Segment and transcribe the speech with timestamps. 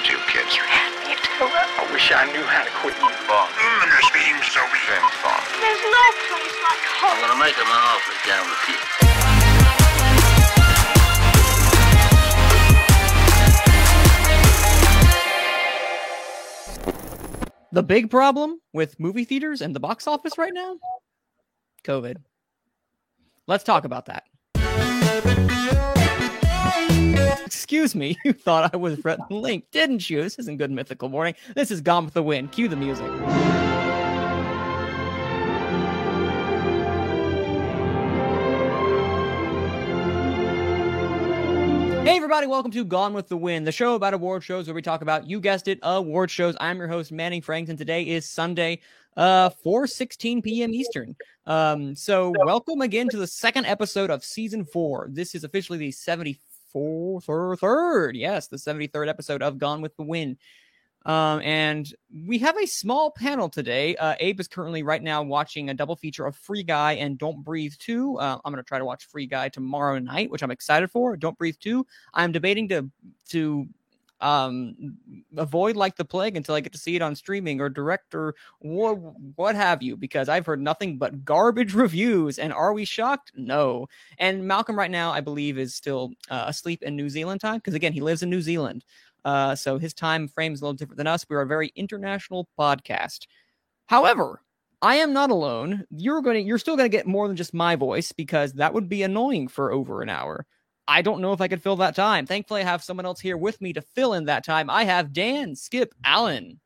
[0.00, 0.56] at you, kids.
[0.56, 1.52] You had me at hello.
[1.52, 3.12] I wish I knew how to quit you.
[3.28, 3.52] Bond.
[3.52, 5.44] Mm, this being so James Bond.
[5.60, 7.20] There's no place like home.
[7.20, 8.80] I'm gonna make him an offer down with you.
[17.72, 20.76] The big problem with movie theaters and the box office right now?
[21.84, 22.16] COVID.
[23.46, 24.24] Let's talk about that.
[27.46, 30.22] Excuse me, you thought I was Rhett and Link, didn't you?
[30.22, 31.34] This isn't good mythical morning.
[31.54, 32.52] This is Gone with the Wind.
[32.52, 33.06] Cue the music.
[42.04, 44.82] Hey everybody, welcome to Gone with the Wind, the show about award shows where we
[44.82, 46.56] talk about, you guessed it, award shows.
[46.60, 48.80] I'm your host, Manning Franks, and today is Sunday,
[49.16, 50.74] uh, 4.16 p.m.
[50.74, 51.14] Eastern.
[51.46, 55.08] Um, so welcome again to the second episode of season four.
[55.10, 55.92] This is officially the
[56.74, 60.36] 74th or third, yes, the 73rd episode of Gone with the Wind.
[61.06, 61.90] Um, and
[62.26, 63.96] we have a small panel today.
[63.96, 67.42] Uh, Abe is currently right now watching a double feature of Free Guy and Don't
[67.42, 68.18] Breathe 2.
[68.18, 71.16] Uh, I'm going to try to watch Free Guy tomorrow night, which I'm excited for.
[71.16, 71.86] Don't Breathe 2.
[72.12, 72.90] I'm debating to
[73.30, 73.66] to
[74.20, 74.74] um
[75.36, 78.34] avoid like the plague until I get to see it on streaming or direct or
[78.58, 78.94] what
[79.36, 83.86] what have you because I've heard nothing but garbage reviews and are we shocked no
[84.18, 87.74] and Malcolm right now I believe is still uh, asleep in New Zealand time because
[87.74, 88.84] again he lives in New Zealand
[89.24, 91.26] uh, so his time frame is a little different than us.
[91.28, 93.26] We're a very international podcast.
[93.86, 94.42] However,
[94.82, 95.84] I am not alone.
[95.90, 98.72] You're going to you're still going to get more than just my voice because that
[98.72, 100.46] would be annoying for over an hour.
[100.90, 102.26] I don't know if I could fill that time.
[102.26, 104.68] Thankfully, I have someone else here with me to fill in that time.
[104.68, 106.58] I have Dan Skip Allen.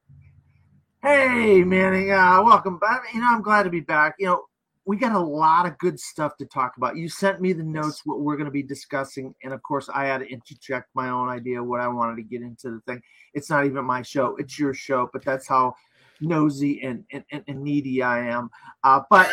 [1.03, 3.03] Hey, Manning, uh, welcome back.
[3.13, 4.15] You know, I'm glad to be back.
[4.19, 4.45] You know,
[4.87, 6.97] we got a lot of good stuff to talk about.
[6.97, 9.35] You sent me the notes, what we're going to be discussing.
[9.45, 12.41] And of course, I had to interject my own idea, what I wanted to get
[12.41, 13.03] into the thing.
[13.35, 15.75] It's not even my show, it's your show, but that's how
[16.23, 18.49] nosy and, and, and, and needy I am.
[18.85, 19.29] Uh, but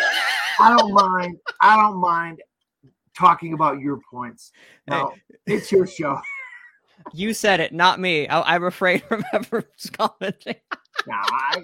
[0.60, 1.38] I don't mind.
[1.62, 2.42] I don't mind
[3.18, 4.52] talking about your points.
[4.88, 5.14] No,
[5.46, 6.20] it's your show.
[7.14, 8.28] You said it, not me.
[8.28, 9.64] I, I refrain from ever
[9.94, 10.56] commenting.
[11.08, 11.64] No, I,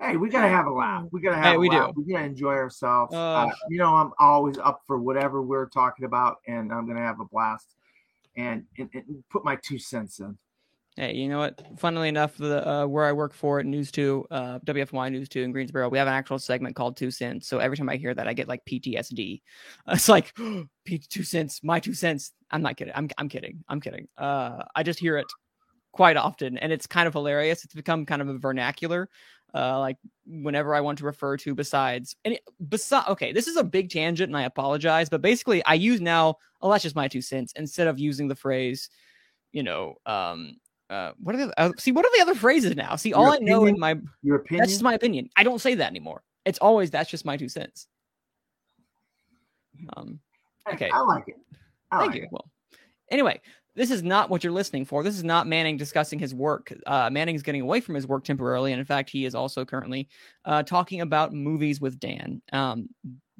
[0.00, 1.04] hey, we gotta have a laugh.
[1.12, 1.76] We gotta have Hey, a we do.
[1.76, 1.92] laugh.
[1.94, 3.14] We gotta enjoy ourselves.
[3.14, 6.98] Uh, Uh, you know, I'm always up for whatever we're talking about, and I'm gonna
[7.00, 7.76] have a blast
[8.36, 10.36] and, and, and put my two cents in.
[10.96, 11.62] Hey, you know what?
[11.78, 15.52] Funnily enough, the uh, where I work for News Two, uh, WFMY News Two in
[15.52, 17.46] Greensboro, we have an actual segment called Two Cents.
[17.46, 19.40] So every time I hear that, I get like PTSD.
[19.88, 20.34] It's like
[20.84, 22.32] P- two cents, my two cents.
[22.50, 22.92] I'm not kidding.
[22.96, 23.64] I'm I'm kidding.
[23.68, 24.08] I'm kidding.
[24.18, 25.26] Uh, I just hear it
[25.92, 27.64] quite often, and it's kind of hilarious.
[27.64, 29.08] It's become kind of a vernacular.
[29.54, 29.96] Uh, like
[30.26, 33.08] whenever I want to refer to besides and it, besides.
[33.10, 36.36] Okay, this is a big tangent, and I apologize, but basically, I use now.
[36.60, 38.90] Oh, that's just my two cents instead of using the phrase,
[39.52, 40.56] you know, um,
[40.90, 41.92] uh, what are the uh, see?
[41.92, 42.96] What are the other phrases now?
[42.96, 44.62] See, all Your I know in my Your opinion?
[44.62, 45.30] that's just my opinion.
[45.36, 46.22] I don't say that anymore.
[46.44, 47.86] It's always that's just my two cents.
[49.96, 50.18] Um,
[50.72, 50.90] okay.
[50.92, 51.36] I like it.
[51.90, 52.24] I thank like you.
[52.24, 52.28] it.
[52.32, 52.50] Well,
[53.10, 53.40] anyway,
[53.76, 55.02] this is not what you're listening for.
[55.04, 56.72] This is not Manning discussing his work.
[56.86, 60.08] Uh, Manning's getting away from his work temporarily, and in fact, he is also currently
[60.44, 62.42] uh, talking about movies with Dan.
[62.52, 62.88] Um,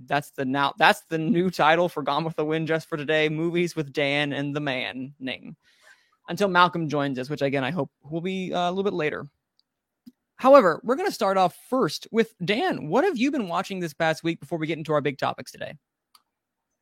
[0.06, 3.28] that's the now that's the new title for Gone with the Wind just for today.
[3.28, 5.56] Movies with Dan and the Man Ning.
[6.30, 9.26] Until Malcolm joins us, which again I hope will be uh, a little bit later.
[10.36, 12.88] However, we're going to start off first with Dan.
[12.88, 15.50] What have you been watching this past week before we get into our big topics
[15.52, 15.74] today?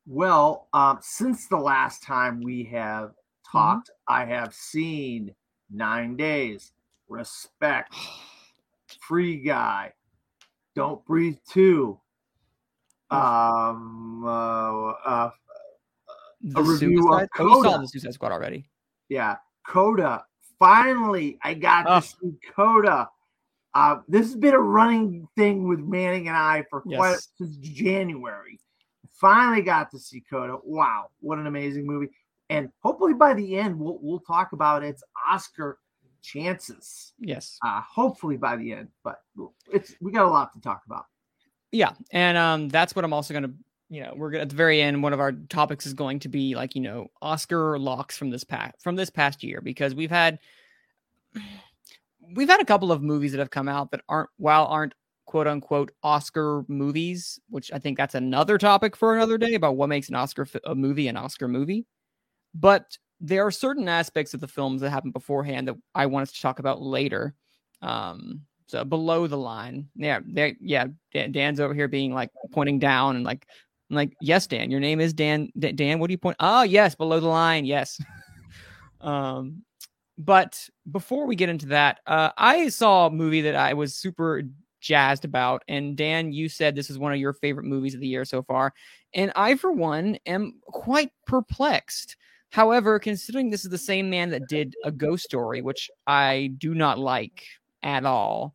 [0.06, 3.10] Well, um, since the last time we have
[3.48, 3.58] Mm-hmm.
[3.58, 5.34] talked, I have seen
[5.70, 6.72] Nine Days,
[7.08, 7.94] Respect,
[9.00, 9.94] Free Guy,
[10.76, 11.98] Don't Breathe Two,
[13.10, 15.30] um, uh, uh,
[16.42, 17.78] The review of Suicide- oh, you saw Coda.
[17.80, 18.68] the Suicide Squad already.
[19.08, 19.36] Yeah,
[19.66, 20.24] Coda.
[20.58, 22.00] Finally, I got Oh.
[22.00, 23.08] to see Coda.
[23.74, 27.28] Uh, this has been a running thing with Manning and I for quite Yes.
[27.38, 28.58] since January.
[29.20, 30.58] Finally got to see Coda.
[30.64, 32.08] Wow, what an amazing movie!
[32.50, 35.78] And hopefully by the end, we'll we'll talk about its Oscar
[36.22, 37.12] chances.
[37.18, 37.58] Yes.
[37.64, 39.22] Uh, hopefully by the end, but
[39.72, 41.06] it's we got a lot to talk about.
[41.70, 43.52] Yeah, and um, that's what I'm also gonna,
[43.88, 45.02] you know, we're gonna at the very end.
[45.02, 48.44] One of our topics is going to be like, you know, Oscar locks from this
[48.44, 50.38] past from this past year because we've had
[52.34, 54.94] we've had a couple of movies that have come out that aren't while aren't
[55.26, 59.88] quote unquote Oscar movies, which I think that's another topic for another day about what
[59.88, 61.86] makes an Oscar a movie an Oscar movie.
[62.54, 66.32] But there are certain aspects of the films that happened beforehand that I want us
[66.32, 67.34] to talk about later.
[67.82, 70.20] Um, so below the line, yeah,
[70.60, 70.86] yeah.
[71.12, 73.46] Dan's over here being like pointing down and like,
[73.90, 75.50] I'm like, yes, Dan, your name is Dan.
[75.58, 76.36] D- Dan, what do you point?
[76.40, 78.00] Oh, yes, below the line, yes.
[79.00, 79.62] um,
[80.18, 84.42] but before we get into that, uh, I saw a movie that I was super
[84.80, 85.62] jazzed about.
[85.68, 88.42] And Dan, you said this is one of your favorite movies of the year so
[88.42, 88.74] far.
[89.14, 92.16] And I, for one, am quite perplexed.
[92.50, 96.74] However, considering this is the same man that did A Ghost Story, which I do
[96.74, 97.44] not like
[97.82, 98.54] at all,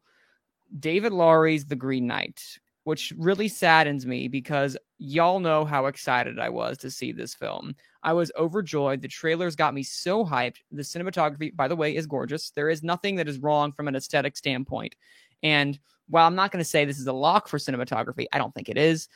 [0.80, 2.42] David Lowery's The Green Knight,
[2.84, 7.76] which really saddens me because y'all know how excited I was to see this film.
[8.04, 9.02] I was overjoyed.
[9.02, 10.58] The trailers got me so hyped.
[10.72, 12.50] The cinematography, by the way, is gorgeous.
[12.52, 14.96] There is nothing that is wrong from an aesthetic standpoint.
[15.44, 18.54] And while I'm not going to say this is a lock for cinematography, I don't
[18.54, 19.08] think it is.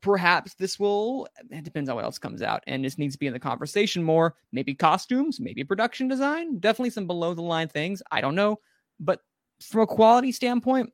[0.00, 2.64] Perhaps this will, it depends on what else comes out.
[2.66, 4.34] And this needs to be in the conversation more.
[4.50, 8.02] Maybe costumes, maybe production design, definitely some below the line things.
[8.10, 8.58] I don't know.
[8.98, 9.20] But
[9.60, 10.90] from a quality standpoint,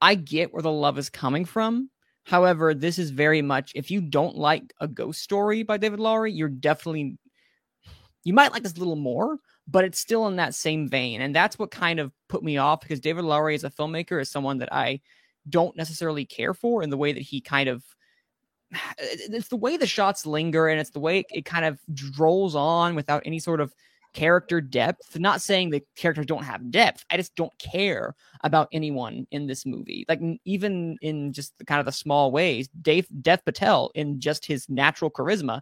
[0.00, 1.90] I get where the love is coming from.
[2.24, 6.32] However, this is very much if you don't like a ghost story by David Lowery,
[6.32, 7.18] you're definitely
[8.24, 9.38] you might like this a little more,
[9.68, 11.20] but it's still in that same vein.
[11.20, 14.28] And that's what kind of put me off because David Lowery as a filmmaker is
[14.28, 15.00] someone that I
[15.48, 17.84] don't necessarily care for in the way that he kind of
[18.98, 21.78] it's the way the shots linger and it's the way it kind of
[22.18, 23.72] rolls on without any sort of
[24.16, 25.18] character depth.
[25.18, 27.04] Not saying the characters don't have depth.
[27.10, 30.06] I just don't care about anyone in this movie.
[30.08, 34.46] Like even in just the kind of the small ways, Dave Dev Patel in just
[34.46, 35.60] his natural charisma,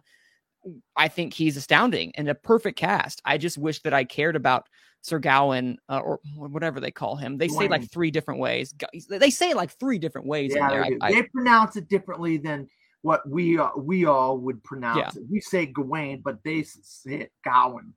[0.95, 3.21] I think he's astounding and a perfect cast.
[3.25, 4.67] I just wish that I cared about
[5.01, 7.37] Sir Gawain uh, or whatever they call him.
[7.37, 8.73] They say like three different ways.
[9.09, 10.69] They say like three different ways yeah.
[10.69, 12.69] They, I, they pronounce it differently than
[13.01, 15.21] what we uh, we all would pronounce Yeah.
[15.21, 15.27] it.
[15.29, 17.93] We say Gawain, but they say it Gowan.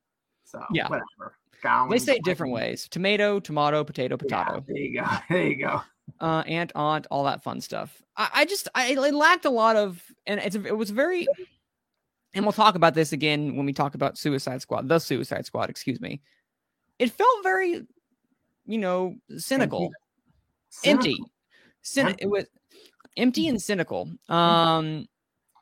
[0.50, 0.88] So Yeah.
[0.88, 1.34] whatever.
[1.90, 4.64] They say different ways: tomato, tomato, potato, Yeah, potato.
[4.68, 5.06] there you go.
[5.28, 5.82] There you go.
[6.20, 8.00] uh, aunt, aunt, all that fun stuff.
[8.16, 11.26] I, I just, I it lacked a lot of, and it's, it was very,
[12.34, 15.68] and we'll talk about this again when we talk about Suicide Squad, the Suicide Squad,
[15.68, 16.20] excuse me.
[17.00, 17.82] It felt very,
[18.66, 19.90] you know, cynical,
[20.84, 21.18] empty.
[21.84, 22.22] Cyn- Empty.
[22.22, 22.46] it was
[23.16, 24.10] empty and cynical.
[24.28, 25.06] Um,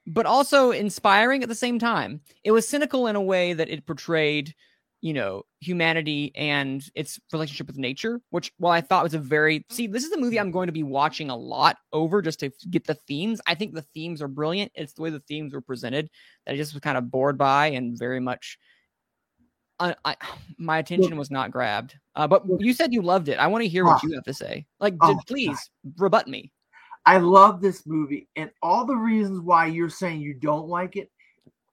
[0.07, 2.21] but also inspiring at the same time.
[2.45, 4.55] It was cynical in a way that it portrayed,
[5.03, 9.65] you know, humanity and its relationship with nature, which while I thought was a very
[9.71, 12.51] see, this is a movie I'm going to be watching a lot over just to
[12.71, 13.41] get the themes.
[13.47, 14.73] I think the themes are brilliant.
[14.75, 16.11] It's the way the themes were presented
[16.47, 18.59] that I just was kind of bored by and very much
[19.79, 20.17] I, I
[20.59, 21.95] my attention was not grabbed.
[22.15, 23.39] Uh, but you said you loved it.
[23.39, 24.09] I want to hear what Oh.
[24.09, 24.67] you have to say.
[24.81, 25.59] Like, Oh, please
[25.99, 26.53] rebut me.
[27.05, 31.09] I love this movie, and all the reasons why you're saying you don't like it,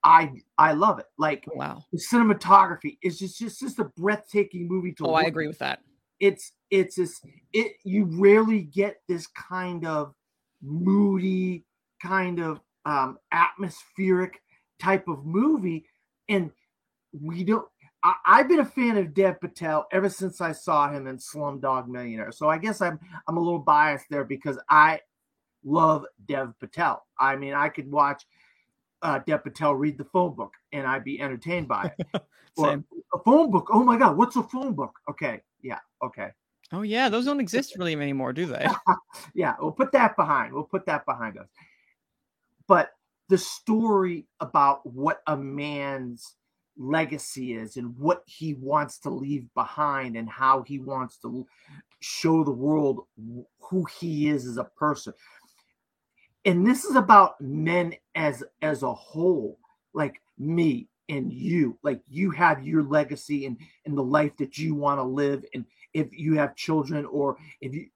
[0.04, 1.06] I I love it.
[1.18, 1.84] Like Wow.
[1.92, 5.08] the cinematography is just just just a breathtaking movie to.
[5.08, 5.80] Oh, I agree with that.
[6.20, 7.22] it's it's this
[7.54, 10.14] it you rarely get this kind of
[10.62, 11.66] moody
[12.02, 14.42] kind of um atmospheric
[14.80, 15.86] type of movie
[16.30, 16.52] and
[17.22, 17.68] we don't
[18.04, 21.88] I, i've been a fan of dev patel ever since i saw him in slumdog
[21.88, 25.00] millionaire so i guess i'm i'm a little biased there because i
[25.64, 28.24] love dev patel i mean i could watch
[29.04, 32.22] uh, dev patel read the phone book and i'd be entertained by it
[32.58, 32.84] Or
[33.16, 36.32] a phone book oh my god what's a phone book okay yeah okay
[36.74, 38.68] Oh yeah, those don't exist really anymore, do they?
[39.36, 40.54] yeah, we'll put that behind.
[40.54, 41.48] We'll put that behind us.
[42.68, 42.94] But
[43.30, 46.36] the story about what a man's
[46.76, 51.46] legacy is and what he wants to leave behind and how he wants to
[52.00, 53.06] show the world
[53.60, 55.14] who he is as a person.
[56.46, 59.60] And this is about men as as a whole,
[59.94, 61.78] like me and you.
[61.84, 65.66] Like you have your legacy and and the life that you want to live and
[65.94, 67.88] if you have children or if you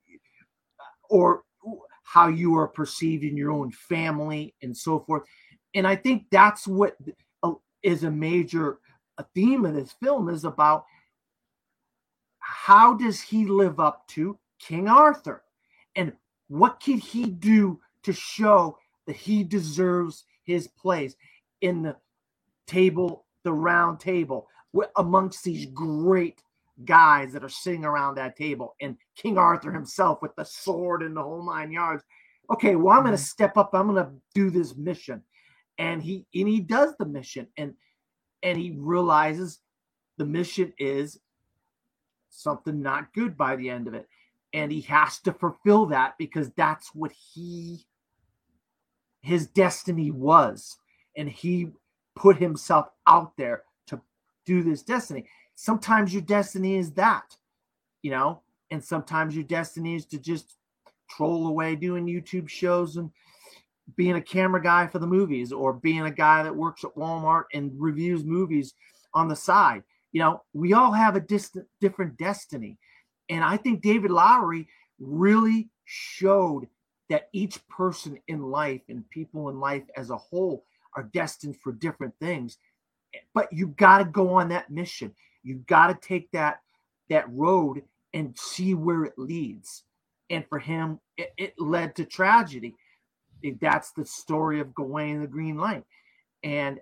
[1.09, 1.43] or
[2.03, 5.23] how you are perceived in your own family and so forth.
[5.73, 6.95] And I think that's what
[7.43, 8.79] uh, a major
[9.33, 10.85] theme of this film is about
[12.39, 15.43] how does he live up to King Arthur
[15.95, 16.13] and
[16.47, 21.15] what could he do to show that he deserves his place
[21.61, 21.95] in the
[22.67, 24.47] table the round table
[24.97, 26.41] amongst these great
[26.85, 31.15] guys that are sitting around that table and King Arthur himself with the sword and
[31.15, 32.03] the whole nine yards.
[32.51, 33.23] Okay, well, I'm going to mm-hmm.
[33.23, 33.71] step up.
[33.73, 35.23] I'm going to do this mission,
[35.77, 37.73] and he and he does the mission, and
[38.43, 39.59] and he realizes
[40.17, 41.19] the mission is
[42.29, 44.07] something not good by the end of it,
[44.53, 47.85] and he has to fulfill that because that's what he
[49.21, 50.77] his destiny was,
[51.17, 51.67] and he
[52.15, 53.99] put himself out there to
[54.45, 55.25] do this destiny
[55.57, 57.35] sometimes your destiny is that,
[58.03, 60.55] you know, and sometimes your destiny is to just
[61.09, 63.09] troll away doing YouTube shows and
[63.95, 67.45] being a camera guy for the movies or being a guy that works at Walmart
[67.53, 68.73] and reviews movies
[69.13, 69.83] on the side.
[70.11, 72.77] You know, we all have a distant, different destiny.
[73.29, 74.67] And I think David Lowery
[74.99, 76.67] really showed
[77.09, 80.65] that each person in life and people in life as a whole
[80.95, 82.57] are destined for different things.
[83.33, 85.13] But you got to go on that mission.
[85.43, 86.61] You got to take that
[87.09, 87.81] that road
[88.13, 89.83] and see where it leads.
[90.29, 92.75] And for him, it, it led to tragedy.
[93.61, 95.85] That's the story of Gawain the Green Knight.
[96.43, 96.81] And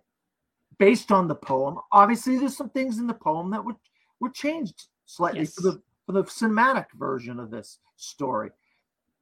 [0.80, 3.76] based on the poem, obviously there's some things in the poem that were
[4.20, 5.54] were changed slightly Yes.
[5.54, 8.52] for the for the cinematic version of this story.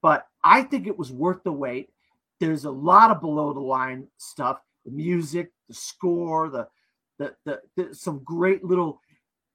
[0.02, 1.90] But I think it was worth the wait.
[2.40, 6.68] There's a lot of below the line stuff, the music, the score, the
[7.20, 9.00] the, the, the some great little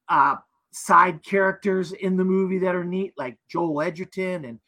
[0.07, 0.37] uh
[0.71, 4.59] side characters in the movie that are neat, like Joel Edgerton and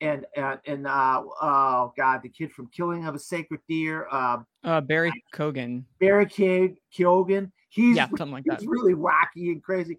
[0.00, 4.38] and and, and uh oh god, the kid from Killing of a Sacred Deer, uh
[4.64, 5.84] Uh, Barry Kogan.
[6.00, 7.50] Barry Keog- Keoghan.
[7.68, 8.60] He's Yeah, something like that.
[8.60, 9.98] he's really wacky and crazy.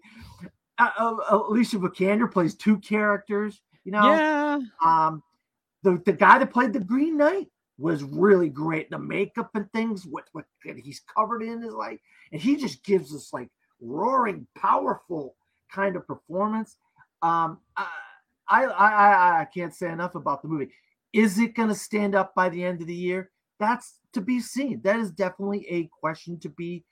[0.80, 3.60] Uh, uh, Alicia Vikander plays two characters.
[3.84, 4.60] You know, Yeah.
[4.84, 5.22] um,
[5.82, 8.90] the the guy that played the Green Knight was really great.
[8.90, 12.00] The makeup and things, what what he's covered in is like,
[12.32, 13.48] and he just gives us like
[13.80, 15.34] roaring, powerful
[15.70, 16.76] kind of performance.
[17.22, 17.86] Um, I
[18.48, 20.70] I I, I can't say enough about the movie.
[21.12, 23.30] Is it going to stand up by the end of the year?
[23.58, 24.80] That's to be seen.
[24.82, 26.84] That is definitely a question to be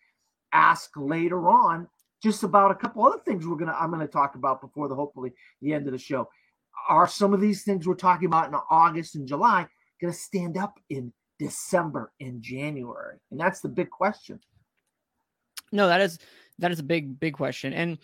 [0.52, 1.88] asked later on.
[2.22, 5.32] Just about a couple other things we're gonna I'm gonna talk about before the hopefully
[5.62, 6.28] the end of the show
[6.88, 9.66] are some of these things we're talking about in August and July
[10.00, 13.18] to stand up in December and January?
[13.30, 14.40] And that's the big question.
[15.72, 16.18] No, that is
[16.58, 17.98] that is a big big question, and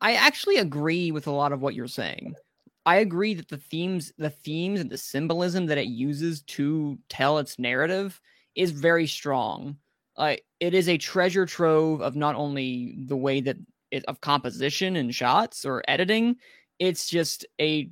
[0.00, 2.34] I actually agree with a lot of what you're saying.
[2.84, 7.38] I agree that the themes, the themes, and the symbolism that it uses to tell
[7.38, 8.20] its narrative
[8.54, 9.76] is very strong.
[10.18, 13.56] Uh, it is a treasure trove of not only the way that
[13.90, 16.36] it, of composition and shots or editing.
[16.78, 17.88] It's just a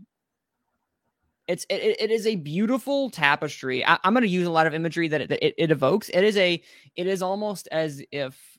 [1.49, 3.85] it's it, it is a beautiful tapestry.
[3.85, 6.09] I, am going to use a lot of imagery that it, that it, it evokes.
[6.09, 6.61] It is a
[6.97, 8.59] it is almost as if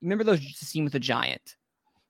[0.00, 1.56] remember those scene with the giant.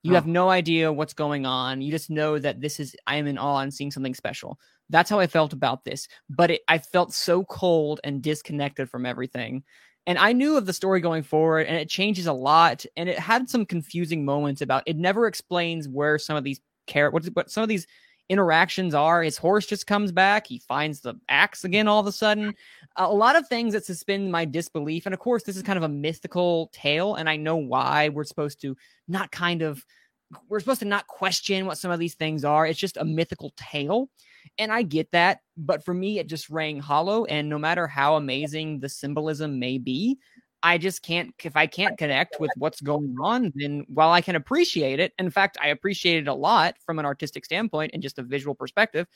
[0.03, 0.15] You Oh.
[0.15, 1.81] have no idea what's going on.
[1.81, 4.61] You just know that this is I am in awe and seeing something special.
[4.91, 6.07] That's how I felt about this.
[6.31, 9.65] But it, I felt so cold and disconnected from everything.
[10.09, 12.87] And I knew of the story going forward, and it changes a lot.
[12.97, 14.97] And it had some confusing moments about it.
[14.97, 17.87] Never explains where some of these care what, what some of these
[18.31, 19.23] interactions are.
[19.23, 20.47] His horse just comes back.
[20.47, 22.55] He finds the axe again all of a sudden.
[22.97, 25.05] A lot of things that suspend my disbelief.
[25.05, 28.25] And of course, this is kind of a mythical tale, and I know why we're
[28.25, 28.77] supposed to
[29.09, 29.85] not kind of
[30.49, 32.67] we're supposed to not question what some of these things are.
[32.67, 34.09] It's just a mythical tale.
[34.59, 35.40] And I get that.
[35.57, 37.25] But for me, it just rang hollow.
[37.26, 40.19] And no matter how amazing the symbolism may be,
[40.62, 44.35] I just can't, if I can't connect with what's going on, then while I can
[44.35, 48.19] appreciate it, in fact, I appreciate it a lot from an artistic standpoint and just
[48.19, 49.07] a visual perspective,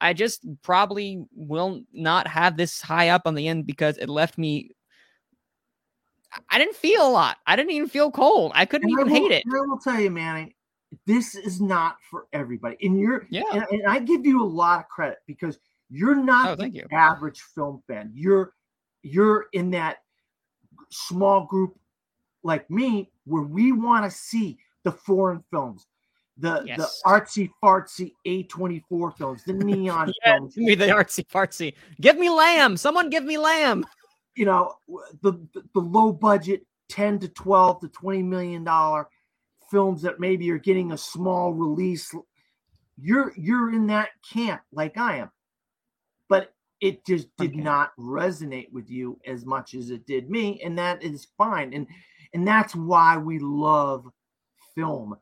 [0.00, 4.38] I just probably will not have this high up on the end because it left
[4.38, 4.70] me.
[6.50, 7.36] I didn't feel a lot.
[7.46, 8.52] I didn't even feel cold.
[8.54, 9.44] I couldn't I even will- hate it.
[9.46, 10.54] I will tell you, Manny,
[11.06, 12.76] this is not for everybody.
[12.82, 13.42] And you're Yeah.
[13.52, 15.58] and, and I give you a lot of credit because
[15.90, 16.86] you're not Oh, the you.
[16.92, 18.10] average film fan.
[18.14, 18.52] You're
[19.02, 19.98] you're in that
[20.90, 21.76] small group
[22.42, 25.86] like me where we want to see the foreign films,
[26.38, 26.78] the Yes.
[27.04, 31.74] the artsy fartsy A24 films, the neon Yeah, films, give me the artsy fartsy.
[32.00, 32.76] Give me lamb.
[32.76, 33.84] Someone give me lamb.
[34.34, 34.74] you know,
[35.22, 39.08] the the, the low budget 10 to 12 to 20 million dollar
[39.72, 42.14] films that maybe are getting a small release.
[43.00, 45.30] You're you're in that camp like I am.
[46.28, 47.60] But it just did Okay.
[47.60, 51.86] not resonate with you as much as it did me and that is fine and
[52.34, 54.06] and that's why we love
[54.74, 55.16] film.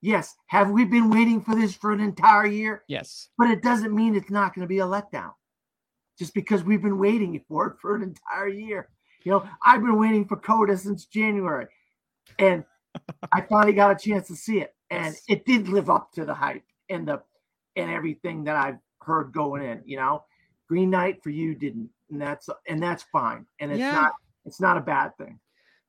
[0.00, 2.82] Yes, have we been waiting for this for an entire year?
[2.88, 3.28] Yes.
[3.38, 5.32] but it doesn't mean it's not going to be a letdown
[6.18, 8.88] just because we've been waiting for it for an entire year.
[9.24, 11.66] You know, I've been waiting for Coda since January,
[12.38, 12.64] and
[13.32, 15.22] I finally got a chance to see it, and Yes.
[15.28, 17.22] it did live up to the hype and the
[17.76, 19.82] and everything that I've heard going in.
[19.86, 20.24] You know,
[20.68, 23.92] Green Knight for you didn't, and that's and that's fine, and it's Yeah.
[23.92, 24.12] not
[24.44, 25.38] it's not a bad thing.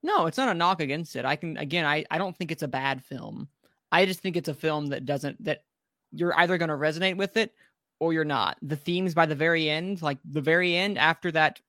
[0.04, 1.26] No, it's not a knock against it.
[1.26, 3.48] I can again, I, I don't think it's a bad film.
[3.92, 5.64] I just think it's a film that doesn't that
[6.12, 7.54] you're either going to resonate with it
[8.00, 8.58] or you're not.
[8.62, 11.60] The themes by the very end, like the very end after that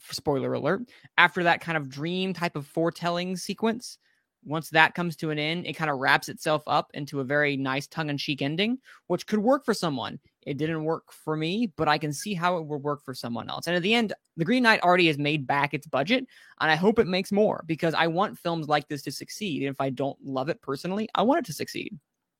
[0.00, 0.82] spoiler alert,
[1.18, 3.98] after that kind of dream type of foretelling sequence,
[4.44, 7.56] once that comes to an end, it kind of wraps itself up into a very
[7.56, 10.18] nice tongue-in-cheek ending, which could work for someone.
[10.42, 13.48] It didn't work for me, but I can see how it would work for someone
[13.48, 13.66] else.
[13.66, 16.26] And at the end, The Green Knight already has made back its budget,
[16.60, 19.62] and I hope it makes more because I want films like this to succeed.
[19.62, 21.98] And if I don't love it personally, I want it to succeed.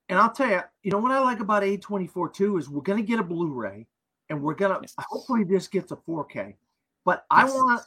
[0.09, 3.03] And I'll tell you, you know what I like about A24 too is we're gonna
[3.03, 3.87] get a Blu-ray
[4.29, 4.95] and we're gonna Yes.
[4.99, 6.57] hopefully this gets a 4K.
[7.05, 7.83] But I want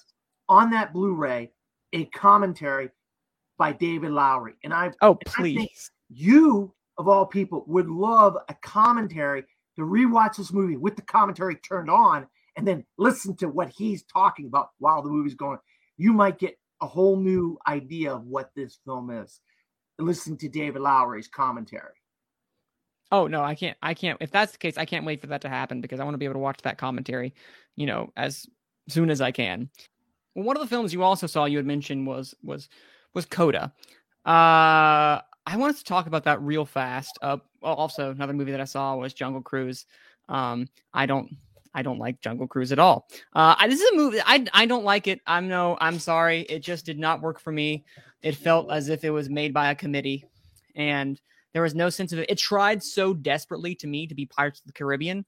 [0.48, 1.52] on that Blu-ray
[1.94, 2.90] a commentary
[3.58, 4.56] by David Lowery.
[4.64, 5.92] And I Oh, I please.
[6.10, 9.44] you of all people would love a commentary
[9.76, 14.04] to rewatch this movie with the commentary turned on and then listen to what he's
[14.04, 15.58] talking about while the movie's going.
[15.98, 19.40] You might get a whole new idea of what this film is.
[20.00, 21.94] Listening to David Lowery's commentary.
[23.12, 23.78] Oh no, I can't.
[23.82, 24.18] I can't.
[24.20, 26.18] If that's the case, I can't wait for that to happen because I want to
[26.18, 27.34] be able to watch that commentary,
[27.76, 28.46] you know, as
[28.90, 29.70] soon as I can.
[30.34, 32.68] Well, one of the films you also saw you had mentioned was was
[33.16, 33.74] was Coda.
[34.26, 37.18] Uh, I wanted to talk about that real fast.
[37.22, 39.86] Uh, also another movie that I saw was Jungle Cruise.
[40.30, 41.30] Um, I don't.
[41.78, 43.06] I don't like Jungle Cruise at all.
[43.34, 44.22] Uh, I, this is a movie.
[44.26, 45.20] I I don't like it.
[45.28, 45.78] I'm no.
[45.82, 46.42] I'm sorry.
[46.42, 47.84] It just did not work for me.
[48.22, 50.26] It felt as if it was made by a committee,
[50.76, 51.20] and
[51.54, 52.30] there was no sense of it.
[52.30, 55.26] It tried so desperately to me to be Pirates of the Caribbean,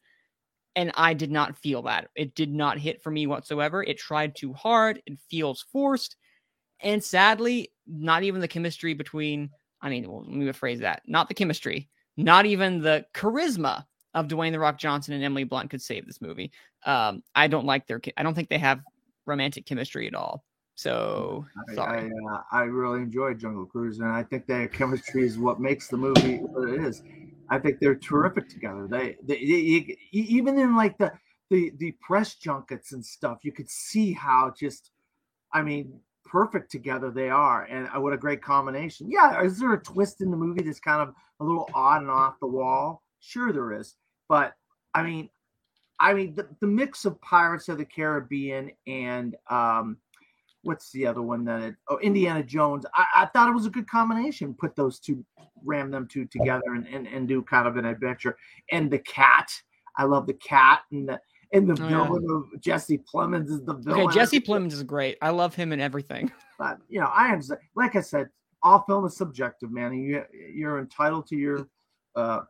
[0.75, 2.09] and I did not feel that.
[2.15, 3.83] It did not hit for me whatsoever.
[3.83, 5.01] It tried too hard.
[5.05, 6.15] It feels forced,
[6.81, 9.49] and sadly, not even the chemistry between.
[9.81, 11.03] I mean, well, let me rephrase that.
[11.05, 11.89] Not the chemistry.
[12.17, 16.21] Not even the charisma of Dwayne the Rock Johnson and Emily Blunt could save this
[16.21, 16.51] movie.
[16.85, 18.01] Um, I don't like their.
[18.17, 18.81] I don't think they have
[19.25, 20.43] romantic chemistry at all.
[20.75, 22.11] So I, sorry.
[22.11, 25.87] I, uh, I really enjoyed Jungle Cruise, and I think their chemistry is what makes
[25.87, 27.03] the movie what it is.
[27.49, 28.87] I think they're terrific together.
[28.89, 31.11] They, they, you- even in like the,
[31.49, 34.91] the the press junkets and stuff, you could see how just,
[35.53, 39.09] I mean, perfect together they are, and uh, what a great combination.
[39.09, 42.11] Yeah, is there a twist in the movie that's kind of a little odd and
[42.11, 43.01] off the wall?
[43.19, 43.95] Sure, there is,
[44.29, 44.53] but
[44.93, 45.29] I mean,
[45.99, 49.97] I mean the, the mix of Pirates of the Caribbean and um,
[50.63, 52.85] what's the other one that it, oh Indiana Jones.
[52.93, 54.53] I, I thought it was a good combination.
[54.53, 55.25] Put those two,
[55.63, 58.37] ram them two together, and, and and do kind of an adventure.
[58.71, 59.49] And the cat,
[59.97, 61.19] I love the cat, and the
[61.53, 62.03] and the Oh, yeah.
[62.05, 64.01] villain of Jesse Plemons is the villain.
[64.07, 65.17] Okay, Jesse Plemons is great.
[65.21, 66.31] I love him and everything.
[66.59, 67.61] But you know, I understand.
[67.75, 68.29] Like I said,
[68.63, 69.91] all film is subjective, man.
[69.91, 71.67] And you you're entitled to your
[72.15, 72.41] uh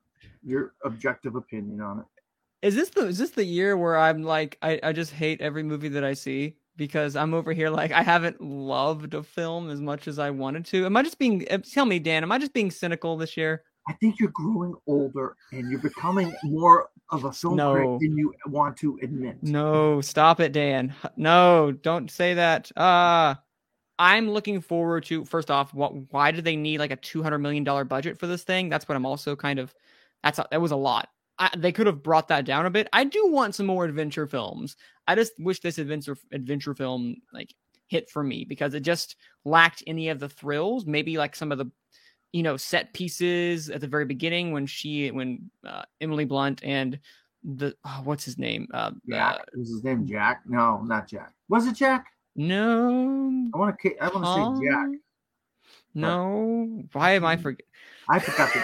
[0.43, 2.05] your objective opinion on it.
[2.61, 5.61] Is this the is this the year where I'm like I, I just hate every
[5.61, 9.81] movie that I see because I'm over here like I haven't loved a film as
[9.81, 10.85] much as I wanted to.
[10.85, 13.63] Am I just being uh, tell me, Dan, am I just being cynical this year?
[13.89, 17.73] I think you're growing older and you're becoming more of a film No.
[17.73, 19.37] critic than you want to admit.
[19.41, 20.93] No, stop it, Dan.
[21.15, 22.75] No, don't say that.
[22.77, 23.35] Uh
[23.99, 27.39] I'm looking forward to first off, what why do they need like a two hundred
[27.39, 28.69] million dollar budget for this thing?
[28.69, 29.73] That's what I'm also kind of
[30.23, 31.09] that's a, that was a lot.
[31.39, 32.89] I, they could have brought that down a bit.
[32.93, 34.75] I do want some more adventure films.
[35.07, 37.53] I just wish this adventure adventure film like
[37.87, 39.15] hit for me because it just
[39.45, 40.85] lacked any of the thrills.
[40.85, 41.71] Maybe like some of the
[42.33, 46.99] you know set pieces at the very beginning when she when uh, Emily Blunt and
[47.43, 49.35] the oh, what's his name uh, Jack.
[49.35, 50.41] uh, Was his name Jack?
[50.45, 51.33] No, not Jack.
[51.49, 52.07] Was it Jack?
[52.35, 53.97] no I want to.
[53.97, 54.87] I want to say Jack.
[55.95, 57.65] No, why am I forget?
[58.07, 58.63] I forgot to.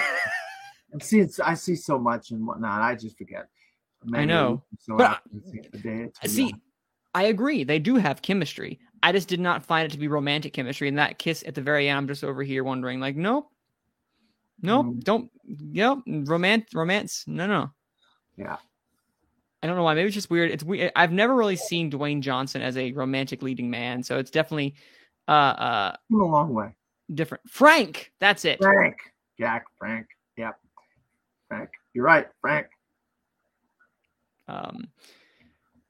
[0.94, 1.30] I'm seeing.
[1.44, 2.82] I see so much and whatnot.
[2.82, 3.48] I just forget.
[4.06, 4.64] Maybe know.
[4.80, 6.62] So But after the day, it's too See, long.
[7.16, 7.64] I agree.
[7.64, 8.80] They do have chemistry.
[9.02, 10.88] I just did not find it to be romantic chemistry.
[10.88, 13.50] And that kiss at the very end, I'm just over here wondering, like, nope,
[14.64, 15.04] nope, Mm.
[15.04, 15.32] don't,
[15.72, 17.72] yep, romance, romance, no, no.
[18.38, 18.58] Yeah.
[19.62, 19.94] I don't know why.
[19.94, 20.52] Maybe it's just weird.
[20.52, 20.92] It's weird.
[20.96, 24.74] I've never really seen Dwayne Johnson as a romantic leading man, so it's definitely
[25.30, 26.76] uh uh a long way.
[27.14, 27.48] different.
[27.50, 28.60] Frank, that's it.
[28.62, 28.98] Frank.
[29.40, 29.66] Jack.
[29.80, 30.08] Frank.
[30.38, 30.56] Yep.
[31.48, 31.70] Frank.
[31.94, 32.28] You're right.
[32.42, 32.68] Frank.
[34.48, 34.90] Um,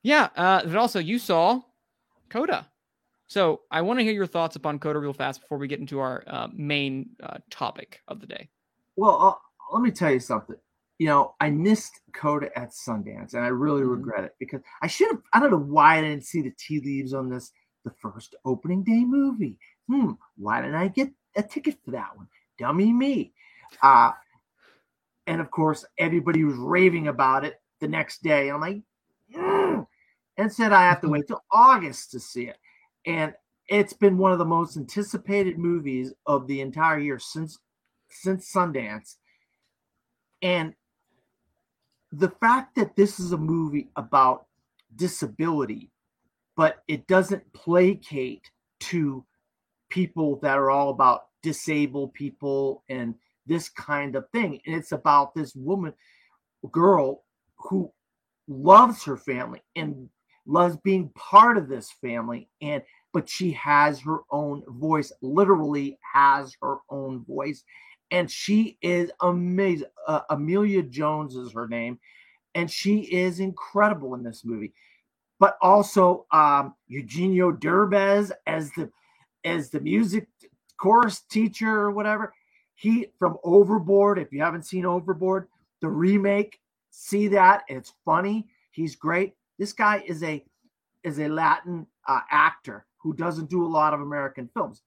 [0.04, 1.62] yeah, uh, but also you saw
[2.30, 2.68] Coda.
[3.28, 6.00] So I want to hear your thoughts upon Coda real fast before we get into
[6.00, 8.50] our uh, main uh, topic of the day.
[8.96, 10.56] Well, uh, let me tell you something.
[11.00, 13.90] You know, I missed Coda at Sundance, and I really Mhm.
[13.92, 15.22] regret it because I should have.
[15.34, 17.52] I don't know why I didn't see the tea leaves on this,
[17.84, 19.58] the first opening day movie.
[19.88, 22.28] Hmm, why didn't I get a ticket for that one?
[22.58, 23.34] Dummy me.
[23.82, 24.12] Uh,
[25.28, 28.50] and of course, everybody was raving about it the next day.
[28.50, 28.82] I'm like,
[29.34, 29.88] "Mm,"
[30.38, 32.58] and said I have to wait till August to see it.
[33.06, 33.34] And
[33.68, 37.60] it's been one of the most anticipated movies of the entire year since
[38.22, 39.16] since Sundance.
[40.42, 40.74] And
[42.12, 44.46] the fact that this is a movie about
[44.96, 45.92] disability,
[46.56, 48.50] but it doesn't placate
[48.82, 49.26] to
[49.90, 54.60] people that are all about disabled people and this kind of thing.
[54.66, 55.94] And it's about this woman,
[56.72, 57.24] girl,
[57.58, 57.92] who
[58.48, 60.10] loves her family and
[60.46, 66.54] loves being part of this family and but she has her own voice literally has
[66.62, 67.64] her own voice
[68.14, 69.88] and she is amazing.
[70.08, 72.00] Uh, emilia jones is her name
[72.56, 74.72] and she is incredible in this movie.
[75.40, 78.90] But also um eugenio derbez as the
[79.44, 80.28] as the music
[80.78, 82.34] chorus teacher or whatever.
[82.76, 85.48] He from overboard if you haven't seen overboard
[85.82, 86.60] the remake
[86.92, 89.34] see that it's funny he's great.
[89.60, 90.46] This guy is a
[91.04, 94.82] is a latin uh, actor who doesn't do a lot of american films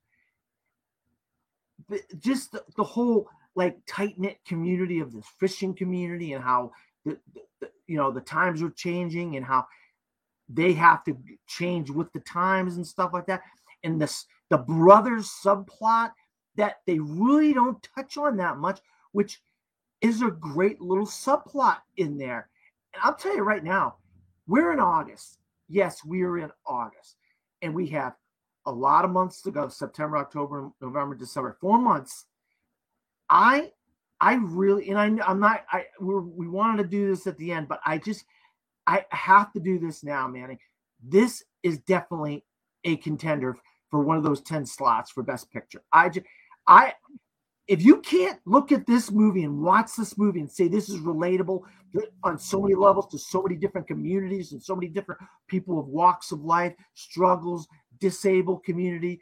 [2.18, 6.70] just the, the whole like tight knit community of this fishing community and how
[7.04, 7.18] the,
[7.60, 9.66] the, you know the times are changing and how
[10.48, 11.16] they have to
[11.48, 13.42] change with the times and stuff like that.
[13.82, 16.12] And this the brothers subplot
[16.56, 18.80] that they really don't touch on that much
[19.12, 19.40] which
[20.00, 22.48] is a great little subplot in there.
[22.94, 23.96] And i'll tell you right now
[24.46, 25.38] we're in august.
[25.68, 27.16] Yes we're in august.
[27.62, 28.14] And we have
[28.66, 32.26] a lot of months to go september october november december four months.
[33.30, 33.72] I
[34.20, 37.52] i really and I, i'm not i we're, we wanted to do this at the
[37.52, 38.24] end but i just
[38.86, 40.58] i have to do this now manny.
[41.02, 42.44] This is definitely
[42.84, 43.56] a contender
[43.90, 45.82] for one of those 10 slots for best picture.
[45.92, 46.26] I just
[46.66, 46.94] i
[47.68, 51.00] if you can't look at this movie and watch this movie and say this is
[51.00, 51.62] relatable
[52.22, 55.86] on so many levels to so many different communities and so many different people of
[55.86, 57.66] walks of life struggles
[58.00, 59.20] disabled community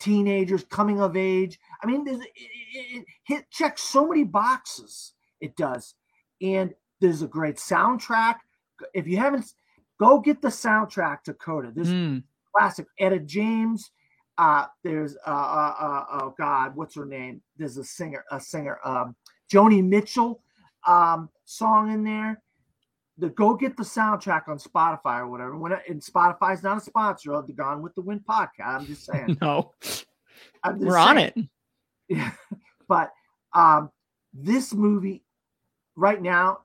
[0.00, 1.58] teenagers coming of age.
[1.82, 5.94] I mean it, it, it checks so many boxes it does.
[6.42, 8.36] And there's a great soundtrack.
[8.92, 9.52] If you haven't
[10.00, 12.22] go get the soundtrack to coda this Mm.
[12.54, 13.90] classic etta james.
[14.36, 17.40] Uh there's uh, uh uh oh god what's her name?
[17.56, 19.14] There's a singer a singer um
[19.52, 20.42] joni mitchell
[20.86, 22.42] um song in there
[23.18, 26.80] the go get the soundtrack on spotify or whatever when it, and spotify's not a
[26.80, 29.72] sponsor of the gone with the wind podcast i'm just saying No,
[30.62, 31.36] I'm just we're on it.
[32.06, 32.32] Yeah,
[32.86, 33.12] but
[33.54, 33.90] um,
[34.34, 35.24] this movie
[35.96, 36.58] right now,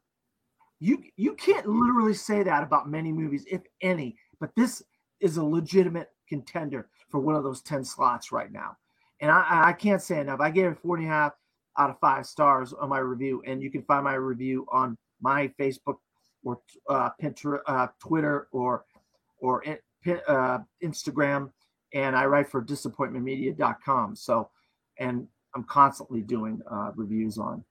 [0.81, 4.17] you you can't literally say that about many movies, if any.
[4.41, 4.83] But this
[5.21, 8.75] is a legitimate contender for one of those ten slots right now,
[9.21, 10.41] and I, I can't say enough.
[10.41, 11.31] I gave it four and a half
[11.77, 15.47] out of five stars on my review, and you can find my review on my
[15.57, 15.99] Facebook
[16.43, 18.85] or uh, Pinterest, uh, Twitter, or
[19.41, 19.63] or
[20.27, 21.51] uh, Instagram,
[21.93, 24.15] and I write for disappointmentmedia.com.
[24.15, 24.49] So,
[24.97, 27.63] and I'm constantly doing uh, reviews on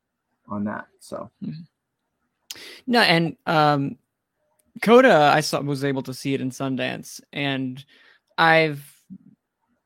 [0.49, 0.87] on that.
[1.01, 1.31] So,
[2.87, 3.97] No, and um,
[4.83, 7.85] Coda, I saw was able to see it in Sundance, and
[8.37, 8.85] I've,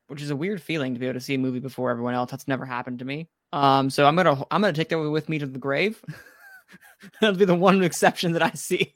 [0.07, 2.31] which is a weird feeling to be able to see a movie before everyone else.
[2.31, 3.29] That's never happened to me.
[3.51, 6.03] Um, so I'm gonna I'm gonna take that with me to the grave.
[7.21, 8.93] That'll be the one exception that I see.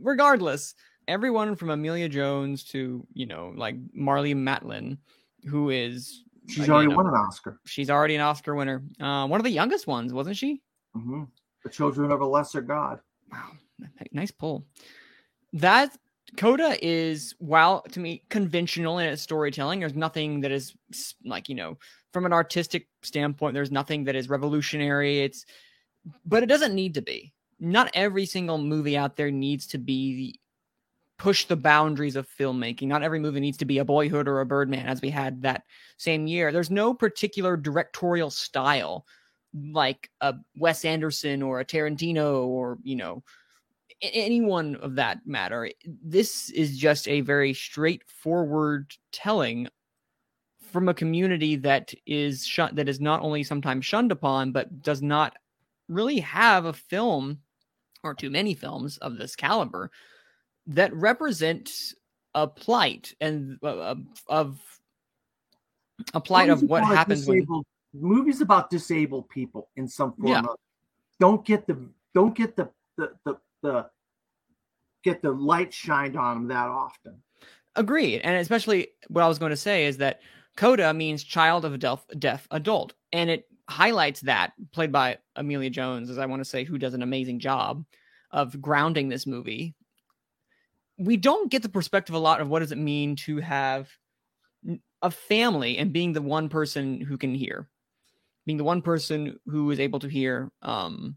[0.00, 0.74] Regardless,
[1.06, 4.98] everyone from Emilia Jones to you know like Marlee Matlin,
[5.46, 7.60] who is she's Again, already I'm- won an Oscar.
[7.66, 8.82] she's already an Oscar winner.
[9.00, 10.62] Uh, one of the youngest ones, wasn't she?
[10.94, 11.24] hmm
[11.64, 13.00] The Children of a Lesser God.
[13.32, 13.50] Wow,
[14.12, 14.66] nice pull.
[15.54, 15.96] That
[16.36, 20.74] Coda is, while to me conventional in its storytelling, there's nothing that is
[21.24, 21.78] like you know,
[22.12, 25.20] from an artistic standpoint, there's nothing that is revolutionary.
[25.20, 25.46] It's,
[26.24, 27.32] but it doesn't need to be.
[27.60, 30.38] Not every single movie out there needs to be
[31.18, 32.86] push the boundaries of filmmaking.
[32.86, 35.64] Not every movie needs to be a Boyhood or a Birdman, as we had that
[35.96, 36.52] same year.
[36.52, 39.04] There's no particular directorial style
[39.54, 43.22] like a Wes Anderson or a Tarantino or you know
[44.00, 45.70] anyone of that matter.
[45.84, 49.68] This is just a very straightforward telling
[50.70, 55.02] from a community that is shun- that is not only sometimes shunned upon but does
[55.02, 55.36] not
[55.88, 57.40] really have a film
[58.02, 59.90] or too many films of this caliber
[60.66, 61.70] that represent
[62.34, 63.98] a plight and uh, of,
[64.28, 64.60] of
[66.14, 67.46] a plight of what happens when
[67.94, 70.28] movies about disabled people in some form.
[70.28, 70.40] Yeah.
[70.40, 70.56] Of,
[71.18, 73.86] don't get the don't get the the the, the
[75.02, 77.22] get the light shined on them that often.
[77.74, 78.20] Agreed.
[78.20, 80.20] And especially what I was going to say is that
[80.56, 82.94] Coda means child of a deaf, deaf adult.
[83.12, 86.94] And it highlights that, played by Emilia Jones, as I want to say, who does
[86.94, 87.84] an amazing job
[88.30, 89.74] of grounding this movie.
[90.98, 93.88] We don't get the perspective a lot of what does it mean to have
[95.02, 97.68] a family and being the one person who can hear,
[98.46, 101.16] being the one person who is able to hear, um,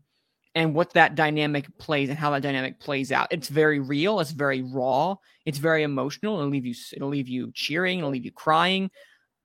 [0.53, 3.29] and what that dynamic plays and how that dynamic plays out.
[3.31, 4.19] It's very real.
[4.19, 5.15] It's very raw.
[5.45, 6.37] It's very emotional.
[6.37, 6.75] It'll leave you.
[6.93, 7.99] It'll leave you cheering.
[7.99, 8.91] It'll leave you crying.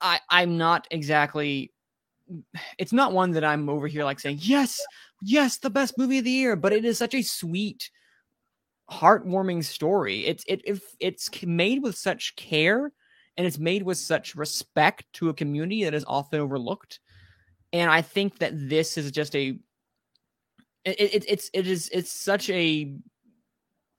[0.01, 1.73] I I'm not exactly.
[2.79, 4.81] It's not one that I'm over here like saying yes,
[5.23, 6.57] yes, the best movie of the year.
[6.57, 7.91] But it is such a sweet
[8.91, 10.27] heartwarming story.
[10.27, 12.93] It's it if it's made with such care
[13.37, 17.01] and it's made with such respect to a community that is often overlooked.
[17.73, 19.59] And I think that this is just a
[20.85, 22.97] it, it it's it is it's such a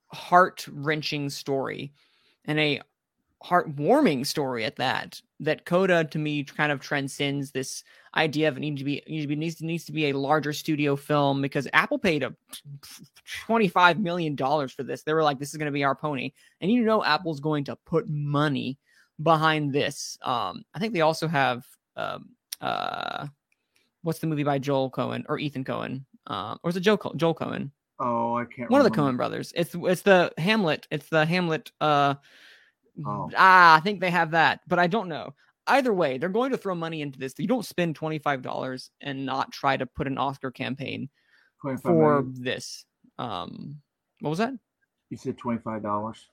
[0.07, 1.93] heart wrenching story
[2.45, 2.81] and a
[3.43, 5.21] heartwarming story at that.
[5.39, 7.83] That Coda to me kind of transcends this
[8.15, 10.17] idea of it needs to be needs to be needs to, needs to be a
[10.17, 12.35] larger studio film because Apple paid a
[13.45, 15.03] twenty five million dollars for this.
[15.03, 17.65] They were like, "This is going to be our pony," and you know Apple's going
[17.65, 18.79] to put money
[19.21, 20.17] behind this.
[20.23, 22.29] Um, I think they also have um,
[22.61, 23.27] uh,
[24.01, 27.35] what's the movie by Joel Coen or Ethan Coen, uh, or is it Joel Joel
[27.35, 27.71] Coen?
[27.99, 28.69] Oh, I can't.
[28.69, 28.97] One of the.
[28.97, 29.53] Coen brothers.
[29.55, 30.87] It's it's the Hamlet.
[30.91, 31.71] It's the Hamlet.
[31.81, 32.15] Uh,
[33.05, 33.29] Oh.
[33.35, 35.33] ah, I think they have that, but I don't know.
[35.67, 37.33] Either way, they're going to throw money into this.
[37.37, 41.09] You don't spend twenty five dollars and not try to put an Oscar campaign
[41.61, 42.33] for million.
[42.43, 42.85] this.
[43.19, 43.81] Um,
[44.21, 44.53] what was that?
[45.09, 46.25] You said twenty five dollars.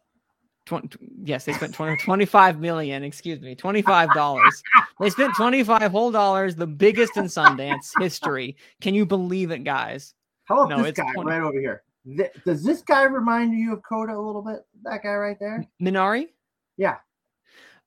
[0.67, 3.05] 20, yes, they spent 20, 25 million.
[3.05, 4.63] Excuse me, twenty five dollars.
[5.01, 8.57] they spent twenty five whole dollars, the biggest in Sundance history.
[8.81, 10.15] Can you believe it, guys?
[10.45, 11.83] How about No, this guy 20 right over here?
[12.17, 14.61] Th- does this guy remind you of Coda a little bit?
[14.85, 15.67] That guy right there?
[15.83, 16.29] Minari?
[16.77, 16.97] Yeah.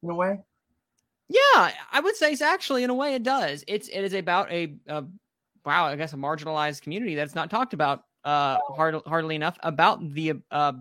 [0.04, 0.40] In a way.
[1.30, 3.64] Yeah, I would say it's actually in a way it does.
[3.68, 5.04] It's it is about a, a
[5.66, 10.14] wow, I guess a marginalized community that's not talked about uh hard, hardly enough about
[10.14, 10.74] the uh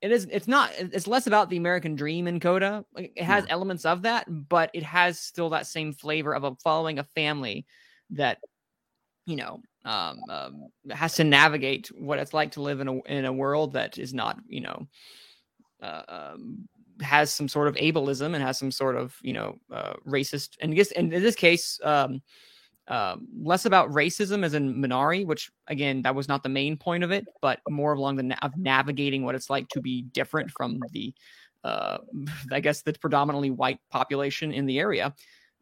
[0.00, 2.84] it is it's not it's less about the American dream in Coda.
[2.96, 6.98] It has elements of that, but it has still that same flavor of a following
[6.98, 7.66] a family
[8.10, 8.38] that
[9.24, 13.24] you know um, um has to navigate what it's like to live in a in
[13.24, 14.86] a world that is not, you know,
[15.82, 16.68] uh, um,
[17.02, 20.74] has some sort of ableism and has some sort of you know uh, racist and
[20.74, 22.22] guess in this case um,
[22.88, 27.04] uh, less about racism as in Minari, which again that was not the main point
[27.04, 30.50] of it, but more along the na- of navigating what it's like to be different
[30.50, 31.14] from the
[31.64, 31.98] uh,
[32.52, 35.14] I guess the predominantly white population in the area.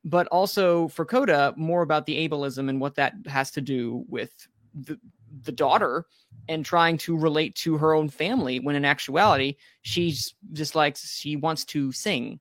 [0.05, 4.31] But also for Coda, more about the ableism and what that has to do with
[4.73, 4.99] the
[5.43, 6.07] the daughter
[6.49, 11.37] and trying to relate to her own family when in actuality she's just like she
[11.37, 12.41] wants to sing.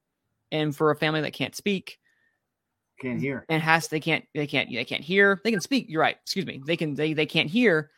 [0.51, 1.97] And for a family that can't speak
[3.01, 3.45] Can't hear.
[3.49, 5.41] and has they can't they can't they can't hear.
[5.43, 6.61] They can speak you're right excuse me.
[6.65, 7.89] They can they they can't hear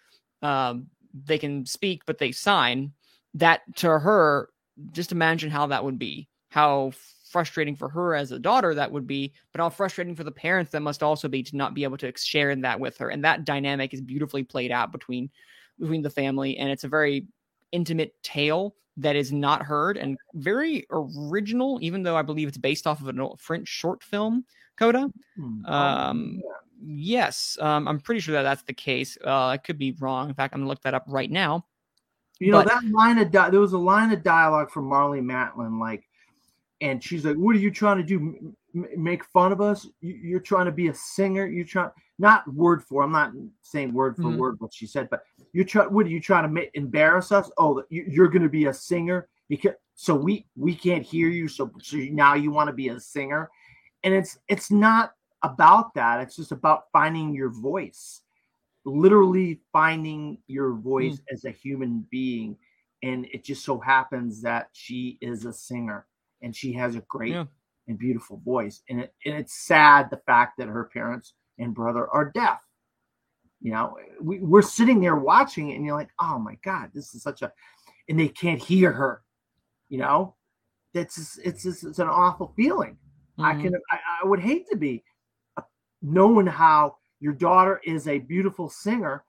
[0.41, 2.93] um they can speak but they sign.
[3.33, 4.49] That to her
[4.91, 6.93] just imagine how that would be how
[7.29, 10.71] frustrating for her as a daughter that would be but how frustrating for the parents
[10.71, 13.23] that must also be to not be able to share in that with her and
[13.23, 15.29] that dynamic is beautifully played out between
[15.79, 17.25] between the family and it's a very
[17.71, 22.87] intimate tale that is not heard and very original even though i believe it's based
[22.87, 24.43] off of a french short film
[24.77, 25.65] coda Hmm.
[25.65, 26.41] um,
[26.83, 29.17] yes, um, I'm pretty sure that that's the case.
[29.23, 30.29] Uh, I could be wrong.
[30.29, 31.65] In fact, I'm gonna look that up right now.
[32.39, 35.79] You know that line of di- there was a line of dialogue from Marlee Matlin,
[35.79, 36.06] like,
[36.81, 38.53] and she's like, "What are you trying to do?
[38.75, 39.87] M- make fun of us?
[40.01, 41.45] You- You're trying to be a singer?
[41.47, 43.03] You're trying not word for.
[43.03, 44.37] I'm not saying word for Mhm.
[44.37, 45.91] word what she said, but you're trying.
[45.93, 47.51] What are you trying to make, embarrass us?
[47.57, 51.47] Oh, you- you're going to be a singer because so we we can't hear you.
[51.47, 53.49] So so now you want to be a singer,
[54.03, 55.13] and it's it's not
[55.43, 56.19] about that.
[56.21, 58.21] It's just about finding your voice
[58.85, 62.57] literally finding your voice as a human being
[63.03, 66.07] and it just so happens that she is a singer
[66.47, 67.45] and she has a great Yeah.
[67.89, 68.81] and beautiful voice.
[68.89, 72.61] And, it, and it's sad the fact that her parents and brother are deaf.
[73.59, 77.13] You know we, we're sitting there watching it and you're like oh my god this
[77.15, 77.51] is such a
[78.07, 79.23] and they can't hear her.
[79.89, 80.35] You know
[80.93, 82.97] that's just, it's just, it's an awful feeling.
[83.39, 83.61] I Mhm.
[83.61, 85.03] can I, I would hate to be
[85.57, 85.63] uh,
[86.01, 89.25] knowing how your daughter is a beautiful singer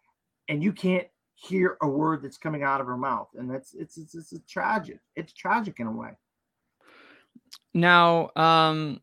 [0.48, 3.28] and you can't hear a word that's coming out of her mouth.
[3.34, 6.10] And that's it's it's, it's, it's tragic it's tragic in a way
[7.74, 9.00] Now, um,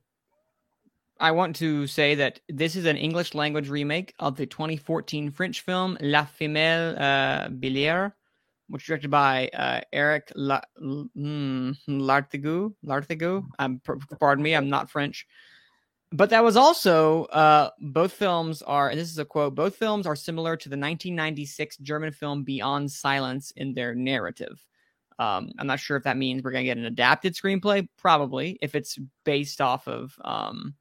[1.19, 5.62] I want to say that this is an English language remake of the 2014 French
[5.62, 7.47] film La Famille uh,
[8.67, 12.73] which directed by uh, Eric La- L- mm, Lartigue.
[12.86, 13.45] Lartigue.
[13.60, 13.82] Um,
[14.19, 15.28] pardon me, I'm not French.
[16.12, 19.56] But that was also uh, both films are, and this is a quote.
[19.56, 24.65] Both films are similar to the 1996 German film Beyond Silence in their narrative.
[25.17, 27.88] Um, I'm not sure if that means we're gonna get an adapted screenplay.
[27.97, 30.73] Probably, if it's based off of, um,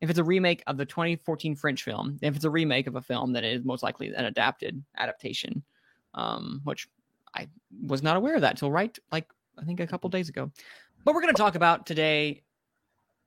[0.00, 2.18] if it's a remake of the 2014 French film.
[2.22, 5.62] If it's a remake of a film, then it is most likely an adapted adaptation.
[6.14, 6.88] Um, which
[7.34, 7.48] I
[7.86, 10.50] was not aware of that till right, like I think a couple days ago.
[11.04, 12.42] But we're gonna talk about today,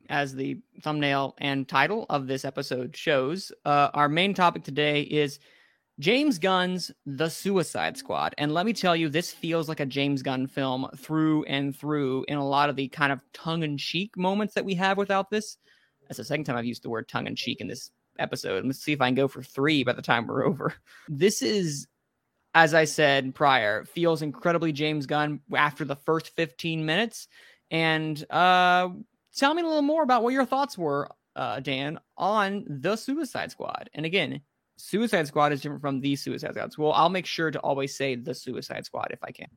[0.10, 3.52] as the thumbnail and title of this episode shows.
[3.66, 5.40] Uh, our main topic today is
[6.00, 8.34] James Gunn's The Suicide Squad.
[8.38, 12.26] And let me tell you, this feels like a James Gunn film through and through
[12.28, 15.30] in a lot of the kind of tongue in cheek moments that we have without
[15.30, 15.58] this.
[16.08, 18.66] That's the second time I've used the word tongue in cheek in this episode.
[18.66, 20.74] Let's see if I can go for three by the time we're over.
[21.08, 21.88] This is,
[22.56, 27.28] as I said prior, feels incredibly James Gunn after the first 15 minutes.
[27.70, 28.90] And uh,
[29.36, 33.52] tell me a little more about what your thoughts were, uh, Dan, on The Suicide
[33.52, 33.92] Squad.
[33.94, 34.42] And again,
[34.86, 36.78] Suicide Squad is different from the Suicide Squad.
[36.78, 39.48] Well, I'll make sure to always say the Suicide Squad if I can.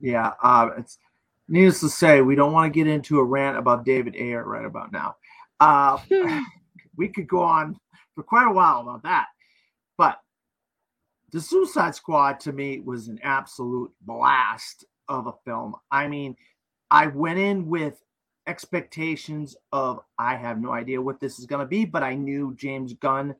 [0.00, 0.98] Yeah, uh, it's
[1.46, 4.64] needless to say, we don't want to get into a rant about David Ayer right
[4.64, 5.14] about now.
[5.60, 5.98] Uh,
[6.96, 7.78] we could go on
[8.16, 9.26] for quite a while about that,
[9.96, 10.18] but
[11.30, 15.76] the Suicide Squad to me was an absolute blast of a film.
[15.92, 16.34] I mean,
[16.90, 18.02] I went in with
[18.48, 22.56] expectations of I have no idea what this is going to be, but I knew
[22.56, 23.36] James Gunn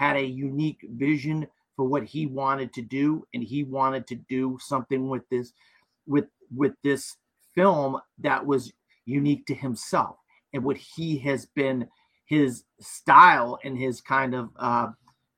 [0.00, 4.56] had a unique vision for what he wanted to do and he wanted to do
[4.58, 5.52] something with this
[6.06, 6.24] with
[6.56, 7.18] with this
[7.54, 8.72] film that was
[9.04, 10.16] unique to himself
[10.54, 11.86] and what he has been
[12.24, 14.88] his style and his kind of uh,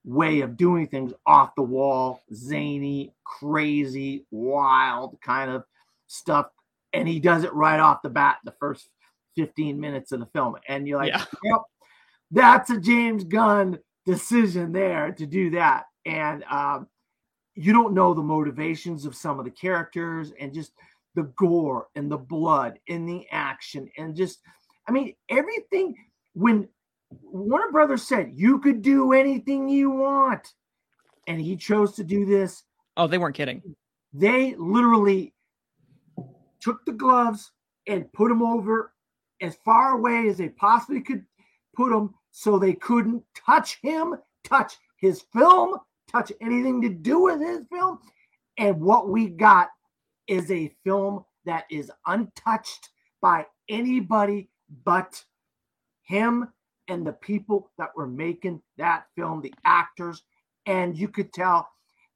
[0.05, 5.64] way of doing things off the wall zany crazy wild kind of
[6.07, 6.46] stuff
[6.92, 8.90] and he does it right off the bat the first
[9.35, 11.25] 15 minutes of the film and you're like Yeah.
[11.42, 11.62] yep
[12.31, 15.85] that's a james gunn decision there to do that.
[16.07, 16.87] And um,
[17.55, 20.73] you don't know the motivations of some of the characters and just
[21.15, 24.41] the gore and the blood and the action and just,
[24.88, 25.95] I mean, everything.
[26.35, 26.67] When
[27.23, 30.49] Warner Brothers said you could do anything you want,
[31.29, 32.62] and he chose to do this,
[32.97, 33.62] Oh, they weren't kidding.
[34.15, 35.35] they literally
[36.61, 37.51] took the gloves
[37.87, 38.93] and put them over
[39.41, 41.25] as far away as they possibly could
[41.74, 45.78] put them so they couldn't touch him, touch his film,
[46.11, 47.98] touch anything to do with his film.
[48.58, 49.70] And what we got
[50.26, 54.48] is a film that is untouched by anybody
[54.85, 55.22] but
[56.02, 56.48] him
[56.88, 60.22] and the people that were making that film, the actors.
[60.66, 61.68] And you could tell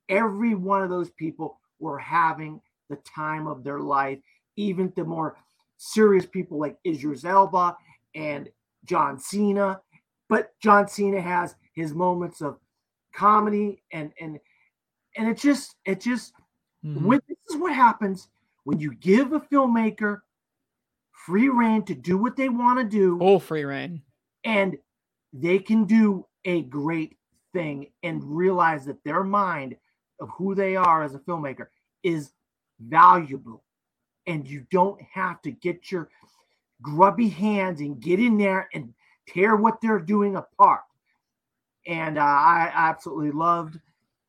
[0.08, 4.18] every one of those people were having the time of their life,
[4.56, 5.36] even the more
[5.76, 7.76] serious people like Idris Elba
[8.14, 8.48] and
[8.87, 9.81] John Cena.
[10.29, 12.59] But John Cena has his moments of
[13.14, 14.38] comedy and and
[15.16, 16.33] and it just it just
[16.85, 17.03] Mhm.
[17.03, 18.29] when this is what happens
[18.64, 20.20] when you give a filmmaker
[21.12, 24.03] free reign to do what they want to do Full free reign.
[24.44, 24.77] and
[25.33, 27.16] they can do a great
[27.55, 29.77] thing and realize that their mind
[30.20, 31.68] of who they are as a filmmaker
[32.03, 32.33] is
[32.79, 33.64] valuable
[34.27, 36.11] and you don't have to get your
[36.82, 38.92] grubby hands and get in there and
[39.28, 40.82] tear what they're doing apart
[41.86, 43.78] and uh, i absolutely loved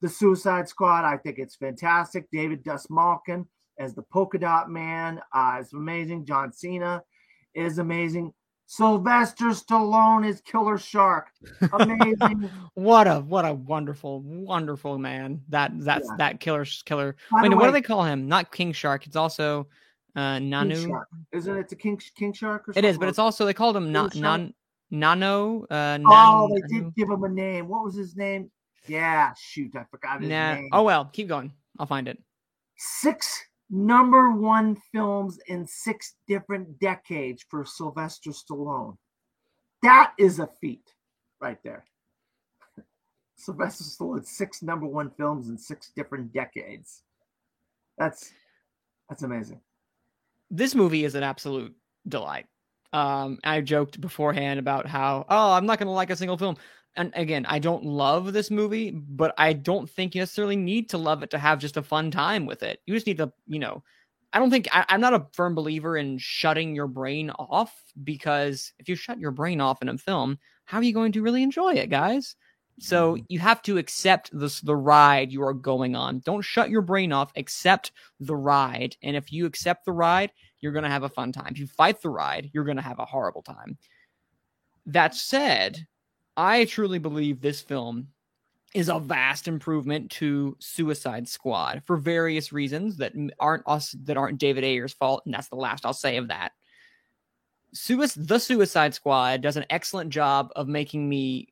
[0.02, 3.46] the suicide squad i think it's fantastic david dustmalkin
[3.80, 7.04] as the polka dot man uh, is amazing john cena
[7.54, 8.34] is amazing
[8.70, 11.30] Sylvester Stallone is Killer Shark.
[11.72, 12.50] Amazing.
[12.74, 15.42] What a what a wonderful wonderful man.
[15.50, 16.16] That that's Yeah.
[16.18, 17.16] that killer killer.
[17.32, 18.28] By Wait, the what do they call him?
[18.28, 19.08] Not King Shark.
[19.08, 19.68] It's also
[20.16, 21.04] uh Nanu.
[21.32, 22.90] Isn't it the King King Shark or It something?
[22.90, 24.54] is, but it's also they called him Na- Nan
[24.92, 25.66] Nano.
[25.70, 27.68] Uh, Oh, they did give him a name.
[27.68, 28.50] What was his name?
[28.88, 30.56] Yeah, shoot, I forgot his Nah.
[30.56, 30.70] name.
[30.72, 31.52] Oh well, keep going.
[31.78, 32.18] I'll find it.
[32.78, 38.98] Six number one films in six different decades for Sylvester Stallone.
[39.84, 40.94] That is a feat
[41.42, 41.86] right there.
[43.36, 47.04] Sylvester Stallone, six number one films in six different decades.
[47.98, 48.32] That's
[49.10, 49.60] that's amazing.
[50.50, 51.76] This movie is an absolute
[52.08, 52.46] delight.
[52.94, 56.56] Um, I joked beforehand about how, oh, I'm not going to like a single film.
[56.96, 60.98] And again, I don't love this movie, but I don't think you necessarily need to
[60.98, 62.80] love it to have just a fun time with it.
[62.86, 63.84] You just need to, you know,
[64.34, 68.74] I don't think I, I'm not a firm believer in shutting your brain off because
[68.80, 71.44] if you shut your brain off in a film, how are you going to really
[71.44, 72.36] enjoy it, guys?
[72.80, 73.26] So mm-hmm.
[73.30, 76.20] you have to accept this the ride you are going on.
[76.20, 77.32] Don't shut your brain off.
[77.36, 81.32] Accept the ride, and if you accept the ride, you're going to have a fun
[81.32, 81.50] time.
[81.52, 83.78] If you fight the ride, you're going to have a horrible time.
[84.86, 85.86] That said,
[86.36, 88.10] I truly believe this film
[88.74, 94.40] is a vast improvement to Suicide Squad for various reasons that aren't us that aren't
[94.40, 96.52] David Ayer's fault, and that's the last I'll say of that.
[97.74, 101.50] The Suicide Squad does an excellent job of making me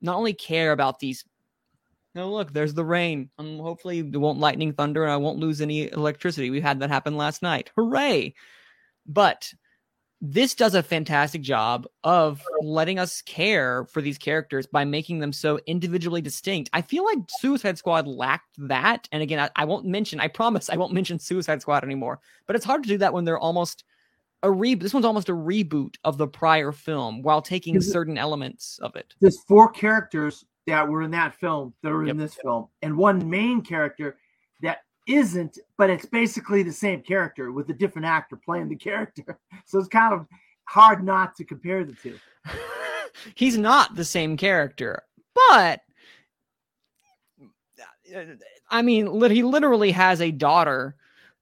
[0.00, 1.24] not only care about these.
[2.14, 3.30] No, look, there's the rain.
[3.38, 6.50] Um, hopefully, it won't lightning thunder, and I won't lose any electricity.
[6.50, 7.70] We had that happen last night.
[7.76, 8.34] Hooray!
[9.06, 9.52] But
[10.20, 15.32] this does a fantastic job of letting us care for these characters by making them
[15.32, 16.70] so individually distinct.
[16.72, 19.08] I feel like Suicide Squad lacked that.
[19.12, 22.20] And again, I, I won't mention, I promise I won't mention Suicide Squad anymore.
[22.46, 23.84] But it's hard to do that when they're almost
[24.42, 28.78] a re this one's almost a reboot of the prior film while taking certain elements
[28.82, 29.14] of it.
[29.20, 32.10] There's four characters that were in that film that are Yep.
[32.10, 34.18] in this film, and one main character
[34.62, 39.38] that isn't, but it's basically the same character with a different actor playing the character.
[39.66, 40.26] So it's kind of
[40.64, 42.18] hard not to compare the two.
[43.34, 45.02] He's not the same character,
[45.34, 45.80] but
[48.70, 50.96] I mean, he literally has a daughter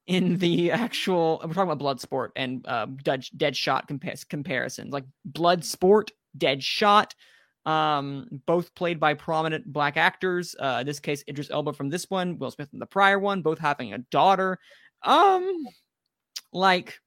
[0.07, 1.39] in the actual.
[1.43, 7.13] We're talking about Bloodsport and uh, dead, dead shot compa- comparisons, like Bloodsport, Dead Shot.
[7.65, 10.55] Um, both played by prominent black actors.
[10.57, 13.41] Uh, in this case, Idris Elba from this one, Will Smith from the prior one,
[13.41, 14.57] both having a daughter.
[15.03, 15.65] Um,
[16.53, 16.97] like,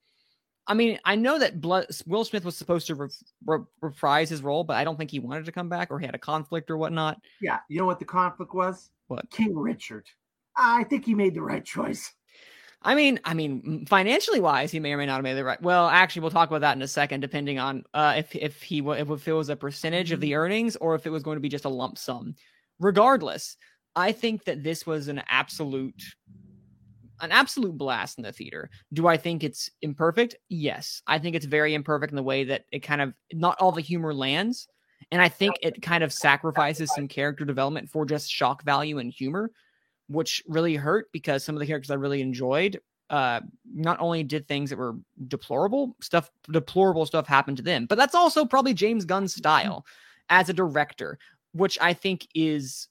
[0.66, 3.09] I mean, I know that Blood, Will Smith was supposed to re-
[3.46, 6.05] re- reprise his role, but I don't think he wanted to come back or he
[6.05, 7.18] had a conflict or whatnot.
[7.40, 8.90] Yeah, you know what the conflict was?
[9.09, 9.30] What?
[9.30, 10.05] King Richard.
[10.57, 12.12] I think he made the right choice.
[12.83, 15.61] I mean, I mean, financially wise, he may or may not have made the right.
[15.61, 18.78] Well, actually, we'll talk about that in a second, depending on uh, if if he
[18.78, 21.49] if it was a percentage of the earnings or if it was going to be
[21.51, 22.35] just a lump sum.
[22.78, 23.57] Regardless,
[23.95, 26.03] I think that this was an absolute
[27.20, 28.70] an absolute blast in the theater.
[28.95, 30.37] Do I think it's imperfect?
[30.49, 33.72] Yes, I think it's very imperfect in the way that it kind of not all
[33.72, 34.68] the humor lands,
[35.11, 39.12] and I think it kind of sacrifices some character development for just shock value and
[39.12, 39.51] humor
[40.11, 42.80] which really hurt because some of the characters I really enjoyed
[43.11, 43.40] uh
[43.72, 44.94] not only did things that were
[45.28, 49.84] deplorable stuff deplorable stuff happened to them but that's also probably James Gunn's style
[50.28, 51.18] as a director
[51.52, 52.88] which I think is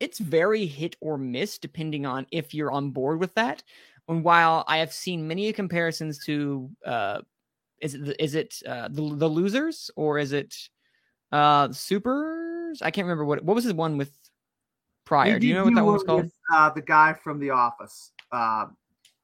[0.00, 3.62] it's very hit or miss depending on if you're on board with that.
[4.08, 7.20] And while I have seen many comparisons to uh
[7.80, 10.54] is it the- is it uh the, the losers or is it
[11.32, 12.82] uh supers?
[12.82, 14.12] I can't remember what what was his one with
[15.06, 17.50] prior do you know what that one was with, called Uh, the guy from The
[17.50, 18.66] Office, uh,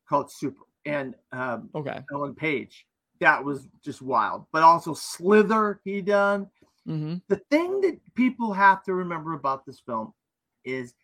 [0.09, 2.87] called Super, and um, okay Ellen Page.
[3.20, 4.47] That was just wild.
[4.53, 6.49] But also Slither, he done.
[6.89, 7.16] mm-hmm.
[7.28, 10.14] The thing that people have to remember about this film
[10.64, 10.95] is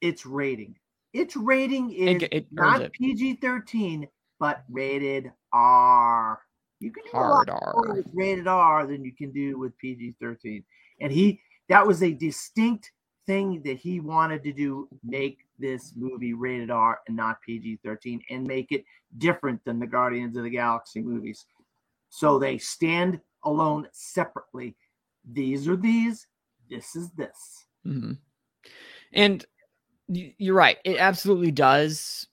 [0.00, 0.76] its rating.
[1.12, 2.92] Its rating is It, it not.
[2.92, 4.06] PG 13,
[4.38, 6.40] but rated R.
[6.80, 7.72] You can do a lot Hard R.
[7.74, 10.64] more with rated R than you can do with PG 13.
[11.00, 12.92] And he, that was a distinct
[13.26, 18.22] thing that he wanted to do make this movie rated R and not PG 13
[18.30, 18.84] and make it
[19.18, 21.46] different than the Guardians of the Galaxy movies.
[22.08, 24.76] So they stand alone separately.
[25.32, 26.26] These are these,
[26.68, 27.66] this is this.
[27.84, 28.12] hmm
[29.12, 29.44] And
[30.08, 30.78] you're right.
[30.84, 32.26] It absolutely does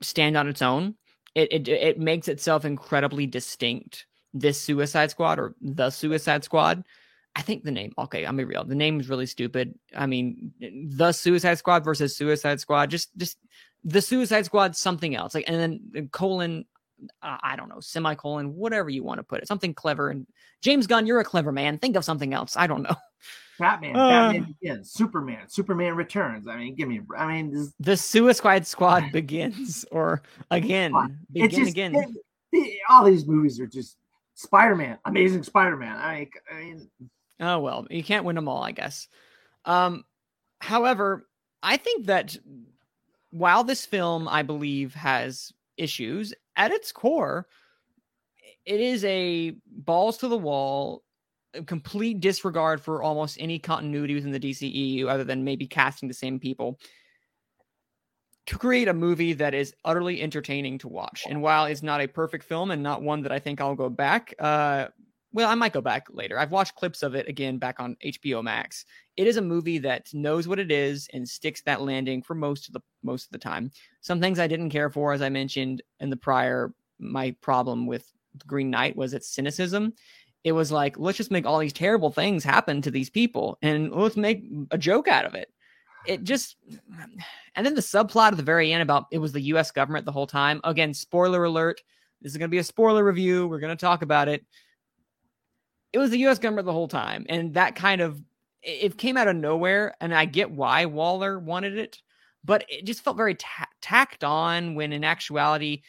[0.00, 0.94] stand on its own.
[1.34, 4.06] It, it it makes itself incredibly distinct.
[4.34, 6.84] This Suicide Squad or the Suicide Squad.
[7.38, 7.92] I think the name.
[7.96, 8.64] Okay, I'm be real.
[8.64, 9.78] The name is really stupid.
[9.96, 12.90] I mean, the Suicide Squad versus Suicide Squad.
[12.90, 13.38] Just just
[13.84, 14.74] the Suicide Squad.
[14.74, 15.34] Something else.
[15.36, 15.56] Like and
[15.92, 16.64] then colon.
[17.22, 17.78] Uh, I don't know.
[17.78, 18.56] Semicolon.
[18.56, 19.46] Whatever you want to put it.
[19.46, 20.10] Something clever.
[20.10, 20.26] And
[20.62, 21.78] James Gunn, you're a clever man.
[21.78, 22.56] Think of something else.
[22.56, 22.96] I don't know.
[23.60, 24.08] Batman, Uh.
[24.08, 26.46] Batman begins, Superman, Superman returns.
[26.48, 30.22] I mean, give me, I mean, this, the Suicide Squad begins, or
[30.52, 30.92] again,
[31.32, 31.94] begin just, again.
[31.96, 32.08] it-
[32.52, 33.96] it- all these movies are just
[34.34, 35.96] Spider Man, Amazing Spider Man.
[35.96, 36.88] I I mean,
[37.40, 39.08] Oh well, you can't win them all, I guess.
[39.64, 40.04] Um,
[40.60, 41.26] however,
[41.62, 42.36] I think that
[43.30, 47.46] while this film, I believe, has issues at its core,
[48.64, 51.04] it is a balls to the wall,
[51.66, 56.38] complete disregard for almost any continuity within the DCEU, other than maybe casting the same
[56.38, 56.78] people.
[58.46, 62.06] To create a movie that is utterly entertaining to watch, and while it's not a
[62.08, 64.86] perfect film and not one that I think I'll go back, uh,
[65.32, 66.38] well, I might go back later.
[66.38, 68.84] I've watched clips of it again back on HBO Max.
[69.16, 72.66] It is a movie that knows what it is and sticks that landing for most
[72.68, 73.70] of the most of the time.
[74.00, 78.10] Some things I didn't care for, as I mentioned in the prior, my problem with
[78.46, 79.92] Green Knight was its cynicism.
[80.44, 83.92] It was like, let's just make all these terrible things happen to these people and
[83.92, 85.52] let's make a joke out of it.
[86.06, 86.56] It just,
[87.54, 90.12] and then the subplot at the very end about it was the US government the
[90.12, 90.60] whole time.
[90.64, 91.82] Again, spoiler alert.
[92.22, 93.46] This is going to be a spoiler review.
[93.46, 94.44] We're going to talk about it
[95.92, 96.38] it was the U.S.
[96.38, 98.22] government the whole time, and that kind of
[98.62, 99.94] it came out of nowhere.
[100.00, 102.00] And I get why Waller wanted it,
[102.44, 104.74] but it just felt very ta- tacked on.
[104.74, 105.82] When in actuality,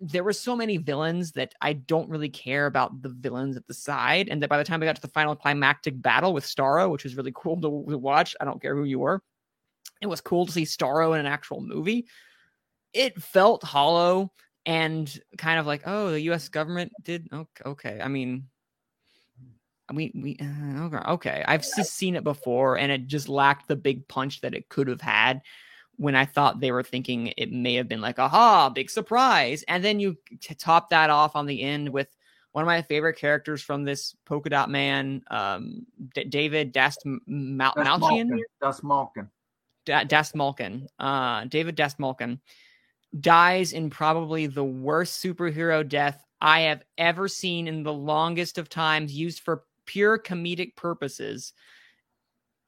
[0.00, 3.74] there were so many villains that I don't really care about the villains at the
[3.74, 6.90] side, and that by the time we got to the final climactic battle with Starro,
[6.90, 9.22] which was really cool to, watch, I don't care who you were,
[10.00, 12.06] it was cool to see Starro in an actual movie.
[12.92, 14.32] It felt hollow
[14.64, 16.48] and kind of like, oh, the U.S.
[16.48, 17.28] government did
[17.64, 18.00] okay.
[18.02, 18.48] I mean,
[19.92, 21.44] we we uh, okay.
[21.46, 25.00] I've seen it before, and it just lacked the big punch that it could have
[25.00, 25.42] had.
[25.96, 29.84] When I thought they were thinking it may have been like, aha, big surprise, and
[29.84, 32.08] then you t- top that off on the end with
[32.52, 37.74] one of my favorite characters from this polka dot man, um, D- David Dast Mal-
[37.76, 37.98] Malchian.
[38.00, 38.44] Malkin.
[38.60, 39.30] That's Malkin.
[39.84, 42.40] Da- Dastmalkin, uh, David Dastmalkin,
[43.18, 48.68] dies in probably the worst superhero death I have ever seen in the longest of
[48.68, 51.52] times, used for pure comedic purposes.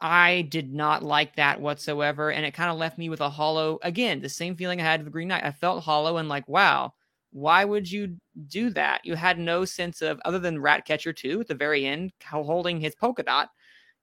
[0.00, 3.78] I did not like that whatsoever, and it kind of left me with a hollow.
[3.82, 5.44] Again, the same feeling I had with Green Knight.
[5.44, 6.94] I felt hollow and like, wow,
[7.32, 8.16] why would you
[8.48, 9.02] do that?
[9.04, 12.94] You had no sense of, other than Ratcatcher 2 at the very end, holding his
[12.94, 13.50] polka dot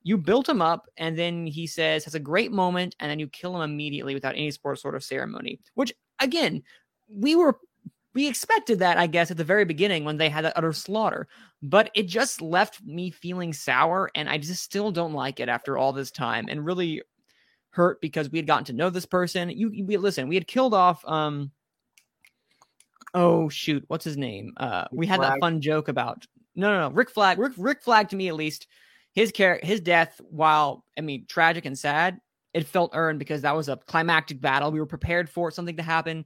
[0.03, 3.28] you built him up and then he says has a great moment and then you
[3.28, 6.63] kill him immediately without any sort sort of ceremony which again
[7.09, 7.59] we were
[8.18, 11.28] we expected that i guess at the very beginning when they had that utter slaughter
[11.61, 15.78] but it just left me feeling sour and i just still don't like it after
[15.78, 17.03] all this time and really
[17.70, 19.51] hurt because we had gotten to know this person.
[19.51, 21.51] You we, listen we had killed off um
[23.13, 24.53] oh shoot what's his name?
[24.57, 28.09] Uh we had that fun joke about no no no rick flag rick, rick flag
[28.09, 28.65] to me at least
[29.13, 32.20] his care his death while i mean tragic and sad
[32.57, 34.72] it felt earned because that was a climactic battle.
[34.72, 36.26] We were prepared for something to happen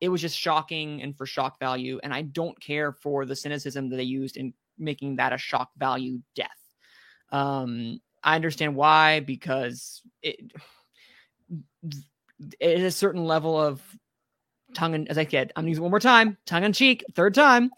[0.00, 3.88] it was just shocking and for shock value and i don't care for the cynicism
[3.88, 6.50] that they used in making that a shock value death.
[7.32, 10.52] Um i understand why because it
[12.60, 13.80] it is a certain level of
[14.74, 17.70] tongue and as i said i'm using one more time tongue in cheek third time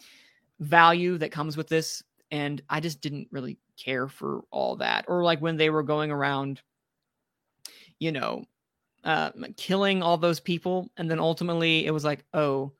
[0.59, 5.23] value that comes with this and i just didn't really care for all that or
[5.23, 6.61] like when they were going around
[7.99, 8.43] you know
[9.03, 12.71] uh killing all those people and then ultimately it was like oh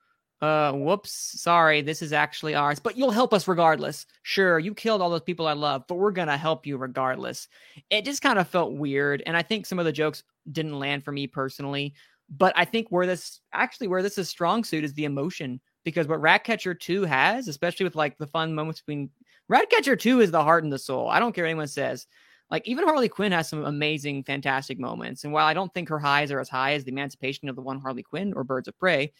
[0.41, 5.01] uh whoops sorry this is actually ours but you'll help us regardless sure you killed
[5.01, 7.47] all those people i love but we're gonna help you regardless
[7.89, 11.03] it just kind of felt weird and i think some of the jokes didn't land
[11.03, 11.93] for me personally
[12.37, 16.07] but i think where this actually where this is strong suit is the emotion because
[16.07, 19.09] what ratcatcher 2 has especially with like the fun moments between
[19.49, 21.09] Ratcatcher 2 is the heart and the soul.
[21.09, 22.05] I don't care what anyone says.
[22.51, 25.23] Like even Harley Quinn has some amazing, fantastic moments.
[25.23, 27.61] And while I don't think her highs are as high as the emancipation of the
[27.61, 29.11] one Harley Quinn or Birds of Prey,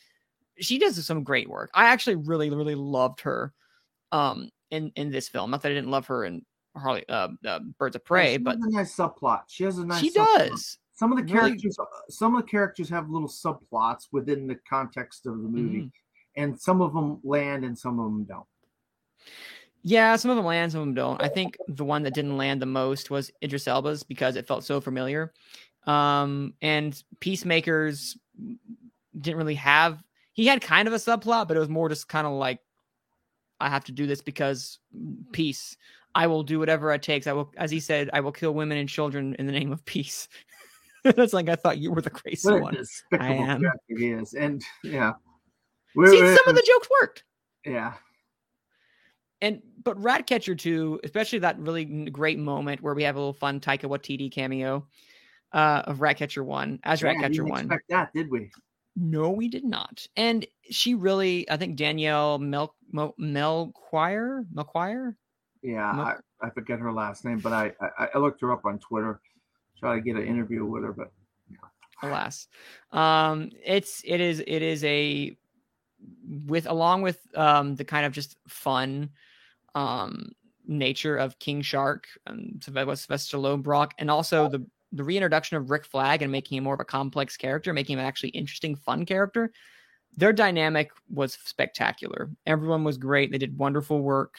[0.60, 1.70] she does some great work.
[1.74, 3.54] I actually really, really loved her
[4.12, 5.52] um in in this film.
[5.52, 6.44] Not that I didn't love her in
[6.76, 9.42] Harley uh, uh Birds of Prey, she but has a nice subplot.
[9.48, 10.00] She has a nice.
[10.02, 10.50] she subplot.
[10.50, 10.78] does.
[10.94, 11.78] Some of the Really- characters,
[12.10, 15.92] some of the characters have little subplots within the context of the movie, Mhm.
[16.36, 18.46] and some of them land and some of them don't.
[19.84, 21.22] Yeah, some of them land, some of them don't.
[21.22, 24.64] I think the one that didn't land the most was Idris Elba's because it felt
[24.66, 25.32] so familiar.
[25.88, 28.18] Um, and Peacemakers
[29.20, 30.04] didn't really have.
[30.34, 32.60] He had kind of a subplot, but it was more just kind of like,
[33.62, 34.80] I have to do this because
[35.32, 35.76] peace.
[36.16, 37.28] I will do whatever it takes.
[37.28, 39.84] I will, as he said, I will kill women and children in the name of
[39.86, 40.28] peace.
[41.04, 42.78] That's like I thought you were the crazy What one.
[43.20, 43.62] I am.
[43.88, 47.24] he is, and yeah, See, We're- some of the jokes worked.
[47.66, 47.94] yeah,
[49.42, 53.60] and but Ratcatcher 2, especially that really great moment where we have a little fun
[53.60, 54.88] Taika Waititi cameo
[55.54, 57.60] uh, of Ratcatcher 1 as Yeah, Ratcatcher 1.
[57.62, 58.52] expect that, did we?
[58.96, 60.06] No, we did not.
[60.18, 65.16] And she really, I think Danielle Mel Mel Melchior, Melchior,
[65.62, 68.66] Yeah, Mo- I, I forget her last name, but I, I I looked her up
[68.66, 69.22] on Twitter,
[69.80, 71.12] try to get an interview with her, but
[72.04, 72.48] alas.
[72.92, 75.38] Um, it's it is it is a
[76.28, 79.12] with along with um the kind of just fun
[79.76, 80.32] um
[80.68, 86.22] nature of King Shark and Sylvester Lobrock, and also the the reintroduction of Rick Flag
[86.22, 89.52] and making him more of a complex character, making him an actually interesting, fun character.
[90.18, 92.30] Their dynamic was spectacular.
[92.46, 93.32] Everyone was great.
[93.32, 94.36] They did wonderful work.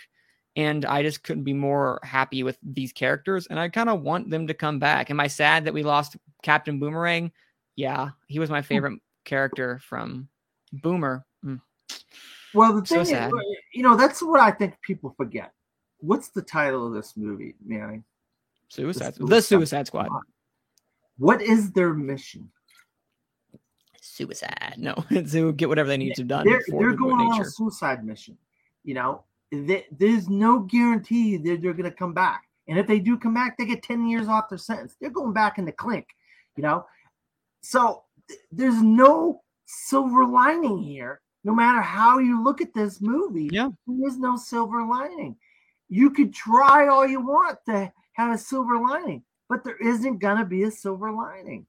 [0.57, 3.47] And I just couldn't be more happy with these characters.
[3.47, 5.09] And I kind of want them to come back.
[5.11, 7.31] Am I sad that we lost Captain Boomerang?
[7.77, 10.29] Yeah, he was my favorite character from
[10.73, 11.25] Boomer.
[11.45, 11.61] Mm.
[12.55, 13.33] Well, the So thing is,
[13.73, 15.53] you know, that's what I think people forget.
[15.99, 18.05] What's the title of this movie, Manning?
[18.69, 20.09] Suicide, The the Suicide Suicide Squad.
[21.19, 22.51] What is their mission?
[24.01, 24.75] Suicide.
[24.79, 26.47] No, to get whatever they need to done.
[26.47, 28.39] They're, they're the going on a suicide mission.
[28.85, 32.45] You know, Th- there's no guarantee that they're going to come back.
[32.69, 34.97] And if they do come back, they get 10 years off their sentence.
[35.01, 36.07] They're going back in the clink,
[36.57, 36.87] you know?
[37.63, 41.21] So th- there's no silver lining here.
[41.45, 43.69] No matter how you look at this movie, Yeah.
[43.87, 45.37] there is no silver lining.
[45.89, 50.39] You could try all you want to have a silver lining, but there isn't going
[50.39, 51.67] to be a silver lining.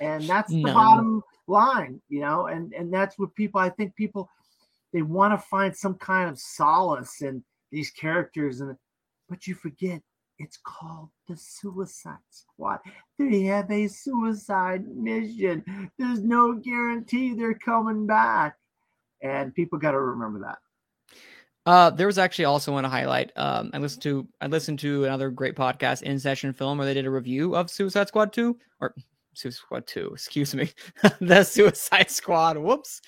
[0.00, 0.74] And that's the No.
[0.74, 4.28] bottom line, you know, and and that's what people I think people
[4.92, 8.76] they want to find some kind of solace in these characters, and
[9.28, 10.02] but you forget
[10.38, 12.80] it's called the Suicide Squad.
[13.18, 15.90] They have a suicide mission.
[15.98, 18.56] There's no guarantee they're coming back,
[19.22, 20.58] and people got to remember that.
[21.64, 23.30] Uh, there was actually also one to highlight.
[23.36, 26.94] Um, I listened to I listened to another great podcast, In Session Film, where they
[26.94, 28.94] did a review of Suicide Squad Two or
[29.34, 30.10] Suicide Squad Two.
[30.12, 30.70] Excuse me,
[31.20, 32.58] the Suicide Squad.
[32.58, 33.00] Whoops.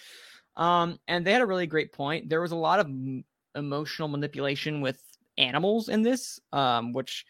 [0.56, 2.28] Um, and they had a really great point.
[2.28, 3.24] There was a lot of m-
[3.56, 5.02] emotional manipulation with
[5.36, 7.24] animals in this, um, which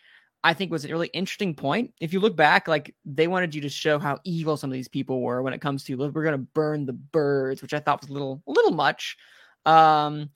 [0.44, 1.94] I think was a really interesting point.
[2.00, 4.88] If you look back, like they wanted you to show how evil some of these
[4.88, 8.02] people were when it comes to we're going to burn the birds, which I thought
[8.02, 9.16] was a little a little much.
[9.64, 10.28] Um,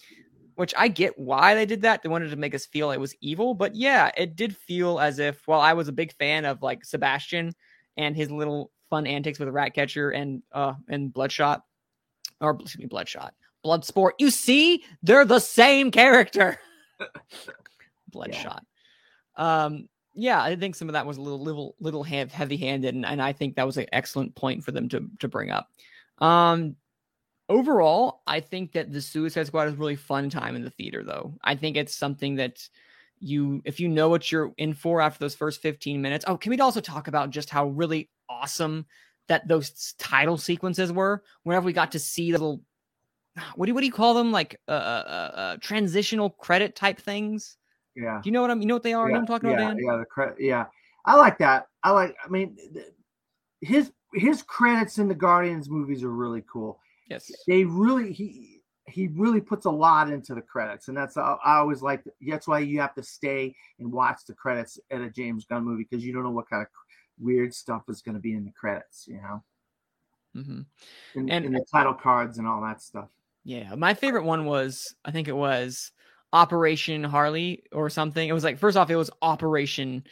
[0.55, 2.03] which I get why they did that.
[2.03, 5.19] They wanted to make us feel it was evil, but yeah, it did feel as
[5.19, 5.47] if.
[5.47, 7.53] Well, I was a big fan of like Sebastian
[7.99, 11.63] and his little fun antics with Ratcatcher and uh and Bloodshot,
[12.41, 14.13] or excuse me, Bloodshot, Bloodsport.
[14.19, 16.57] You see, they're the same character.
[18.09, 18.65] Bloodshot.
[19.37, 19.89] Um,
[20.19, 23.23] yeah, I think some of that was a little little little heavy handed, and, and
[23.23, 25.71] I think that was an excellent point for them to to bring up.
[26.19, 26.75] Um,
[27.49, 31.35] overall, I think that the Suicide Squad is really fun time in the theater, though.
[31.45, 32.69] I think it's something that
[33.21, 36.25] you, if you know what you're in for after those first 15 minutes.
[36.27, 38.87] Oh, can we also talk about just how really awesome
[39.29, 41.23] that those title sequences were?
[41.45, 42.63] Whenever we got to see the little,
[43.55, 44.33] what do what do you call them?
[44.33, 47.57] Like uh, uh, uh transitional credit type things.
[48.01, 48.21] Yeah.
[48.23, 48.61] Do you know what I'm?
[48.61, 49.09] You know what they are?
[49.11, 49.85] Yeah, you know what I'm talking yeah, about, Dan?
[49.85, 50.67] Yeah, the cre- yeah.
[51.05, 51.67] I like that.
[51.83, 52.17] I like.
[52.25, 52.57] I mean,
[53.61, 56.79] his his credits in the Guardians movies are really cool.
[57.11, 57.31] Yes.
[57.47, 61.83] They really he he really puts a lot into the credits, and that's I always
[61.83, 62.05] like.
[62.21, 65.87] That's why you have to stay and watch the credits at a James Gunn movie
[65.91, 66.69] because you don't know what kind of
[67.19, 69.07] weird stuff is going to be in the credits.
[69.09, 69.43] You know,
[70.37, 70.61] Mm-hmm.
[71.19, 73.09] in, And- in the title cards and all that stuff.
[73.45, 75.91] Yeah, my favorite one was I think it was
[76.33, 78.29] Operation Harley or something.
[78.29, 80.05] It was like first off, it was Operation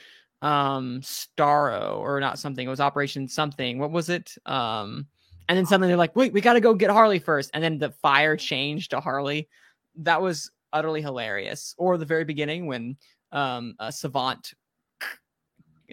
[0.42, 2.66] um Starro or not something.
[2.66, 3.78] It was Operation something.
[3.78, 4.34] What was it?
[4.46, 5.06] Um
[5.48, 7.50] and then suddenly they're like, wait, we gotta go get Harley first.
[7.54, 9.48] And then the fire changed to Harley.
[9.96, 11.74] That was utterly hilarious.
[11.78, 12.96] Or the very beginning when
[13.32, 14.54] um a savant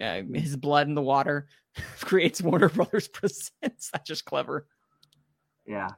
[0.00, 1.46] uh, his blood in the water
[2.00, 3.90] creates Warner Brothers presents.
[3.92, 4.66] That's just clever.
[5.66, 5.88] Yeah,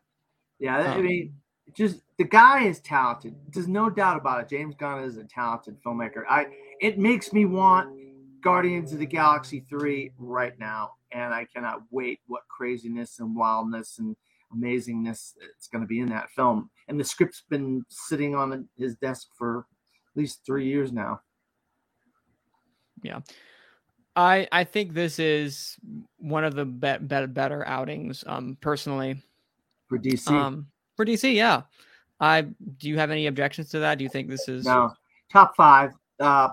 [0.59, 0.79] yeah.
[0.79, 1.35] I Um, mean,
[1.77, 3.35] just the guy is talented.
[3.53, 4.49] There's no doubt about it.
[4.49, 6.23] James Gunn is a talented filmmaker.
[6.29, 6.47] I
[6.81, 7.91] it makes me want
[8.43, 13.99] Guardians of the Galaxy three right now, and I cannot wait what craziness and wildness
[13.99, 14.17] and
[14.55, 16.71] amazingness it's going to be in that film.
[16.89, 19.67] And the script's been sitting on his desk for
[20.15, 21.21] at least three years now.
[23.03, 23.21] Yeah.
[24.15, 25.77] I I think this is
[26.17, 29.23] one of the be- be- better outings, um, personally,
[29.89, 31.35] For DC, um, for DC.
[31.35, 31.63] Yeah,
[32.21, 33.99] I do you have any objections to that?
[33.99, 34.95] Do you think this is now
[35.31, 35.93] top five.
[36.19, 36.51] Uh,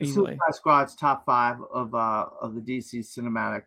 [0.00, 0.32] easily?
[0.32, 3.62] Suicide Squad's top five of uh of the DC cinematic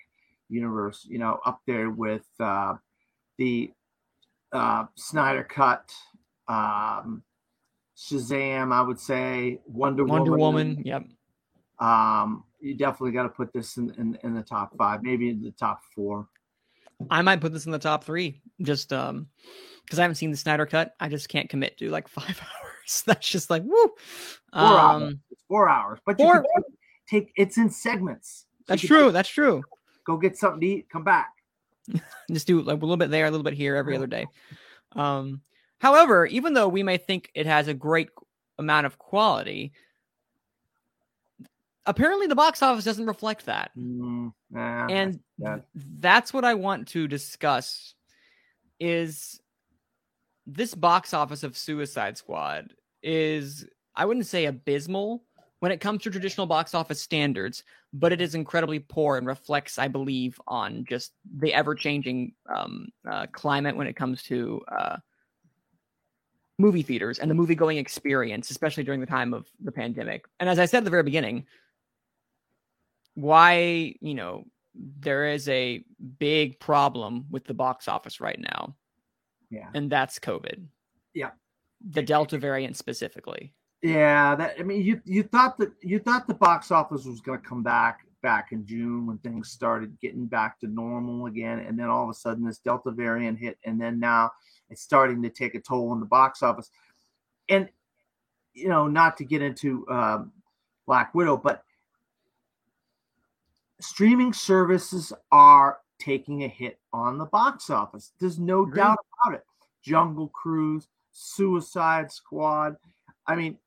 [0.49, 1.05] universe.
[1.09, 2.75] You know, up there with uh,
[3.37, 3.71] the
[4.51, 5.91] uh, Snyder Cut,
[6.47, 7.23] um,
[7.97, 8.73] Shazam.
[8.73, 10.69] I would say Wonder, Wonder Woman.
[10.69, 10.83] Woman.
[10.85, 11.03] Yep.
[11.79, 15.41] Um, you definitely got to put this in, in in the top five, maybe in
[15.41, 16.27] the top four.
[17.09, 19.27] I might put this in the top three, just um,
[19.85, 20.95] because I haven't seen the Snyder cut.
[20.99, 23.03] I just can't commit to like five hours.
[23.05, 23.91] That's just like woo.
[24.53, 25.03] Four hours.
[25.03, 26.63] Um, It's four hours, but you four- can
[27.09, 28.45] take it's in segments.
[28.67, 29.11] That's you true.
[29.11, 29.63] That's true.
[30.05, 30.89] Go get something to eat.
[30.89, 31.33] Come back.
[32.31, 34.25] just do like a little bit there, a little bit here every other day.
[34.93, 35.41] Um,
[35.79, 38.09] however, even though we may think it has a great
[38.57, 39.71] amount of quality,
[41.85, 43.71] apparently the box office doesn't reflect that.
[43.77, 45.19] Mm, nah, and
[45.75, 47.93] that's what I want to discuss
[48.79, 49.39] is
[50.45, 52.73] this box office of Suicide Squad
[53.03, 55.23] is I wouldn't say abysmal
[55.59, 59.79] when it comes to traditional box office standards, but it is incredibly poor and reflects,
[59.79, 64.97] I believe, on just the ever-changing um, uh, climate when it comes to uh,
[66.59, 70.25] movie theaters and the movie-going experience, especially during the time of the pandemic.
[70.39, 71.47] And as I said at the very beginning,
[73.17, 74.45] why you know
[74.75, 75.83] there is a
[76.19, 78.75] big problem with the box office right now,
[79.49, 79.69] yeah.
[79.73, 80.65] and that's COVID.
[81.15, 81.31] Yeah.
[81.89, 83.55] the Delta variant specifically.
[83.81, 87.41] Yeah, that I mean, you you thought that you thought the box office was going
[87.41, 91.77] to come back back in June when things started getting back to normal again, and
[91.77, 94.31] then all of a sudden this Delta variant hit, and then now
[94.69, 96.69] it's starting to take a toll on the box office.
[97.49, 97.67] And
[98.53, 100.31] you know, not to get into um,
[100.85, 101.63] Black Widow, but
[103.79, 108.11] streaming services are taking a hit on the box office.
[108.19, 108.75] There's no Agreed.
[108.75, 109.45] doubt about it.
[109.81, 112.75] Jungle Cruise, Suicide Squad.
[113.25, 113.57] I mean,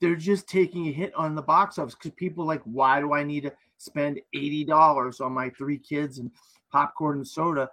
[0.00, 3.22] they're just taking a hit on the box office because people like, why do I
[3.22, 6.30] need to spend eighty dollars on my three kids and
[6.72, 7.70] popcorn and soda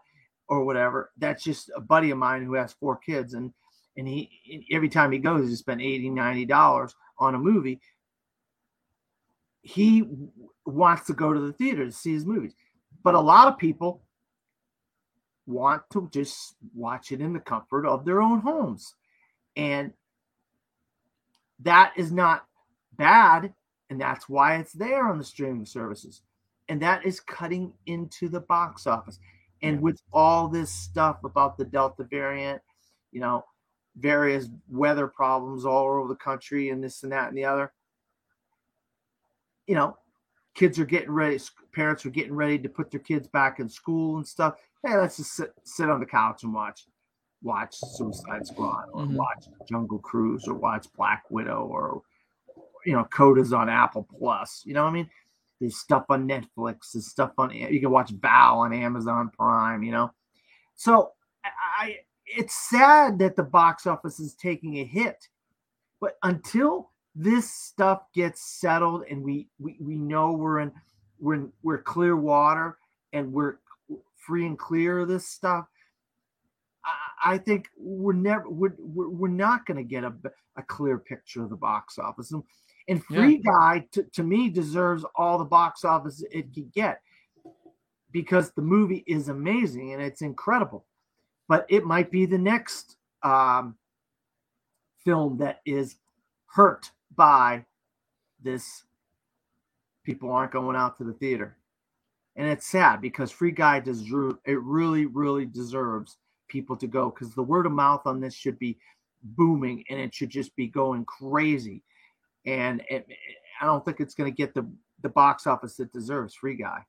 [0.48, 1.12] or whatever?
[1.18, 3.52] That's just a buddy of mine who has four kids and
[3.98, 7.82] and he every time he goes, he spend 80 90 dollars on a movie.
[9.70, 10.04] He
[10.66, 12.56] wants to go to the theater to see his movies,
[13.04, 14.02] but a lot of people
[15.46, 18.96] want to just watch it in the comfort of their own homes.
[19.56, 19.94] And
[21.60, 22.46] that is not
[22.98, 23.54] bad.
[23.92, 26.24] And that's why it's there on the streaming services.
[26.68, 29.20] And that is cutting into the box office.
[29.62, 32.62] And with all this stuff about the Delta variant,
[33.12, 33.46] you know,
[33.98, 37.72] various weather problems all over the country and this and that and the other,
[39.70, 39.96] you know,
[40.56, 41.40] kids are getting ready,
[41.72, 44.56] parents are getting ready to put their kids back in school and stuff
[44.86, 46.86] hey, let's just sit, sit on the couch and watch
[47.42, 49.16] watch Suicide Squad or mm-hmm.
[49.16, 52.02] watch Jungle Cruise or watch Black Widow or
[52.86, 54.64] you know Coda's on Apple Plus.
[54.66, 55.10] You know what I mean?
[55.60, 56.92] There's stuff on Netflix.
[56.94, 59.84] There's stuff on you can watch Val on Amazon Prime.
[59.84, 60.12] You know,
[60.76, 61.12] so
[61.80, 65.28] I it's sad that the box office is taking a hit,
[66.00, 66.92] but until
[67.22, 70.72] this stuff gets settled and we we, we know we're in
[71.20, 72.78] we're in, we're clear water
[73.12, 73.58] and we're
[74.16, 75.66] free and clear of this stuff,
[76.86, 80.14] I, I think we're never we're, we're not going to get a,
[80.56, 82.32] a clear picture of the box office.
[82.32, 82.42] And,
[82.88, 83.52] and Free yeah.
[83.52, 87.02] Guy to, to me deserves all the box office it could get
[88.12, 90.86] because the movie is amazing and it's incredible.
[91.50, 93.76] But it might be the next um,
[95.04, 95.98] film that is
[96.46, 97.66] hurt by
[98.42, 98.84] this.
[100.06, 101.60] People aren't going out to the theater
[102.40, 106.16] and it's sad because Free Guy deserve it really, really deserves
[106.48, 108.78] people to go because the word of mouth on this should be
[109.22, 111.84] booming and it should just be going crazy.
[112.46, 113.06] And it,
[113.62, 114.66] I don't think it's going to get the
[115.02, 116.34] the box office it deserves.
[116.34, 116.80] Free Guy.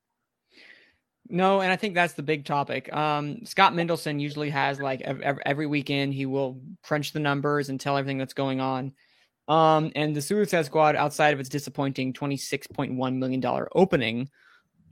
[1.29, 2.93] No, and I think that's the big topic.
[2.93, 7.81] Um, Scott Mendelson usually has like every, every weekend he will crunch the numbers and
[7.81, 8.93] tell everything that's going on.
[9.51, 13.69] Um, and the Suicide Squad, outside of its disappointing twenty six point one million dollar
[13.75, 14.31] opening,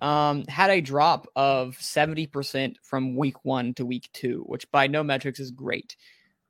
[0.00, 5.02] um, had a drop of 70% from week one to week two, which by no
[5.02, 5.96] metrics is great,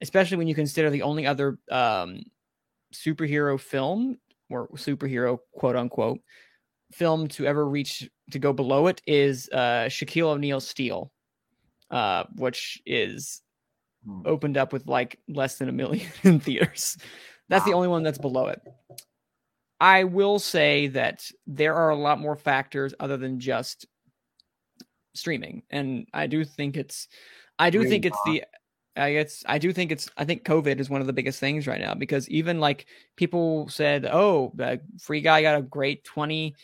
[0.00, 2.22] especially when you consider the only other um,
[2.92, 4.18] superhero film
[4.50, 6.20] or superhero quote unquote
[6.92, 11.12] film to ever reach to go below it is uh, Shaquille O'Neal Steel,
[11.90, 13.42] uh, which is
[14.06, 14.22] hmm.
[14.24, 16.96] opened up with like less than a million in theaters.
[17.49, 18.61] That's the only one that's below it.
[19.80, 23.86] I will say that there are a lot more factors other than just
[25.14, 27.09] streaming, and I do think it's,
[27.59, 28.44] I do think it's the,
[28.96, 31.68] I guess I do think it's, I think COVID is one of the biggest things
[31.68, 36.57] right now because even like people said, oh, the Free Guy got a great twenty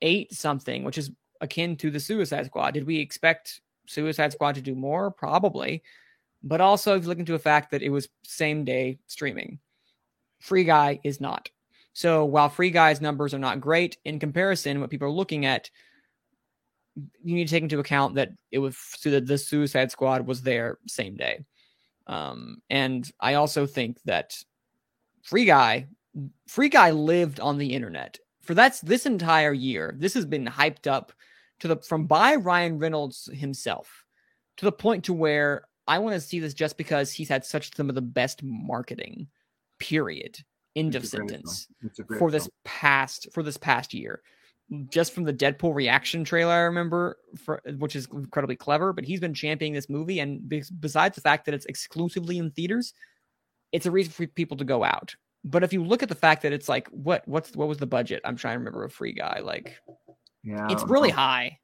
[0.00, 1.10] eight something, which is
[1.40, 2.74] akin to the Suicide Squad.
[2.74, 5.10] Did we expect Suicide Squad to do more?
[5.10, 5.82] Probably,
[6.44, 9.58] but also if you look into a fact that it was same day streaming.
[10.38, 11.50] Free Guy is not.
[11.92, 15.70] So while Free Guy's numbers are not great in comparison, what people are looking at,
[16.94, 20.42] you need to take into account that it was so that the Suicide Squad was
[20.42, 21.44] there same day.
[22.06, 24.42] Um, and I also think that
[25.22, 25.88] Free Guy,
[26.46, 29.94] Free Guy lived on the internet for that's this entire year.
[29.98, 31.12] This has been hyped up
[31.60, 34.04] to the from by Ryan Reynolds himself
[34.58, 37.74] to the point to where I want to see this just because he's had such
[37.74, 39.28] some of the best marketing.
[39.78, 40.38] Period
[40.74, 41.68] end of sentence
[42.18, 44.20] for this past for this past year
[44.88, 48.92] just from the Deadpool reaction trailer, I remember, for, which is incredibly clever.
[48.92, 50.48] But he's been championing this movie, and
[50.80, 52.92] besides the fact that it's exclusively in theaters,
[53.72, 55.14] it's a reason for people to go out.
[55.44, 57.86] But if you look at the fact that it's like, what what's what was the
[57.86, 58.20] budget?
[58.24, 59.40] I'm trying to remember a free guy.
[59.40, 59.78] Like,
[60.42, 61.58] yeah, it's really high.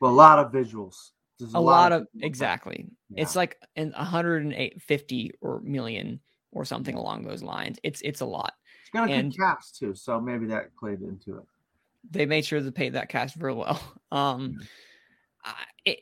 [0.00, 0.96] Well, a lot of visuals.
[1.40, 2.86] A, a, lot, lot of, of exactly.
[3.08, 3.22] Yeah.
[3.22, 6.20] It's like in 150 or million
[6.52, 7.78] or something along those lines.
[7.82, 8.54] It's it's a lot.
[8.82, 11.44] It's got a and good cast too, so maybe that played into it.
[12.10, 13.80] They made sure to pay that cast very well.
[14.12, 14.58] Um,
[15.86, 16.00] it,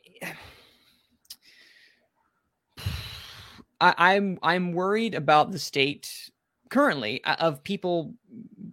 [3.79, 6.29] I, I'm I'm worried about the state
[6.69, 8.13] currently uh, of people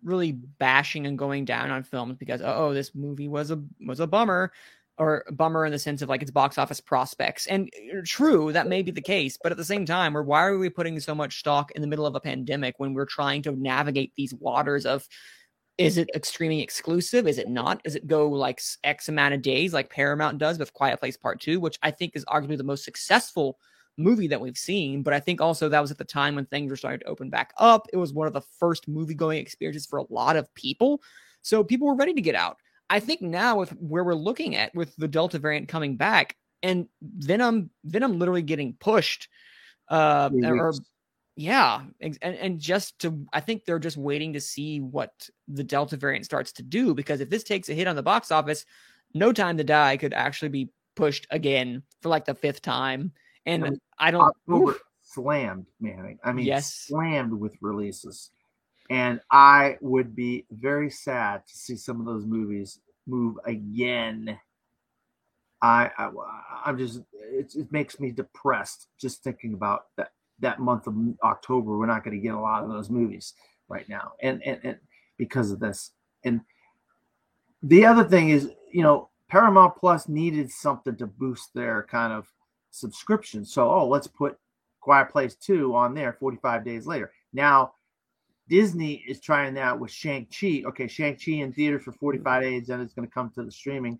[0.02, 4.06] really bashing and going down on films because oh this movie was a was a
[4.08, 4.52] bummer
[4.99, 7.46] or bummer in the sense of like its box office prospects.
[7.46, 10.44] And uh, true, that may be the case, but at the same time, or why
[10.44, 13.42] are we putting so much stock in the middle of a pandemic when we're trying
[13.42, 15.07] to navigate these waters of
[15.78, 17.28] is it extremely exclusive?
[17.28, 17.82] Is it not?
[17.84, 21.40] Does it go like X amount of days like Paramount does with Quiet Place Part
[21.40, 23.59] 2, which I think is arguably the most successful
[23.99, 26.70] movie that we've seen, but I think also that was at the time when things
[26.70, 27.86] were starting to open back up.
[27.92, 31.03] It was one of the first movie going experiences for a lot of people.
[31.42, 32.59] So people were ready to get out.
[32.91, 36.89] I think now with where we're looking at with the Delta variant coming back and
[37.03, 39.28] Venom, Venom literally getting pushed,
[39.89, 40.72] uh, or
[41.36, 45.12] yeah, and and just to, I think they're just waiting to see what
[45.47, 48.32] the Delta variant starts to do because if this takes a hit on the box
[48.32, 48.64] office,
[49.14, 53.12] No Time to Die could actually be pushed again for like the fifth time
[53.47, 56.18] and I, don't October slammed, man.
[56.22, 56.86] I mean, yes.
[56.86, 58.30] slammed with releases.
[58.91, 64.39] And I would be very sad to see some of those movies move again.
[65.61, 66.11] I, I
[66.64, 71.76] I'm just it, it makes me depressed just thinking about that that month of October.
[71.76, 73.34] We're not going to get a lot of those movies
[73.68, 74.76] right now, and and, and
[75.18, 75.91] because of this.
[76.24, 76.41] And
[77.62, 82.26] the other thing is, you know, Paramount Plus needed something to boost their kind of
[82.70, 83.45] subscription.
[83.45, 84.39] So, oh, let's put
[84.80, 87.12] Quiet Place 2 on there 45 days later.
[87.32, 87.72] Now,
[88.49, 90.62] Disney is trying that with Shang-Chi.
[90.66, 92.51] Okay, Shang-Chi in theaters for 45 mm-hmm.
[92.51, 93.99] days, then it's going to come to the streaming.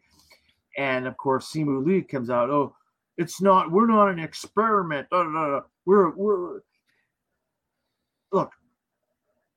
[0.77, 2.75] And of course, Simu Liu comes out, oh,
[3.17, 5.09] it's not, we're not an experiment.
[5.11, 5.61] Da, da, da.
[5.85, 6.61] We're, we're,
[8.33, 8.53] look,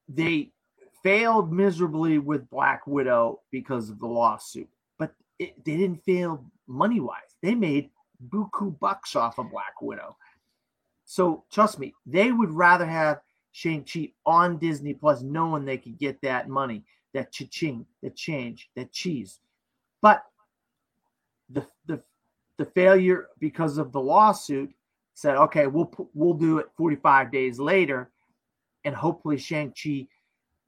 [0.08, 0.52] they
[1.04, 7.00] failed miserably with Black Widow because of the lawsuit, but it, they didn't fail money
[7.00, 7.36] wise.
[7.42, 7.90] They made
[8.30, 10.18] buku bucks off of Black Widow.
[11.06, 13.20] So trust me, they would rather have
[13.52, 16.84] Shang-Chi on Disney Plus knowing they could get that money,
[17.14, 19.40] that cha-ching, that change, that cheese.
[20.02, 20.26] But
[21.50, 22.02] the the
[22.58, 24.74] the failure because of the lawsuit
[25.14, 28.12] said, okay, we'll we'll do it 45 days later,
[28.86, 30.08] and hopefully Shang-Chi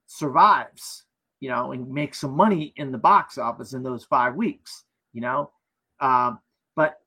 [0.06, 1.06] survives,
[1.40, 5.22] you know, and makes some money in the box office in those five weeks, you
[5.22, 5.52] know.
[6.00, 6.40] Um,
[6.76, 7.00] but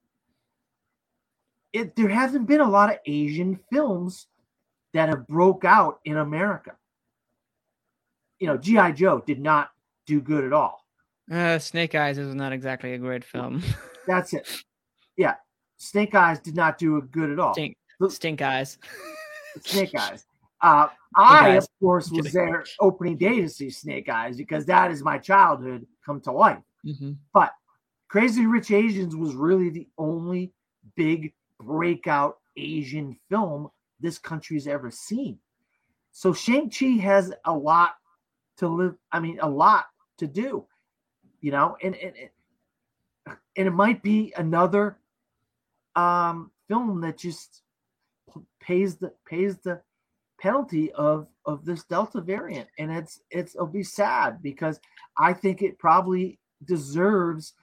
[1.72, 4.28] it, there hasn't been a lot of Asian films
[4.98, 6.72] that have broke out in America.
[8.38, 9.70] You know, GI Joe did not
[10.06, 10.84] do good at all.
[11.30, 13.62] Uh, Snake Eyes is not exactly a great film.
[14.06, 14.48] That's it.
[15.16, 15.34] Yeah,
[15.78, 17.54] Snake Eyes did not do good at all.
[17.54, 17.76] Stink,
[18.08, 18.78] stink Eyes.
[19.62, 20.26] Snake Eyes.
[20.60, 25.02] Uh, I, of course, was there opening day to see Snake Eyes because that is
[25.02, 26.62] my childhood come to life.
[26.86, 27.12] Mm-hmm.
[27.32, 27.52] But
[28.08, 30.52] Crazy Rich Asians was really the only
[30.94, 33.68] big breakout Asian film
[34.00, 35.38] this country's ever seen.
[36.12, 37.96] So Shang-Chi has a lot
[38.58, 39.86] to live, I mean, a lot
[40.18, 40.66] to do,
[41.40, 42.14] you know, and and,
[43.26, 44.98] and it might be another
[45.94, 47.62] um film that just
[48.60, 49.80] pays the pays the
[50.40, 54.78] penalty of of this delta variant and it's it's it'll be sad because
[55.18, 57.54] i think it probably deserves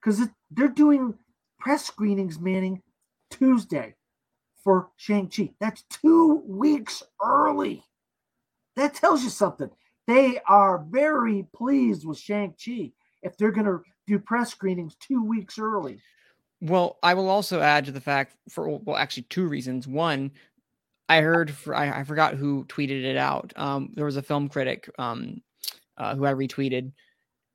[0.00, 1.14] because they're doing
[1.58, 2.82] press screenings manning
[3.30, 3.94] Tuesday
[4.62, 5.52] for Shang-Chi.
[5.60, 7.84] That's two weeks early.
[8.76, 9.70] That tells you something.
[10.06, 12.92] They are very pleased with Shang-Chi
[13.22, 16.00] if they're going to do press screenings two weeks early.
[16.60, 19.86] Well, I will also add to the fact for, well, actually, two reasons.
[19.86, 20.32] One,
[21.08, 23.52] I heard, for, I, I forgot who tweeted it out.
[23.56, 25.42] Um, there was a film critic um,
[25.96, 26.92] uh, who I retweeted.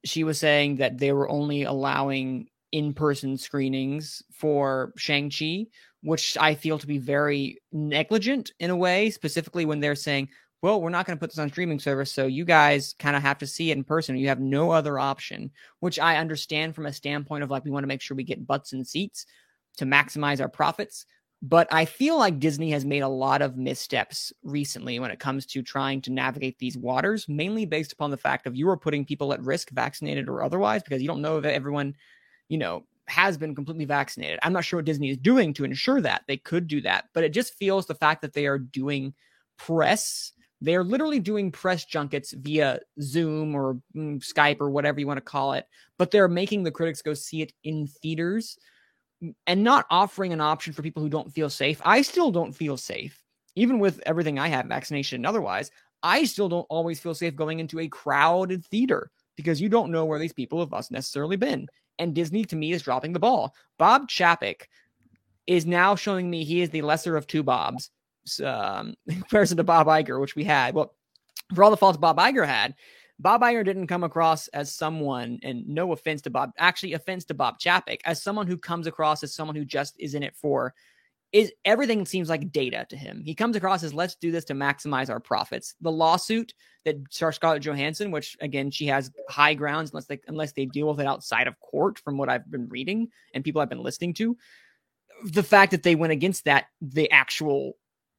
[0.05, 5.67] She was saying that they were only allowing in person screenings for Shang-Chi,
[6.05, 10.29] which I feel to be very negligent in a way, specifically when they're saying,
[10.61, 13.21] well, we're not going to put this on streaming service, so you guys kind of
[13.21, 14.17] have to see it in person.
[14.17, 17.83] You have no other option, which I understand from a standpoint of like we want
[17.83, 19.25] to make sure we get butts and seats
[19.77, 21.05] to maximize our profits.
[21.41, 25.45] But I feel like Disney has made a lot of missteps recently when it comes
[25.47, 29.05] to trying to navigate these waters, mainly based upon the fact of you are putting
[29.05, 31.93] people at risk, vaccinated or otherwise, because you don't know that everyone
[32.49, 34.39] you know, has been completely vaccinated.
[34.41, 36.23] I'm not sure what Disney is doing to ensure that.
[36.27, 39.13] They could do that, but it just feels the fact that they are doing
[39.57, 40.31] press,
[40.61, 45.17] they are literally doing press junkets via Zoom or mm, Skype or whatever you want
[45.17, 48.57] to call it, but they're making the critics go see it in theaters
[49.47, 51.81] and not offering an option for people who don't feel safe.
[51.85, 53.21] I still don't feel safe,
[53.55, 55.71] even with everything I have, vaccination and otherwise.
[56.03, 60.05] I still don't always feel safe going into a crowded theater because you don't know
[60.05, 61.67] where these people have us necessarily been.
[61.99, 63.55] And Disney, to me, is dropping the ball.
[63.77, 64.63] Bob Chapek
[65.47, 67.91] is now showing me he is the lesser of two Bobs
[68.43, 70.73] um, in comparison to Bob Iger, which we had.
[70.73, 70.93] Well,
[71.53, 72.75] for all the faults Bob Iger had,
[73.19, 77.33] Bob Iger didn't come across as someone, and no offense to Bob, actually offense to
[77.33, 80.73] Bob Chapek, as someone who comes across as someone who just is in it for
[81.35, 83.21] is everything seems like data to him.
[83.21, 85.75] He comes across as let's do this to maximize our profits.
[85.81, 86.53] The lawsuit
[86.85, 90.87] that starts Scarlett Johansson, which again she has high grounds unless they unless they deal
[90.87, 94.13] with it outside of court, from what I've been reading and people I've been listening
[94.13, 94.37] to.
[95.23, 97.73] the fact that they went against that, the actual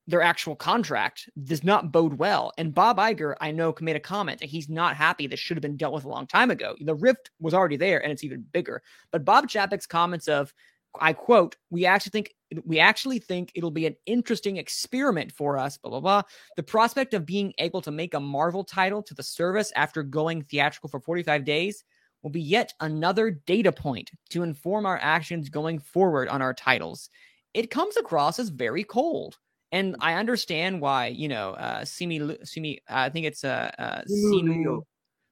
[0.08, 2.52] their actual contract does not bode well.
[2.58, 5.26] And Bob Iger, I know, made a comment that he's not happy.
[5.26, 6.76] This should have been dealt with a long time ago.
[6.80, 8.82] The rift was already there, and it's even bigger.
[9.10, 10.54] But Bob Chapek's comments of,
[11.00, 12.34] I quote, "We actually think
[12.64, 16.22] we actually think it'll be an interesting experiment for us." Blah blah blah.
[16.56, 20.42] The prospect of being able to make a Marvel title to the service after going
[20.42, 21.84] theatrical for 45 days
[22.22, 27.08] will be yet another data point to inform our actions going forward on our titles.
[27.54, 29.38] It comes across as very cold.
[29.72, 34.82] And I understand why, you know, uh, Simi, Simi, I think it's uh, uh Simu,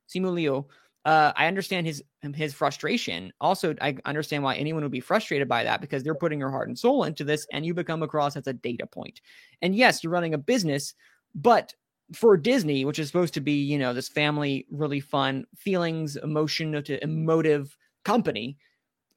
[0.08, 0.66] Simu Liu.
[1.04, 2.02] Uh, I understand his
[2.34, 3.32] his frustration.
[3.40, 6.68] Also, I understand why anyone would be frustrated by that because they're putting their heart
[6.68, 9.20] and soul into this, and you become across as a data point.
[9.60, 10.94] And yes, you're running a business,
[11.34, 11.74] but
[12.14, 16.74] for Disney, which is supposed to be, you know, this family, really fun feelings, emotion
[17.02, 18.56] emotive company,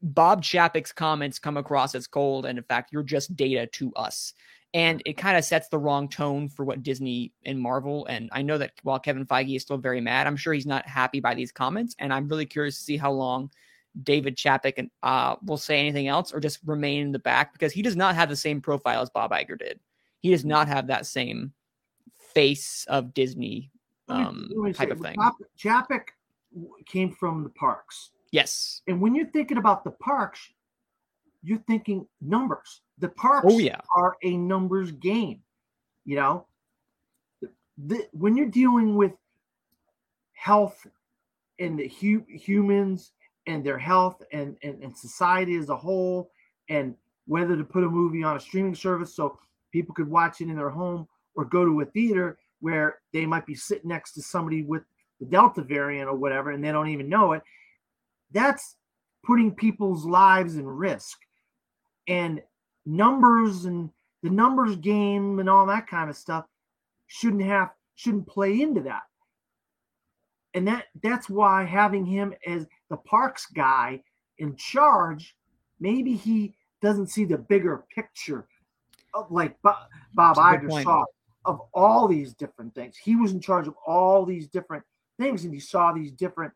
[0.02, 4.34] Bob Chapek's comments come across as cold, and in fact, you're just data to us
[4.74, 8.06] and it kind of sets the wrong tone for what Disney and Marvel.
[8.08, 10.86] And I know that while Kevin Feige is still very mad, I'm sure he's not
[10.86, 13.50] happy by these comments, and I'm really curious to see how long
[14.04, 17.72] David Chapek and uh, will say anything else or just remain in the back because
[17.72, 19.80] he does not have the same profile as Bob Iger did.
[20.20, 21.54] He does not have that same
[22.34, 23.72] face of Disney
[24.10, 25.16] um, type of thing.
[25.58, 26.10] Chapek
[26.86, 28.12] came from the parks.
[28.32, 28.82] Yes.
[28.88, 30.40] And when you're thinking about the parks,
[31.44, 32.82] you're thinking numbers.
[33.00, 33.80] The parks oh, yeah.
[33.96, 35.42] are a numbers game.
[36.06, 36.46] You know,
[37.78, 39.12] the, when you're dealing with
[40.34, 40.86] health
[41.60, 43.12] and the hu- humans
[43.46, 46.32] and their health and, and, and society as a whole,
[46.70, 46.96] and
[47.28, 49.38] whether to put a movie on a streaming service so
[49.72, 53.46] people could watch it in their home or go to a theater where they might
[53.46, 54.84] be sitting next to somebody with
[55.20, 57.44] the Delta variant or whatever, and they don't even know it.
[58.32, 58.76] That's
[59.26, 61.18] putting people's lives in risk.
[62.08, 62.42] And
[62.86, 63.90] numbers and
[64.24, 66.46] the numbers game and all that kind of stuff
[67.08, 69.04] shouldn't have shouldn't play into that.
[70.54, 74.02] And that that's why having him as the parks guy
[74.38, 75.36] in charge,
[75.80, 78.48] maybe he doesn't see the bigger picture
[79.14, 81.04] of like Bob, Bob Iger saw
[81.46, 82.98] of all these different things.
[82.98, 84.84] He was in charge of all these different
[85.20, 86.54] things and he saw these different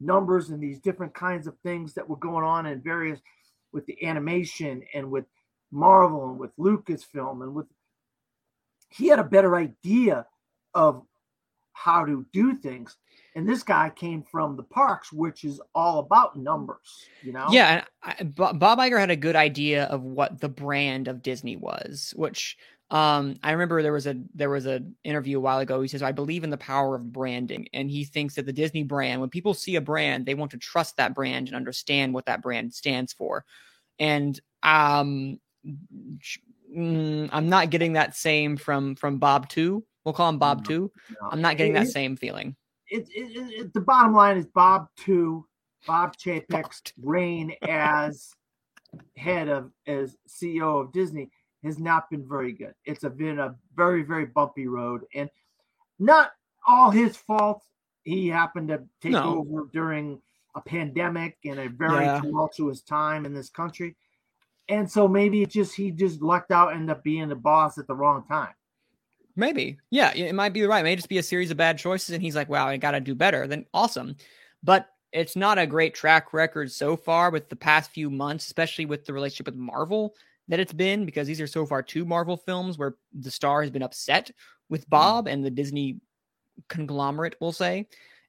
[0.00, 3.20] numbers and these different kinds of things that were going on in various
[3.72, 5.24] with the animation and with
[5.70, 7.66] Marvel and with Lucasfilm and with
[8.90, 10.26] he had a better idea
[10.72, 11.02] of
[11.72, 12.96] how to do things.
[13.34, 17.48] And this guy came from the parks, which is all about numbers, you know?
[17.50, 17.84] Yeah.
[18.02, 22.56] I, Bob Iger had a good idea of what the brand of Disney was, which
[22.94, 25.82] um, I remember there was a there was an interview a while ago.
[25.82, 28.84] He says, "I believe in the power of branding," and he thinks that the Disney
[28.84, 32.26] brand, when people see a brand, they want to trust that brand and understand what
[32.26, 33.44] that brand stands for.
[33.98, 35.40] And um,
[36.72, 39.84] mm, I'm not getting that same from from Bob Two.
[40.04, 40.92] We'll call him Bob no, Two.
[41.20, 41.30] No.
[41.32, 42.54] I'm not getting that same feeling.
[42.86, 45.48] It, it, it, the bottom line is Bob Two,
[45.84, 48.30] Bob Chapek's reign as
[49.16, 51.28] head of as CEO of Disney
[51.64, 52.74] has not been very good.
[52.84, 55.28] It's a, been a very very bumpy road, and
[55.98, 56.32] not
[56.66, 57.62] all his fault.
[58.04, 59.38] He happened to take no.
[59.38, 60.20] over during
[60.54, 62.20] a pandemic and a very yeah.
[62.20, 63.96] tumultuous time in this country.
[64.68, 67.78] And so maybe it just he just lucked out, and ended up being the boss
[67.78, 68.54] at the wrong time.
[69.36, 69.78] Maybe.
[69.90, 70.80] Yeah, it might be right.
[70.80, 72.10] It may just be a series of bad choices.
[72.14, 73.46] And he's like, wow, I got to do better.
[73.46, 74.16] Then awesome.
[74.62, 78.86] But it's not a great track record so far with the past few months, especially
[78.86, 80.14] with the relationship with Marvel
[80.48, 83.70] that it's been, because these are so far two Marvel films where the star has
[83.70, 84.30] been upset
[84.68, 84.90] with hmm.
[84.90, 85.98] Bob and the Disney
[86.68, 87.86] conglomerate, we'll say.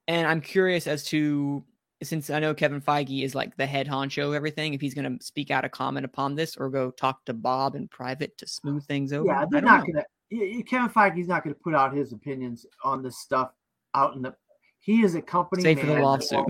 [0.08, 1.64] And I'm curious as to
[2.04, 5.18] since I know Kevin Feige is like the head honcho of everything, if he's going
[5.18, 8.48] to speak out a comment upon this or go talk to Bob in private to
[8.48, 9.28] smooth things over.
[9.28, 10.64] Yeah, they're not going to.
[10.64, 13.52] Kevin Feige's not going to put out his opinions on this stuff
[13.94, 14.36] out in the.
[14.80, 15.64] He is a company.
[15.64, 16.46] Safe for the lawsuit.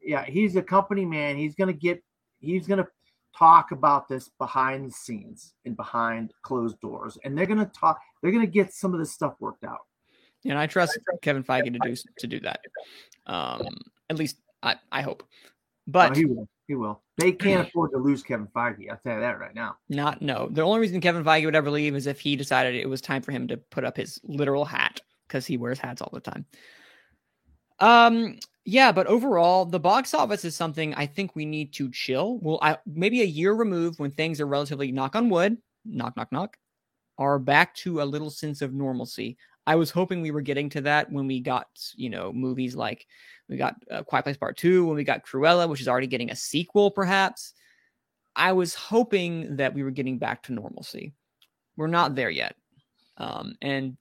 [0.00, 1.36] Yeah, he's a company man.
[1.36, 2.02] He's going to get.
[2.40, 2.88] He's going to
[3.36, 8.00] talk about this behind the scenes and behind closed doors, and they're going to talk.
[8.22, 9.80] They're going to get some of this stuff worked out.
[10.44, 12.60] And I trust Kevin Feige to do to do that.
[13.26, 13.78] Um,
[14.10, 15.22] at least I, I hope.
[15.86, 16.48] But oh, he will.
[16.66, 17.02] He will.
[17.18, 18.90] They can't afford to lose Kevin Feige.
[18.90, 19.76] I'll tell you that right now.
[19.88, 20.48] Not no.
[20.50, 23.22] The only reason Kevin Feige would ever leave is if he decided it was time
[23.22, 26.44] for him to put up his literal hat because he wears hats all the time.
[27.78, 28.38] Um.
[28.64, 32.38] Yeah, but overall, the box office is something I think we need to chill.
[32.40, 36.30] Well, I maybe a year removed when things are relatively knock on wood, knock knock
[36.30, 36.56] knock,
[37.18, 39.36] are back to a little sense of normalcy.
[39.66, 43.06] I was hoping we were getting to that when we got, you know, movies like
[43.48, 46.30] we got uh, Quiet Place Part Two, when we got Cruella, which is already getting
[46.30, 47.54] a sequel, perhaps.
[48.36, 51.12] I was hoping that we were getting back to normalcy.
[51.76, 52.54] We're not there yet.
[53.18, 53.96] Um, and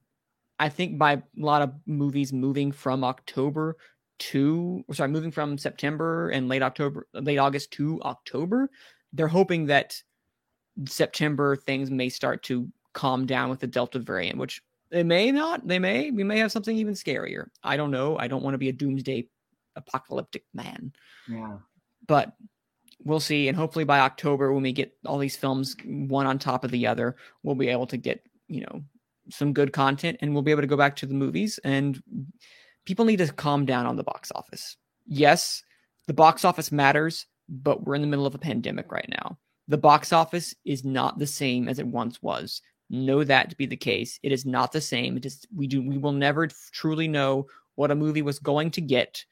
[0.60, 3.78] I think by a lot of movies moving from October
[4.22, 8.70] to, or sorry, moving from September and late October, late August to October,
[9.14, 10.02] they're hoping that
[10.86, 14.62] September things may start to calm down with the Delta variant, which
[14.92, 15.68] they may not.
[15.68, 16.12] They may.
[16.12, 17.48] We may have something even scarier.
[17.64, 18.18] I don't know.
[18.18, 19.28] I don't want to be a doomsday
[19.76, 20.94] apocalyptic man.
[21.28, 21.58] Yeah.
[22.08, 22.34] But
[23.04, 23.48] we'll see.
[23.48, 26.86] And hopefully by October, when we get all these films one on top of the
[26.86, 28.84] other, we'll be able to get, you know,
[29.30, 31.60] some good content and we'll be able to go back to the movies.
[31.64, 32.02] And
[32.86, 34.78] people need to calm down on the box office.
[35.06, 35.64] Yes,
[36.08, 39.38] the box office matters, but we're in the middle of a pandemic right now.
[39.68, 42.62] The box office is not the same as it once was.
[42.90, 44.20] Know that to be the case.
[44.22, 45.16] It is not the same.
[45.16, 48.82] It is we do we will never truly know what a movie was going to
[48.82, 49.24] get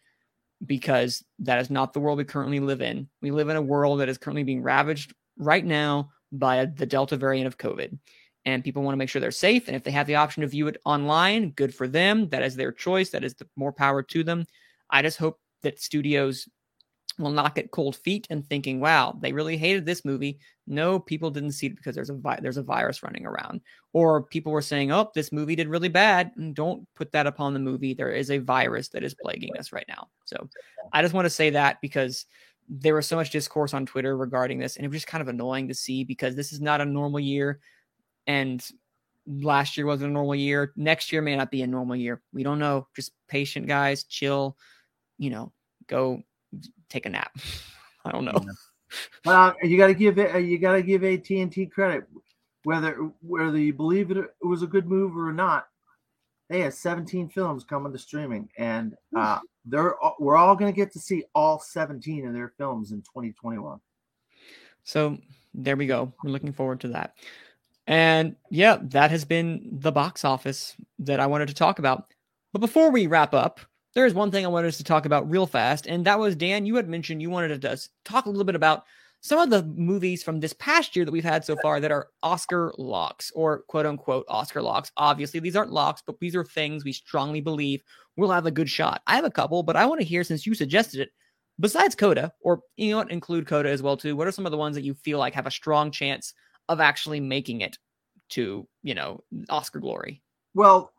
[0.66, 3.10] because that is not the world we currently live in.
[3.22, 7.18] We live in a world that is currently being ravaged right now by the Delta
[7.18, 7.98] variant of COVID.
[8.46, 9.68] And people want to make sure they're safe.
[9.68, 12.30] And if they have the option to view it online, good for them.
[12.30, 13.10] That is their choice.
[13.10, 14.46] That is the more power to them.
[14.90, 16.48] I just hope that studios
[17.18, 21.30] will not get cold feet and thinking, "Wow, they really hated this movie." No, people
[21.32, 23.60] didn't see it because there's a vi- there's a virus running around,
[23.92, 27.54] or people were saying, "Oh, this movie did really bad." And don't put that upon
[27.54, 27.94] the movie.
[27.94, 30.08] There is a virus that is plaguing us right now.
[30.26, 30.50] So,
[30.94, 32.26] I just want to say that because
[32.70, 35.28] there was so much discourse on Twitter regarding this, and it was just kind of
[35.28, 37.60] annoying to see because this is not a normal year,
[38.30, 38.64] and
[39.26, 40.72] last year wasn't a normal year.
[40.76, 42.22] Next year may not be a normal year.
[42.32, 42.88] We don't know.
[42.96, 44.04] Just patient, guys.
[44.04, 44.56] Chill.
[45.18, 45.52] You know,
[45.88, 46.22] go
[46.90, 47.36] take a nap.
[48.06, 48.40] I don't know.
[49.26, 50.44] Well, you got to give it.
[50.44, 52.06] You got to give AT and T credit,
[52.64, 55.68] whether whether you believe it, it was a good move or not.
[56.50, 60.92] They have 17 films coming to streaming, and uh, they're we're all going to get
[60.94, 63.80] to see all 17 of their films in 2021.
[64.84, 65.18] So
[65.54, 66.14] there we go.
[66.24, 67.14] We're looking forward to that.
[67.90, 72.14] And yeah, that has been the box office that I wanted to talk about.
[72.54, 73.60] But before we wrap up,
[73.96, 76.36] there is one thing I wanted us to talk about real fast, and that was
[76.36, 76.68] Dan.
[76.68, 78.84] You had mentioned you wanted to talk a little bit about
[79.22, 82.10] some of the movies from this past year that we've had so far that are
[82.22, 84.92] Oscar locks or quote unquote Oscar locks.
[84.96, 87.82] Obviously, these aren't locks, but these are things we strongly believe
[88.18, 89.02] will have a good shot.
[89.08, 91.10] I have a couple, but I want to hear since you suggested it.
[91.60, 94.16] Besides Coda, or you know include Coda as well too.
[94.16, 96.36] What are some of the ones that you feel like have a strong chance
[96.70, 97.78] of actually making it
[98.30, 100.22] to you know Oscar glory?
[100.54, 100.94] Well,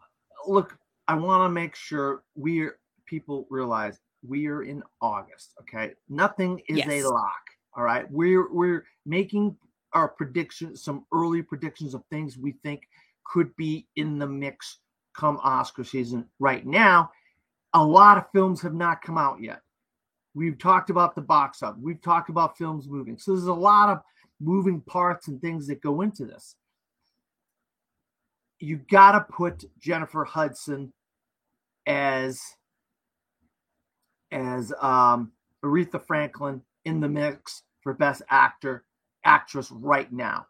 [0.46, 0.76] look,
[1.08, 5.54] I want to make sure we're people realize we are in August.
[5.62, 7.04] Okay, nothing is Yes.
[7.04, 7.40] a lock.
[7.74, 9.56] All right, we're we're making
[9.92, 12.82] our predictions, some early predictions of things we think
[13.24, 14.78] could be in the mix
[15.14, 16.26] come Oscar season.
[16.38, 17.10] Right now,
[17.74, 19.62] a lot of films have not come out yet.
[20.34, 21.76] We've talked about the box up.
[21.80, 23.18] We've talked about films moving.
[23.18, 24.00] So there's a lot of
[24.41, 26.57] moving parts and things that go into this.
[28.59, 30.93] You got to put Jennifer Hudson
[31.86, 32.41] as
[34.32, 35.32] as um,
[35.64, 38.84] Aretha Franklin in the mix for Best Actor
[39.24, 40.47] Actress right now.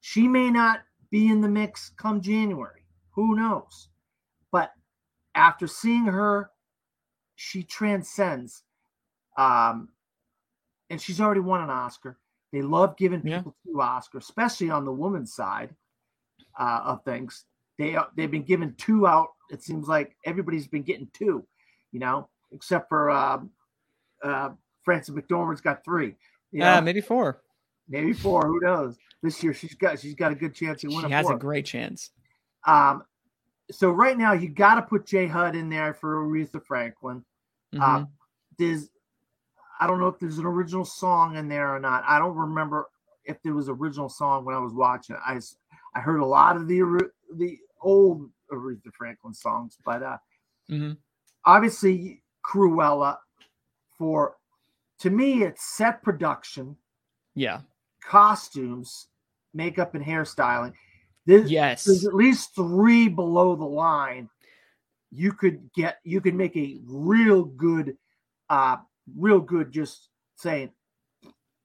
[0.00, 2.82] She may not be in the mix come January.
[3.12, 3.88] Who knows?
[4.52, 4.72] But
[5.34, 6.50] after seeing her,
[7.34, 8.62] she transcends.
[9.36, 9.88] Um,
[10.90, 12.18] and she's already won an Oscar.
[12.56, 13.38] They love giving Yeah.
[13.38, 15.74] people two Oscars, especially on the woman's side
[16.58, 17.44] uh, of things.
[17.78, 19.28] They they've been given two out.
[19.50, 21.46] It seems like everybody's been getting two,
[21.92, 23.50] you know, except for um,
[24.24, 24.50] uh,
[24.84, 26.16] Frances McDormand's got three.
[26.50, 27.42] You Yeah, know, maybe four.
[27.88, 28.46] maybe four.
[28.46, 28.96] Who knows?
[29.22, 31.12] This year she's got she's got a good chance of She winning.
[31.12, 32.10] has a great chance.
[32.66, 33.02] Um,
[33.70, 37.22] so right now you got to put Jay Hud in there for Aretha Franklin.
[37.74, 37.82] Mhm.
[37.82, 38.08] Um,
[38.58, 38.88] there's,
[39.80, 42.04] I don't know if there's an original song in there or not.
[42.06, 42.88] I don't remember
[43.24, 45.16] if there was original song when I was watching.
[45.24, 45.34] I
[45.94, 46.80] I heard a lot of the
[47.36, 50.18] the old Aretha Franklin songs, but uh,
[50.70, 50.98] Mhm.
[51.44, 53.18] obviously Cruella
[53.98, 54.36] for
[55.00, 56.76] to me it's set production,
[57.34, 57.60] yeah.
[58.02, 59.08] costumes,
[59.54, 60.72] makeup, and hairstyling.
[61.26, 61.84] There's, Yes.
[61.86, 64.28] there's at least three below the line
[65.12, 67.96] you could get you could make a real good
[68.50, 68.76] uh
[69.16, 70.70] real good just saying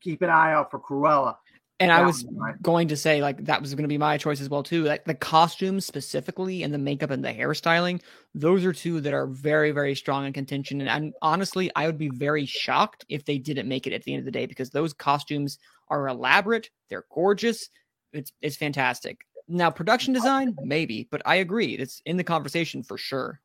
[0.01, 1.38] keep an eye out for Cruella.
[1.80, 2.23] And I was
[2.61, 4.84] going to say like that was going to be my choice as well too.
[4.84, 8.01] Like the costumes specifically and the makeup and the hairstyling,
[8.35, 10.80] those are two that are very very strong in contention.
[10.81, 14.13] And I'm, honestly, I would be very shocked if they didn't make it at the
[14.13, 15.57] end of the day because those costumes
[15.88, 17.69] are elaborate, they're gorgeous,
[18.13, 19.22] it's it's fantastic.
[19.47, 23.41] Now production design maybe, but I agree, it's in the conversation for sure.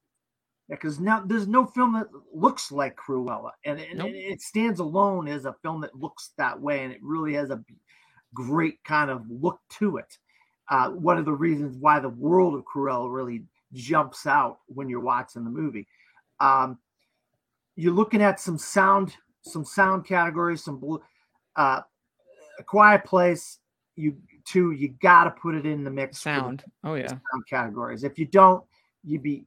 [0.69, 4.11] Because now there's no film that looks like Cruella, and, and Nope.
[4.13, 7.63] it, stands alone as a film that looks that way, and it really has a
[8.35, 10.19] great kind of look to it.
[10.69, 15.01] Uh, one of the reasons why the world of Cruella really jumps out when you're
[15.01, 15.87] watching the movie.
[16.41, 16.79] Um,
[17.77, 21.01] you're looking at some sound, some sound categories, some blue,
[21.55, 21.83] uh,
[22.59, 23.59] a quiet place.
[23.95, 26.21] You two, you got to put it in the mix.
[26.21, 26.65] Sound.
[26.83, 27.09] Oh yeah.
[27.09, 28.03] sound categories.
[28.03, 28.65] If you don't,
[29.05, 29.45] you'd be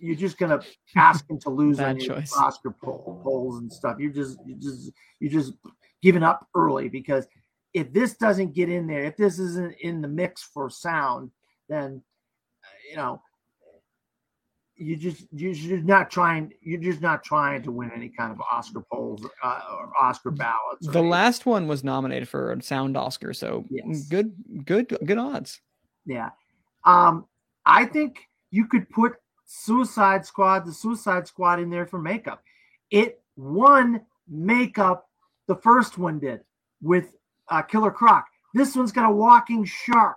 [0.00, 0.60] you're just gonna
[0.96, 2.22] ask him to lose on Bad your.
[2.38, 3.96] Oscar poll, polls and stuff.
[3.98, 4.90] You're just you just
[5.20, 5.54] you're just
[6.02, 7.26] giving up early because
[7.74, 11.30] if this doesn't get in there, if this isn't in the mix for sound,
[11.68, 12.02] then
[12.90, 13.22] you know
[14.74, 18.40] you just you're just not trying you're just not trying to win any kind of
[18.50, 20.88] Oscar polls uh, or Oscar ballots.
[20.88, 21.10] or The anything.
[21.10, 24.08] last one was nominated for a sound Oscar, so Yes.
[24.08, 24.32] good,
[24.64, 25.60] good, good odds.
[26.06, 26.30] Yeah.
[26.84, 27.26] Um,
[27.64, 28.16] I think
[28.50, 29.12] you could put
[29.54, 32.42] Suicide Squad, the Suicide Squad in there for makeup.
[32.90, 35.10] It won makeup,
[35.46, 36.40] the first one did
[36.80, 37.16] with
[37.48, 38.24] uh, Killer Croc.
[38.54, 40.16] This one's got a walking shark.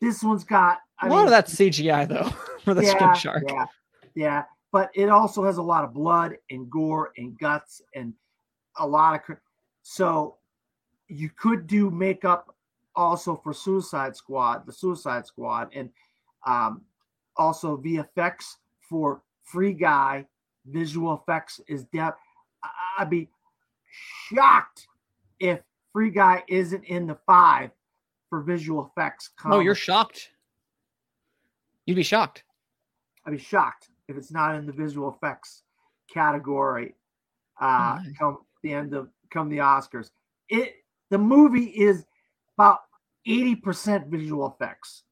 [0.00, 2.30] This one's got I a lot mean, of that CGI though
[2.64, 3.44] for the yeah, skin shark.
[3.46, 3.66] Yeah,
[4.14, 8.14] yeah, but it also has a lot of blood and gore and guts and
[8.78, 9.22] a lot of.
[9.22, 9.42] cr-
[9.82, 10.36] So
[11.08, 12.54] you could do makeup
[12.94, 15.90] also for Suicide Squad, the Suicide Squad, and
[16.46, 16.80] um,
[17.36, 20.26] also VFX for Free Guy.
[20.66, 22.20] Visual effects is depth.
[22.98, 23.28] I'd be
[24.32, 24.88] shocked
[25.38, 25.60] if
[25.92, 27.70] Free Guy isn't in the five
[28.28, 29.30] for visual effects.
[29.44, 30.30] Oh, you're shocked.
[31.86, 32.42] You'd be shocked.
[33.24, 35.62] I'd be shocked if it's not in the visual effects
[36.12, 36.94] category.
[37.60, 40.10] Uh, Oh, come the end of come the Oscars.
[40.48, 40.74] It
[41.10, 42.04] the movie is
[42.58, 42.80] about
[43.26, 45.04] eighty percent visual effects,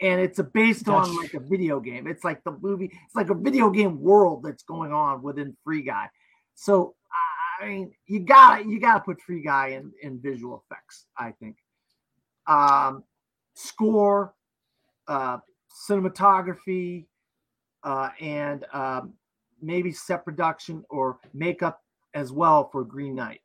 [0.00, 2.06] and it's a, based on like a video game.
[2.06, 2.86] It's like the movie.
[2.86, 6.08] It's like a video game world that's going on within Free Guy.
[6.54, 6.94] So
[7.60, 11.06] I mean, you got you got to put Free Guy in in visual effects.
[11.16, 11.56] I think.
[12.46, 13.04] Um,
[13.54, 14.34] score,
[15.06, 15.38] uh,
[15.88, 17.06] cinematography,
[17.82, 19.14] uh, and um,
[19.60, 21.82] maybe set production or makeup
[22.14, 23.40] as well for Green Knight.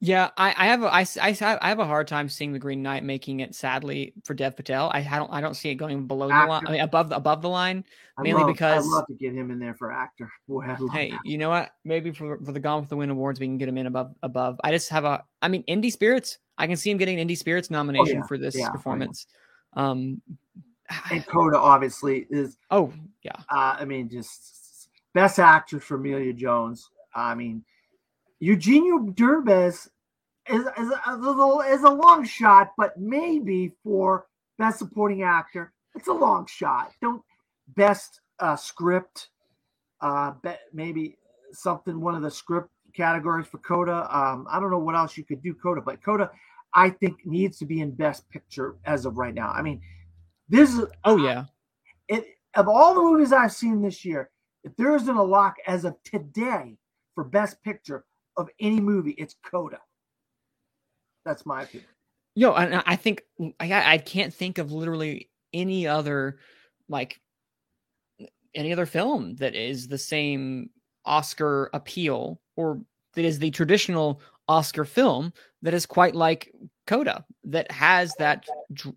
[0.00, 2.82] Yeah, I, I have a I, I I have a hard time seeing the Green
[2.82, 3.56] Knight making it.
[3.56, 6.66] Sadly, for Dev Patel, I, I don't I don't see it going below the line.
[6.68, 7.84] I mean, above the above the line.
[8.16, 10.30] I Mainly love, because- I love to get him in there for actor.
[10.48, 11.20] Boy, Hey, that.
[11.24, 11.70] you know what?
[11.84, 14.14] Maybe for for the Gone with the Wind awards, we can get him in above
[14.22, 14.60] above.
[14.62, 15.24] I just have a.
[15.42, 16.38] I mean, Indie Spirits.
[16.56, 18.70] I can see him getting an Indie Spirits nomination yeah, for this oh, yeah.
[18.70, 19.26] performance.
[19.74, 20.22] Um.
[21.10, 22.56] and Coda obviously is.
[22.70, 22.92] Oh
[23.22, 23.32] yeah.
[23.50, 26.88] Uh, I mean, just best actress for Emilia Jones.
[27.16, 27.64] I mean,
[28.40, 29.88] Eugenio Derbez
[30.48, 30.92] is is
[31.68, 34.26] is a long shot, but maybe for
[34.58, 36.92] best supporting actor, it's a long shot.
[37.00, 37.22] Don't
[37.68, 39.28] best uh, script.
[40.00, 41.18] Uh, be, maybe
[41.52, 44.08] something one of the script categories for Coda.
[44.16, 46.30] Um, I don't know what else you could do Coda, but Coda,
[46.74, 49.50] I think needs to be in Best Picture as of right now.
[49.50, 49.80] I mean,
[50.48, 51.44] this is Oh yeah.
[52.08, 52.24] it
[52.54, 54.30] of all the movies I've seen this year,
[54.64, 56.78] if there isn't a lock as of today
[57.14, 58.04] for Best Picture
[58.38, 59.80] of any movie, it's Coda.
[61.24, 61.88] That's my opinion.
[62.34, 63.22] Yo, and I- I think
[63.60, 66.38] I I can't think of literally any other
[66.88, 67.20] like
[68.54, 70.70] any other film that is the same
[71.04, 72.80] Oscar appeal or
[73.14, 75.32] that is the traditional Oscar film
[75.62, 76.52] that is quite like
[76.86, 78.46] Coda that has that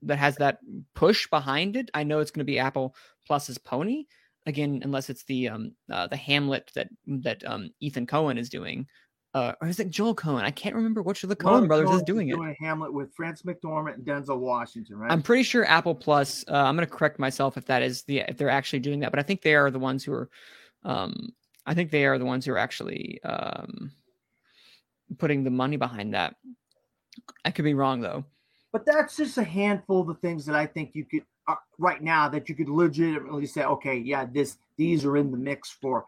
[0.03, 0.59] that has that
[0.93, 1.89] push behind it.
[1.93, 2.95] I know it's going to be Apple
[3.25, 4.05] Plus's Pony
[4.45, 8.87] again, unless it's the um uh, the Hamlet that that um Ethan Coen is doing.
[9.33, 10.43] Uh, or is it Joel Coen?
[10.43, 12.35] I can't remember which of the Coen brothers is doing it.
[12.35, 15.11] Doing Hamlet with Frances McDormand and Denzel Washington, right?
[15.11, 16.43] I'm pretty sure Apple Plus.
[16.49, 19.11] Uh, I'm going to correct myself if that is the if they're actually doing that,
[19.11, 20.29] but I think they are the ones who are.
[20.83, 21.29] Um,
[21.65, 23.91] I think they are the ones who are actually um,
[25.17, 26.35] putting the money behind that.
[27.45, 28.25] I could be wrong though.
[28.73, 32.01] but that's just a handful of the things that I think you could uh, right
[32.01, 36.05] now that you could legitimately say, okay, yeah, this these are in the mix for,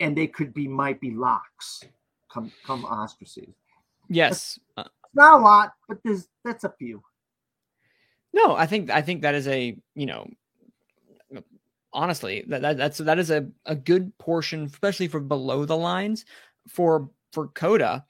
[0.00, 1.84] and they could be might be locks
[2.32, 3.26] come come Oscar.
[4.08, 4.58] Yes.
[5.14, 7.02] Not a lot, but there's that's a few.
[8.32, 10.28] no, I think I think that is a you know.
[11.92, 16.26] Honestly, that, that that's that is a, a good portion, especially for below the lines.
[16.68, 18.04] For for Coda,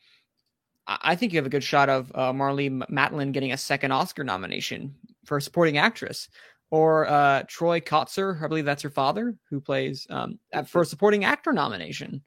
[0.88, 4.24] I think you have a good shot of uh, Marlee Matlin getting a second Oscar
[4.24, 4.94] nomination
[5.24, 6.28] for supporting actress,
[6.70, 10.86] or uh, Troy Kotsur, I believe that's her father, who plays um, at- for a
[10.86, 12.22] supporting actor nomination.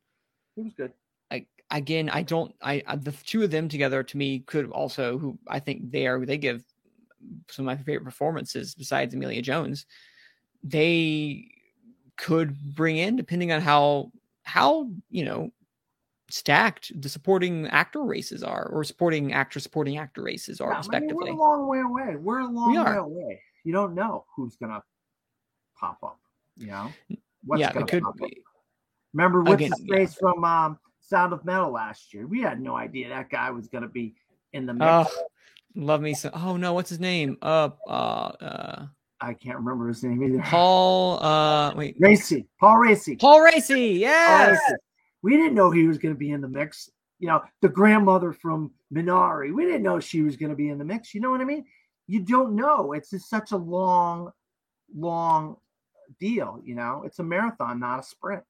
[0.56, 0.94] It was good.
[1.72, 2.54] Again, I don't.
[2.62, 6.08] I, I the two of them together to me could also who I think they
[6.08, 6.26] are.
[6.26, 6.64] They give
[7.50, 9.86] some of my favorite performances besides Emilia Jones.
[10.64, 11.52] They
[12.18, 14.12] could bring in, depending on how
[14.44, 15.52] how you know
[16.32, 20.82] stacked the supporting actor races are, or supporting actor supporting actor races are, Yeah, I
[20.82, 21.32] mean, respectively.
[21.32, 22.16] we're a long way away.
[22.16, 23.42] We're a long way away.
[23.64, 24.82] You don't know who's gonna
[25.78, 26.20] pop up.
[26.58, 26.92] You know,
[27.46, 28.18] what's yeah, gonna pop up.
[28.18, 28.42] be.
[29.14, 30.80] Remember what's Again, his face from um,
[31.10, 32.28] Sound of Metal last year?
[32.28, 34.16] We had no idea that guy was gonna be
[34.54, 34.86] in the mix.
[34.88, 35.24] Oh,
[35.76, 36.32] love me some.
[36.34, 37.38] Oh no, what's his name?
[37.42, 38.86] Uh, uh, uh
[39.22, 40.42] I can't remember his name either.
[40.44, 41.22] Paul.
[41.24, 43.20] Uh, wait, Raci, Paul Raci.
[43.20, 43.68] Paul Raci.
[43.68, 44.60] Paul Yes.
[44.70, 44.76] Raci.
[45.22, 46.90] We didn't know he was going to be in the mix.
[47.20, 49.54] You know, the grandmother from Minari.
[49.54, 51.14] We didn't know she was going to be in the mix.
[51.14, 51.66] You know what I mean?
[52.08, 52.94] You don't know.
[52.94, 54.32] It's just such a long,
[54.96, 55.58] long
[56.20, 56.62] deal.
[56.64, 58.44] You know, it's a marathon, not a sprint.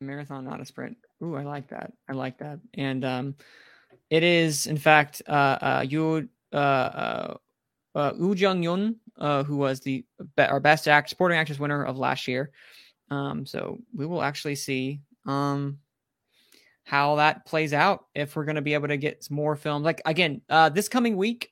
[0.00, 0.98] Marathon, not a sprint.
[1.22, 1.92] Ooh, I like that.
[2.08, 2.58] I like that.
[2.74, 3.34] And um,
[4.10, 7.36] it is in fact uh uh you uh uh.
[7.94, 10.02] Uh, Jung Yun, uh, who was the
[10.34, 12.50] be- our best act supporting actress winner of last year.
[13.10, 15.78] Um, so we will actually see um
[16.84, 19.84] how that plays out if we're going to be able to get some more films.
[19.84, 21.51] Like again, uh, this coming week,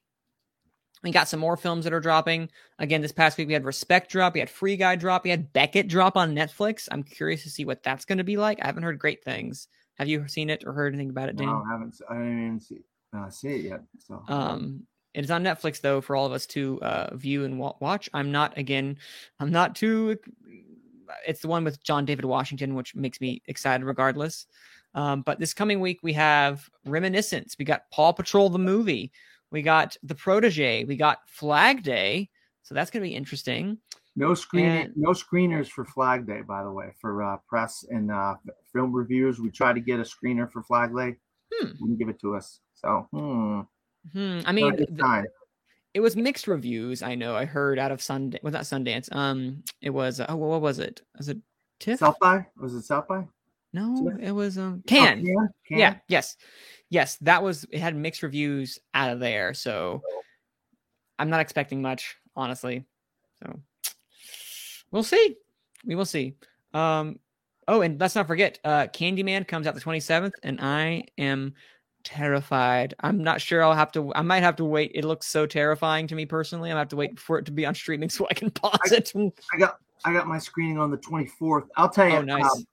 [1.03, 2.51] we got some more films that are dropping.
[2.79, 5.53] Again, this past week we had Respect drop, we had Free Guy drop, we had
[5.53, 6.89] Beckett drop on Netflix.
[6.91, 8.61] I'm curious to see what that's going to be like.
[8.63, 9.69] I haven't heard great things.
[9.97, 11.47] Have you seen it or heard anything about it, Dan?
[11.47, 12.01] No, I haven't.
[12.09, 12.79] I didn't even see,
[13.17, 13.83] uh, see it yet.
[13.99, 17.59] So Um, it is on Netflix though for all of us to uh, view and
[17.59, 18.09] watch.
[18.15, 18.99] I'm not again.
[19.39, 20.19] I'm not too.
[21.27, 24.47] It's the one with John David Washington, which makes me excited regardless.
[24.95, 27.57] Um, but this coming week we have Reminiscence.
[27.59, 29.13] We got Paw Patrol the movie.
[29.51, 30.85] We got The Protege.
[30.85, 32.29] We got Flag Day.
[32.63, 33.79] So that's going to be interesting.
[34.17, 38.11] no screening, and- no screeners for Flag Day, by the way, for uh, press and
[38.13, 38.35] uh,
[38.73, 39.41] film reviews.
[39.41, 41.17] We tried to get a screener for Flag Day.
[41.53, 41.71] Hmm.
[41.81, 42.61] Wouldn't give it to us.
[42.75, 43.61] So, hmm.
[44.13, 44.41] Hmm.
[44.47, 45.27] I mean, a good th- sign.
[45.95, 47.03] it was mixed reviews.
[47.03, 47.35] I know.
[47.37, 48.43] I heard out of Sundance.
[48.43, 49.15] Was not Sundance.
[49.15, 50.21] Um, it was.
[50.27, 51.03] Oh, what was it?
[51.19, 51.39] Was it
[51.81, 51.99] TIFF?
[51.99, 52.47] South by?
[52.57, 53.27] Was it South by?
[53.73, 55.25] no, it was um Oh, Cannes.
[55.25, 55.49] Cannes?
[55.69, 55.79] Cannes?
[55.81, 56.37] Yeah, yes.
[56.91, 59.55] Yes, that was it had mixed reviews out of there.
[59.55, 60.03] So
[61.19, 62.85] I'm not expecting much, honestly.
[63.43, 63.61] So
[64.91, 65.37] we'll see.
[65.85, 66.35] We will see.
[66.75, 67.19] Um
[67.69, 71.55] oh, and let's not forget, uh Candyman comes out the 27th, and I am
[72.03, 72.95] terrified.
[73.01, 74.91] I'm not sure I'll have to I might have to wait.
[74.95, 76.71] It looks so terrifying to me personally.
[76.71, 78.97] I'm have to wait for it to be on streaming so I can pause I-
[78.97, 79.13] it.
[79.55, 81.69] I got I got my screening on the 24th.
[81.77, 82.17] I'll tell you.
[82.17, 82.43] Oh, nice.
[82.45, 82.65] um,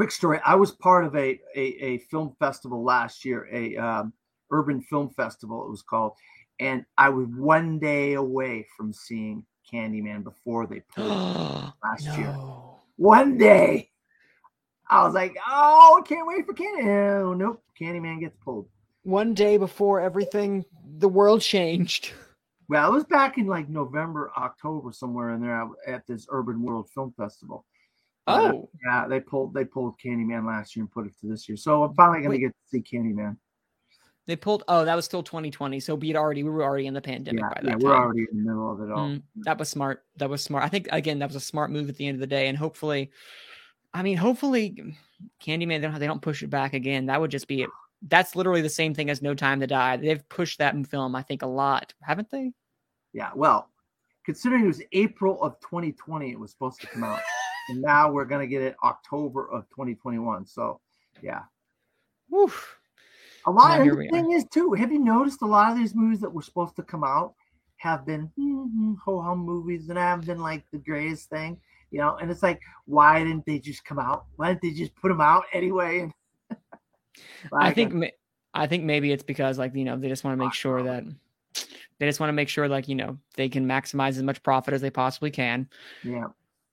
[0.00, 0.40] quick story.
[0.46, 4.14] I was part of a a, a film festival last year, a um,
[4.50, 5.62] urban film festival.
[5.66, 6.12] It was called,
[6.58, 12.32] and I was one day away from seeing Candyman before they pulled it last year.
[12.96, 13.90] One day,
[14.88, 18.70] I was like, "Oh, can't wait for Candy." Oh, nope, Candyman gets pulled.
[19.02, 20.64] One day before everything
[20.96, 22.12] the world changed.
[22.70, 26.88] Well, it was back in like November, October, somewhere in there at this Urban World
[26.88, 27.66] Film Festival.
[28.26, 28.70] Uh, Oh.
[28.86, 31.56] Yeah, they pulled they pulled Candyman last year and put it to this year.
[31.56, 32.40] So I'm finally gonna Wait.
[32.40, 33.36] get to see Candyman.
[34.26, 34.62] They pulled.
[34.68, 35.80] Oh, that was still 2020.
[35.80, 36.44] So be it already.
[36.44, 38.70] We were already in the pandemic Yeah, by yeah, that we're already in the middle
[38.70, 39.08] of it all.
[39.08, 40.04] Mm, that was smart.
[40.18, 40.62] That was smart.
[40.62, 42.56] I think again that was a smart move at the end of the day, and
[42.56, 43.10] hopefully,
[43.92, 44.94] I mean, hopefully,
[45.42, 47.06] Candyman they don't, they don't push it back again.
[47.06, 47.70] That would just be it.
[48.06, 49.96] That's literally the same thing as No Time to Die.
[49.96, 52.52] They've pushed that film, I think, a lot, haven't they?
[53.12, 53.70] Yeah, well,
[54.24, 57.20] considering it was April of 2020, it was supposed to come out,
[57.68, 60.46] and now we're gonna get it October of 2021.
[60.46, 60.80] So,
[61.22, 61.42] yeah,
[62.28, 62.78] Woof.
[63.46, 63.80] a lot.
[63.80, 66.42] And the thing is, too, have you noticed a lot of these movies that were
[66.42, 67.34] supposed to come out
[67.76, 71.58] have been mm ho hum movies and haven't been like the greatest thing,
[71.90, 72.16] you know?
[72.20, 74.26] And it's like, why didn't they just come out?
[74.36, 76.00] Why didn't they just put them out anyway?
[76.00, 76.12] And
[77.52, 77.94] I think.
[78.52, 81.04] I think maybe it's because like you know they just want to make sure that
[81.98, 84.74] they just want to make sure like you know they can maximize as much profit
[84.74, 85.68] as they possibly can.
[86.02, 86.26] yeah,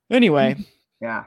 [0.09, 0.55] Anyway,
[1.01, 1.25] yeah.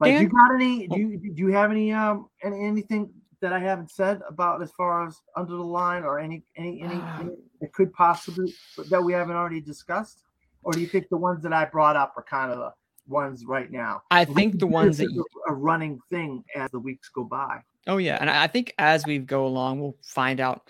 [0.00, 0.22] Like, Dan?
[0.22, 0.88] you got any?
[0.88, 3.10] Do you do you have any um any, anything
[3.40, 7.00] that I haven't said about as far as under the line or any any any,
[7.20, 8.52] any that could possibly
[8.88, 10.24] that we haven't already discussed,
[10.62, 12.72] or do you think the ones that I brought up are kind of the
[13.06, 14.02] ones right now?
[14.10, 17.60] I We think the ones that you, a, running thing as the weeks go by.
[17.86, 20.68] Oh yeah, and I I think as we go along, we'll find out,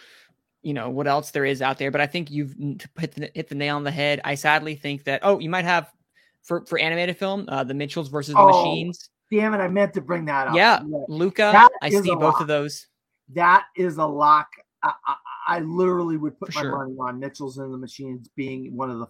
[0.62, 1.90] you know, what else there is out there.
[1.90, 2.54] But I think you've
[2.98, 4.20] hit the, hit the nail on the head.
[4.24, 5.90] I sadly think that oh, you might have
[6.42, 9.10] for for animated film, uh, the Mitchells versus the Oh, Machines.
[9.30, 9.58] Damn it!
[9.58, 10.54] I meant to bring that up.
[10.54, 11.50] Yeah, Luca.
[11.52, 12.40] That I see both lot.
[12.42, 12.86] of those.
[13.34, 14.48] that is a lock.
[14.82, 15.14] I, I,
[15.46, 16.78] I literally would put For my sure.
[16.78, 19.06] money on Mitchell's and the Machines being one of the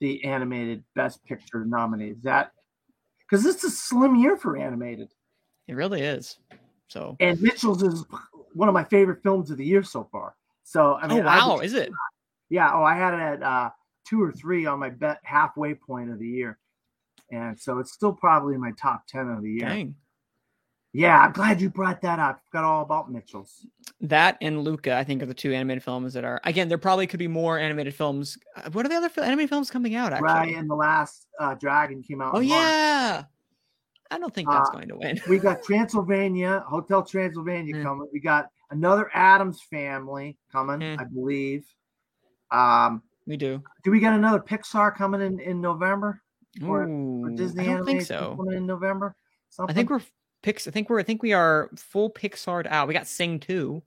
[0.00, 2.16] the animated Best Picture nominees.
[2.22, 2.52] That
[3.28, 5.08] because it's a slim year for animated,
[5.66, 6.38] It really is.
[6.88, 7.16] So.
[7.20, 8.04] and Mitchell's is
[8.54, 10.34] one of my favorite films of the year so far.
[10.64, 11.90] So I Oh mean, I wow, is it?
[12.48, 12.72] yeah.
[12.72, 13.70] Oh, I had it at uh,
[14.08, 16.58] two or three on my bet halfway point of the year.
[17.30, 19.68] And so it's still probably in my top ten of the year.
[19.68, 19.94] Dang.
[20.94, 22.40] Yeah, I'm glad you brought that up.
[22.46, 23.66] Forgot all about Mitchell's.
[24.00, 26.40] That and Luca, I think, are the two animated films that are.
[26.44, 28.38] Again, there probably could be more animated films.
[28.56, 30.12] Uh, What are the other animated films coming out?
[30.14, 32.34] Actually, Right, and the last uh, Dragon came out.
[32.34, 32.60] oh in March.
[32.62, 33.24] yeah.
[34.10, 35.20] I don't think that's Uh, going to win.
[35.28, 37.82] we got Transylvania, Hotel Transylvania Hmm.
[37.82, 38.08] coming.
[38.10, 41.00] We got another Addams Family coming, Hmm.
[41.00, 41.66] I believe.
[42.50, 43.62] Um, We do.
[43.84, 46.22] do we got another Pixar coming in in November?
[46.66, 46.86] Or-
[47.34, 48.38] Disney I don't think so.
[48.52, 49.14] in November?
[49.50, 49.72] Something?
[49.72, 50.02] I think we're
[50.42, 50.68] Pix.
[50.68, 51.00] I think we're.
[51.00, 52.86] I think we are full Pixar out.
[52.88, 53.82] We got Sing two.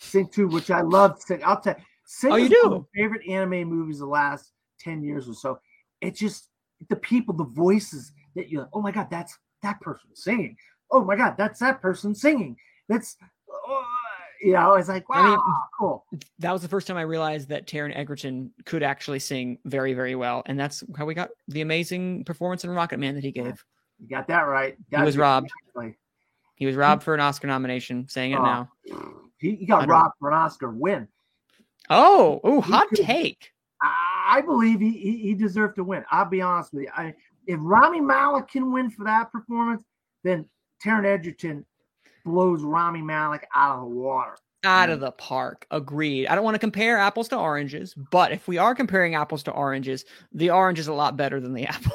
[0.00, 1.20] Sing 2, which I love.
[1.20, 1.40] Sing.
[1.44, 1.84] I'll tell you.
[2.06, 2.86] Sing Oh, you is one of do?
[2.94, 5.58] my favorite anime movies the last 10 years or so.
[6.00, 6.48] It's just
[6.88, 10.56] the people, the voices that you're like, oh my God, that's that person singing.
[10.92, 12.56] Oh my God, that's that person singing.
[12.88, 13.16] That's,
[13.50, 13.84] oh,
[14.40, 15.38] you know, it's like, wow, I mean,
[15.78, 16.04] cool.
[16.38, 20.14] That was the first time I realized that Taron Egerton could actually sing very, very
[20.14, 23.64] well, and that's how we got the amazing performance in Rocketman that he gave.
[24.00, 24.76] You got that right.
[24.90, 25.50] He was robbed.
[25.66, 25.96] exactly-
[26.54, 28.08] He was robbed for an Oscar nomination.
[28.08, 28.70] Saying it Oh, now.
[29.38, 31.08] He, he got robbed for an Oscar win.
[31.90, 33.52] Oh, oh, hot could- take.
[34.30, 36.04] I, believe he, he he deserved to win.
[36.10, 36.90] I'll be honest with you.
[36.94, 37.14] I,
[37.46, 39.82] if Rami Malek can win for that performance,
[40.22, 40.44] then
[40.84, 41.64] Taron Egerton
[42.24, 44.36] blows Rami Malek out of the water.
[44.64, 45.66] Out of the park.
[45.70, 46.26] Agreed.
[46.26, 49.52] I don't want to compare apples to oranges, but if we are comparing apples to
[49.52, 51.92] oranges, the orange is a lot better than the apple.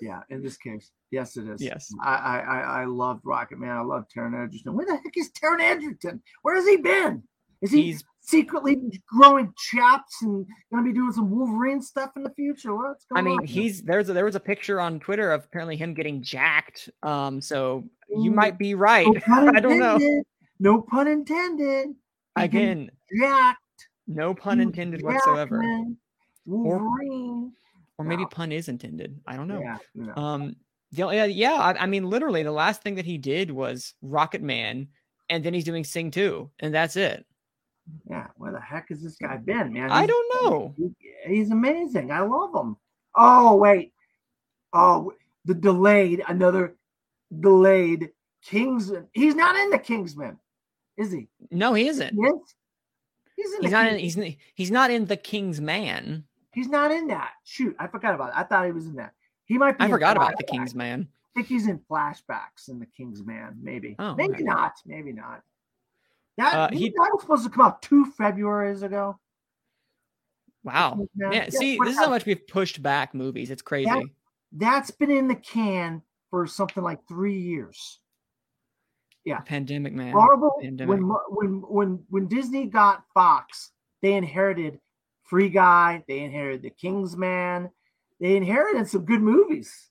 [0.00, 1.62] Yeah, in this case, yes, it is.
[1.62, 1.92] Yes.
[2.02, 3.70] I I I, I loved Rocketman.
[3.70, 4.74] I love Taron Egerton.
[4.74, 6.22] Where the heck is Taron Egerton?
[6.42, 7.22] Where has he been?
[7.62, 8.76] Is he He's secretly
[9.08, 12.74] growing chaps and going to be doing some Wolverine stuff in the future?
[12.74, 13.46] What's I going mean, on?
[13.46, 16.90] he's there's a, there was a picture on Twitter of apparently him getting jacked.
[17.02, 18.34] Um, so you Ooh.
[18.34, 19.06] might be right.
[19.28, 20.22] No I don't know.
[20.58, 21.88] No pun intended.
[21.88, 23.58] He can Again, Jack.
[24.06, 25.56] no pun intended whatsoever.
[25.56, 25.96] Jackman,
[26.44, 27.52] Wolverine.
[27.98, 28.30] Or maybe Wow.
[28.30, 29.18] pun is intended.
[29.26, 29.60] I don't know.
[29.60, 30.14] Yeah, no.
[30.16, 30.56] Um,
[30.92, 31.54] the, yeah, yeah.
[31.54, 34.88] I, I mean, literally, the last thing that he did was Rocketman,
[35.30, 37.24] and then he's doing Sing 2, and that's it.
[38.08, 38.26] Yeah.
[38.36, 39.90] Where the heck has this guy been, man?
[39.90, 40.74] I don't know.
[40.76, 42.10] he- he's amazing.
[42.10, 42.76] I love him.
[43.14, 43.92] Oh wait.
[44.72, 45.12] Oh,
[45.44, 46.22] the delayed.
[46.28, 46.76] Another
[47.40, 48.10] delayed
[48.42, 49.08] Kingsman.
[49.12, 50.38] He's not in the Kingsman,
[50.96, 51.28] is he?
[51.50, 52.14] No, he isn't.
[52.14, 52.54] He is?
[53.36, 53.62] He's in.
[53.62, 53.98] He's not in.
[53.98, 54.18] He's
[54.54, 56.24] he's not in the King's Man.
[56.52, 57.32] He's not in that.
[57.44, 58.34] Shoot, I forgot about it.
[58.36, 59.12] I thought he was in that.
[59.44, 59.84] He might be.
[59.84, 60.44] I forgot about the.
[60.44, 61.08] King's Man.
[61.34, 63.58] I think he's in flashbacks in the King's Man.
[63.60, 63.94] Maybe.
[63.98, 64.42] Oh, maybe okay.
[64.42, 64.72] not.
[64.86, 65.42] Maybe not.
[66.36, 69.18] That, Uh, he, that was supposed to come out two Februarys ago.
[70.64, 70.98] Wow.
[71.14, 71.44] Yeah, Yeah.
[71.44, 73.50] yeah, See, this is how much we've pushed back movies.
[73.50, 73.86] It's crazy.
[73.86, 74.02] Yeah.
[74.52, 78.00] That's been in the can for something like three years.
[79.24, 80.14] The pandemic, man.
[80.14, 81.00] Marvel, pandemic.
[81.00, 84.78] when when when when Disney got Fox, they inherited
[85.24, 87.70] Free Guy, they inherited The King's Man,
[88.20, 89.90] they inherited some good movies.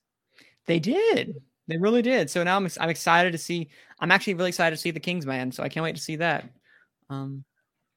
[0.66, 1.34] They did.
[1.68, 2.30] They really did.
[2.30, 3.68] So now I'm I'm excited to see.
[3.98, 5.50] I'm actually really excited to see the King's Man.
[5.50, 6.48] So I can't wait to see that.
[7.10, 7.44] Um,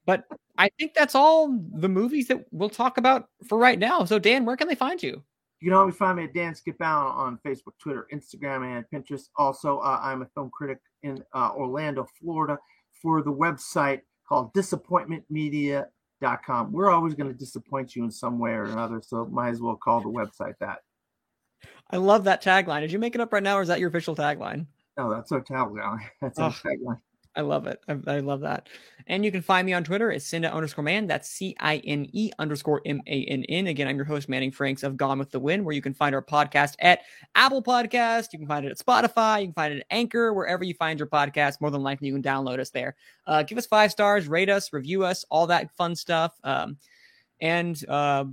[0.06, 0.24] but
[0.58, 4.04] I think that's all the movies that we'll talk about for right now.
[4.04, 5.22] So Dan, where can they find you?
[5.60, 9.28] You can always find me at Dan Skip Out on Facebook, Twitter, Instagram, and Pinterest.
[9.36, 12.58] Also, uh, I'm a film critic in uh, Orlando, Florida,
[13.02, 16.72] for the website called disappointmentmedia.com.
[16.72, 19.76] We're always going to disappoint you in some way or another, so might as well
[19.76, 20.78] call the website that.
[21.92, 22.80] I love that tagline.
[22.80, 24.66] Did you make it up right now, or is that your official tagline?
[24.96, 25.98] Oh, that's our tagline.
[26.20, 26.68] That's our Oh.
[26.68, 27.00] tagline.
[27.36, 27.78] I love it.
[27.86, 28.68] I, I love that.
[29.06, 31.06] And you can find me on Twitter at Cinda underscore man.
[31.06, 33.68] That's C I N E underscore M A N N.
[33.68, 36.12] Again, I'm your host, Manning Franks of Gone with the Wind, where you can find
[36.12, 37.02] our podcast at
[37.36, 38.32] Apple Podcast.
[38.32, 39.42] You can find it at Spotify.
[39.42, 41.60] You can find it at Anchor, wherever you find your podcast.
[41.60, 42.96] More than likely, you can download us there.
[43.28, 46.34] Uh, give us five stars, rate us, review us, all that fun stuff.
[46.42, 46.78] Um,
[47.40, 48.24] and uh,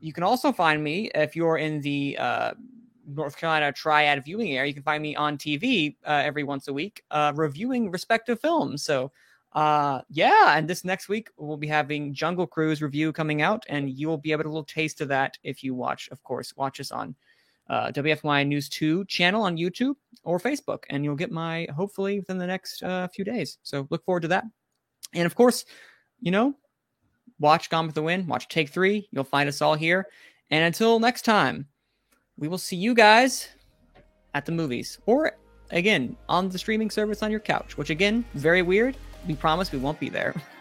[0.00, 2.54] you can also find me if you're in the uh,
[3.06, 4.68] North Carolina Triad viewing area.
[4.68, 8.82] You can find me on TV uh, every once a week, uh, reviewing respective films.
[8.82, 9.12] So,
[9.52, 13.90] uh, yeah, and this next week we'll be having Jungle Cruise review coming out, and
[13.90, 16.80] you will be able to little taste of that if you watch, of course, watch
[16.80, 17.14] us on
[17.68, 22.38] uh, WFMY News 2 channel on YouTube or Facebook, and you'll get my hopefully within
[22.38, 23.58] the next uh, few days.
[23.62, 24.44] So, look forward to that.
[25.14, 25.64] And of course,
[26.20, 26.54] you know,
[27.38, 29.08] watch Gone with the Wind, watch Take Three.
[29.10, 30.08] You'll find us all here.
[30.50, 31.66] And until next time,
[32.38, 33.48] we will see you guys
[34.34, 35.32] at the movies or
[35.70, 38.96] again on the streaming service on your couch, which again, very weird.
[39.26, 40.34] We promise we won't be there.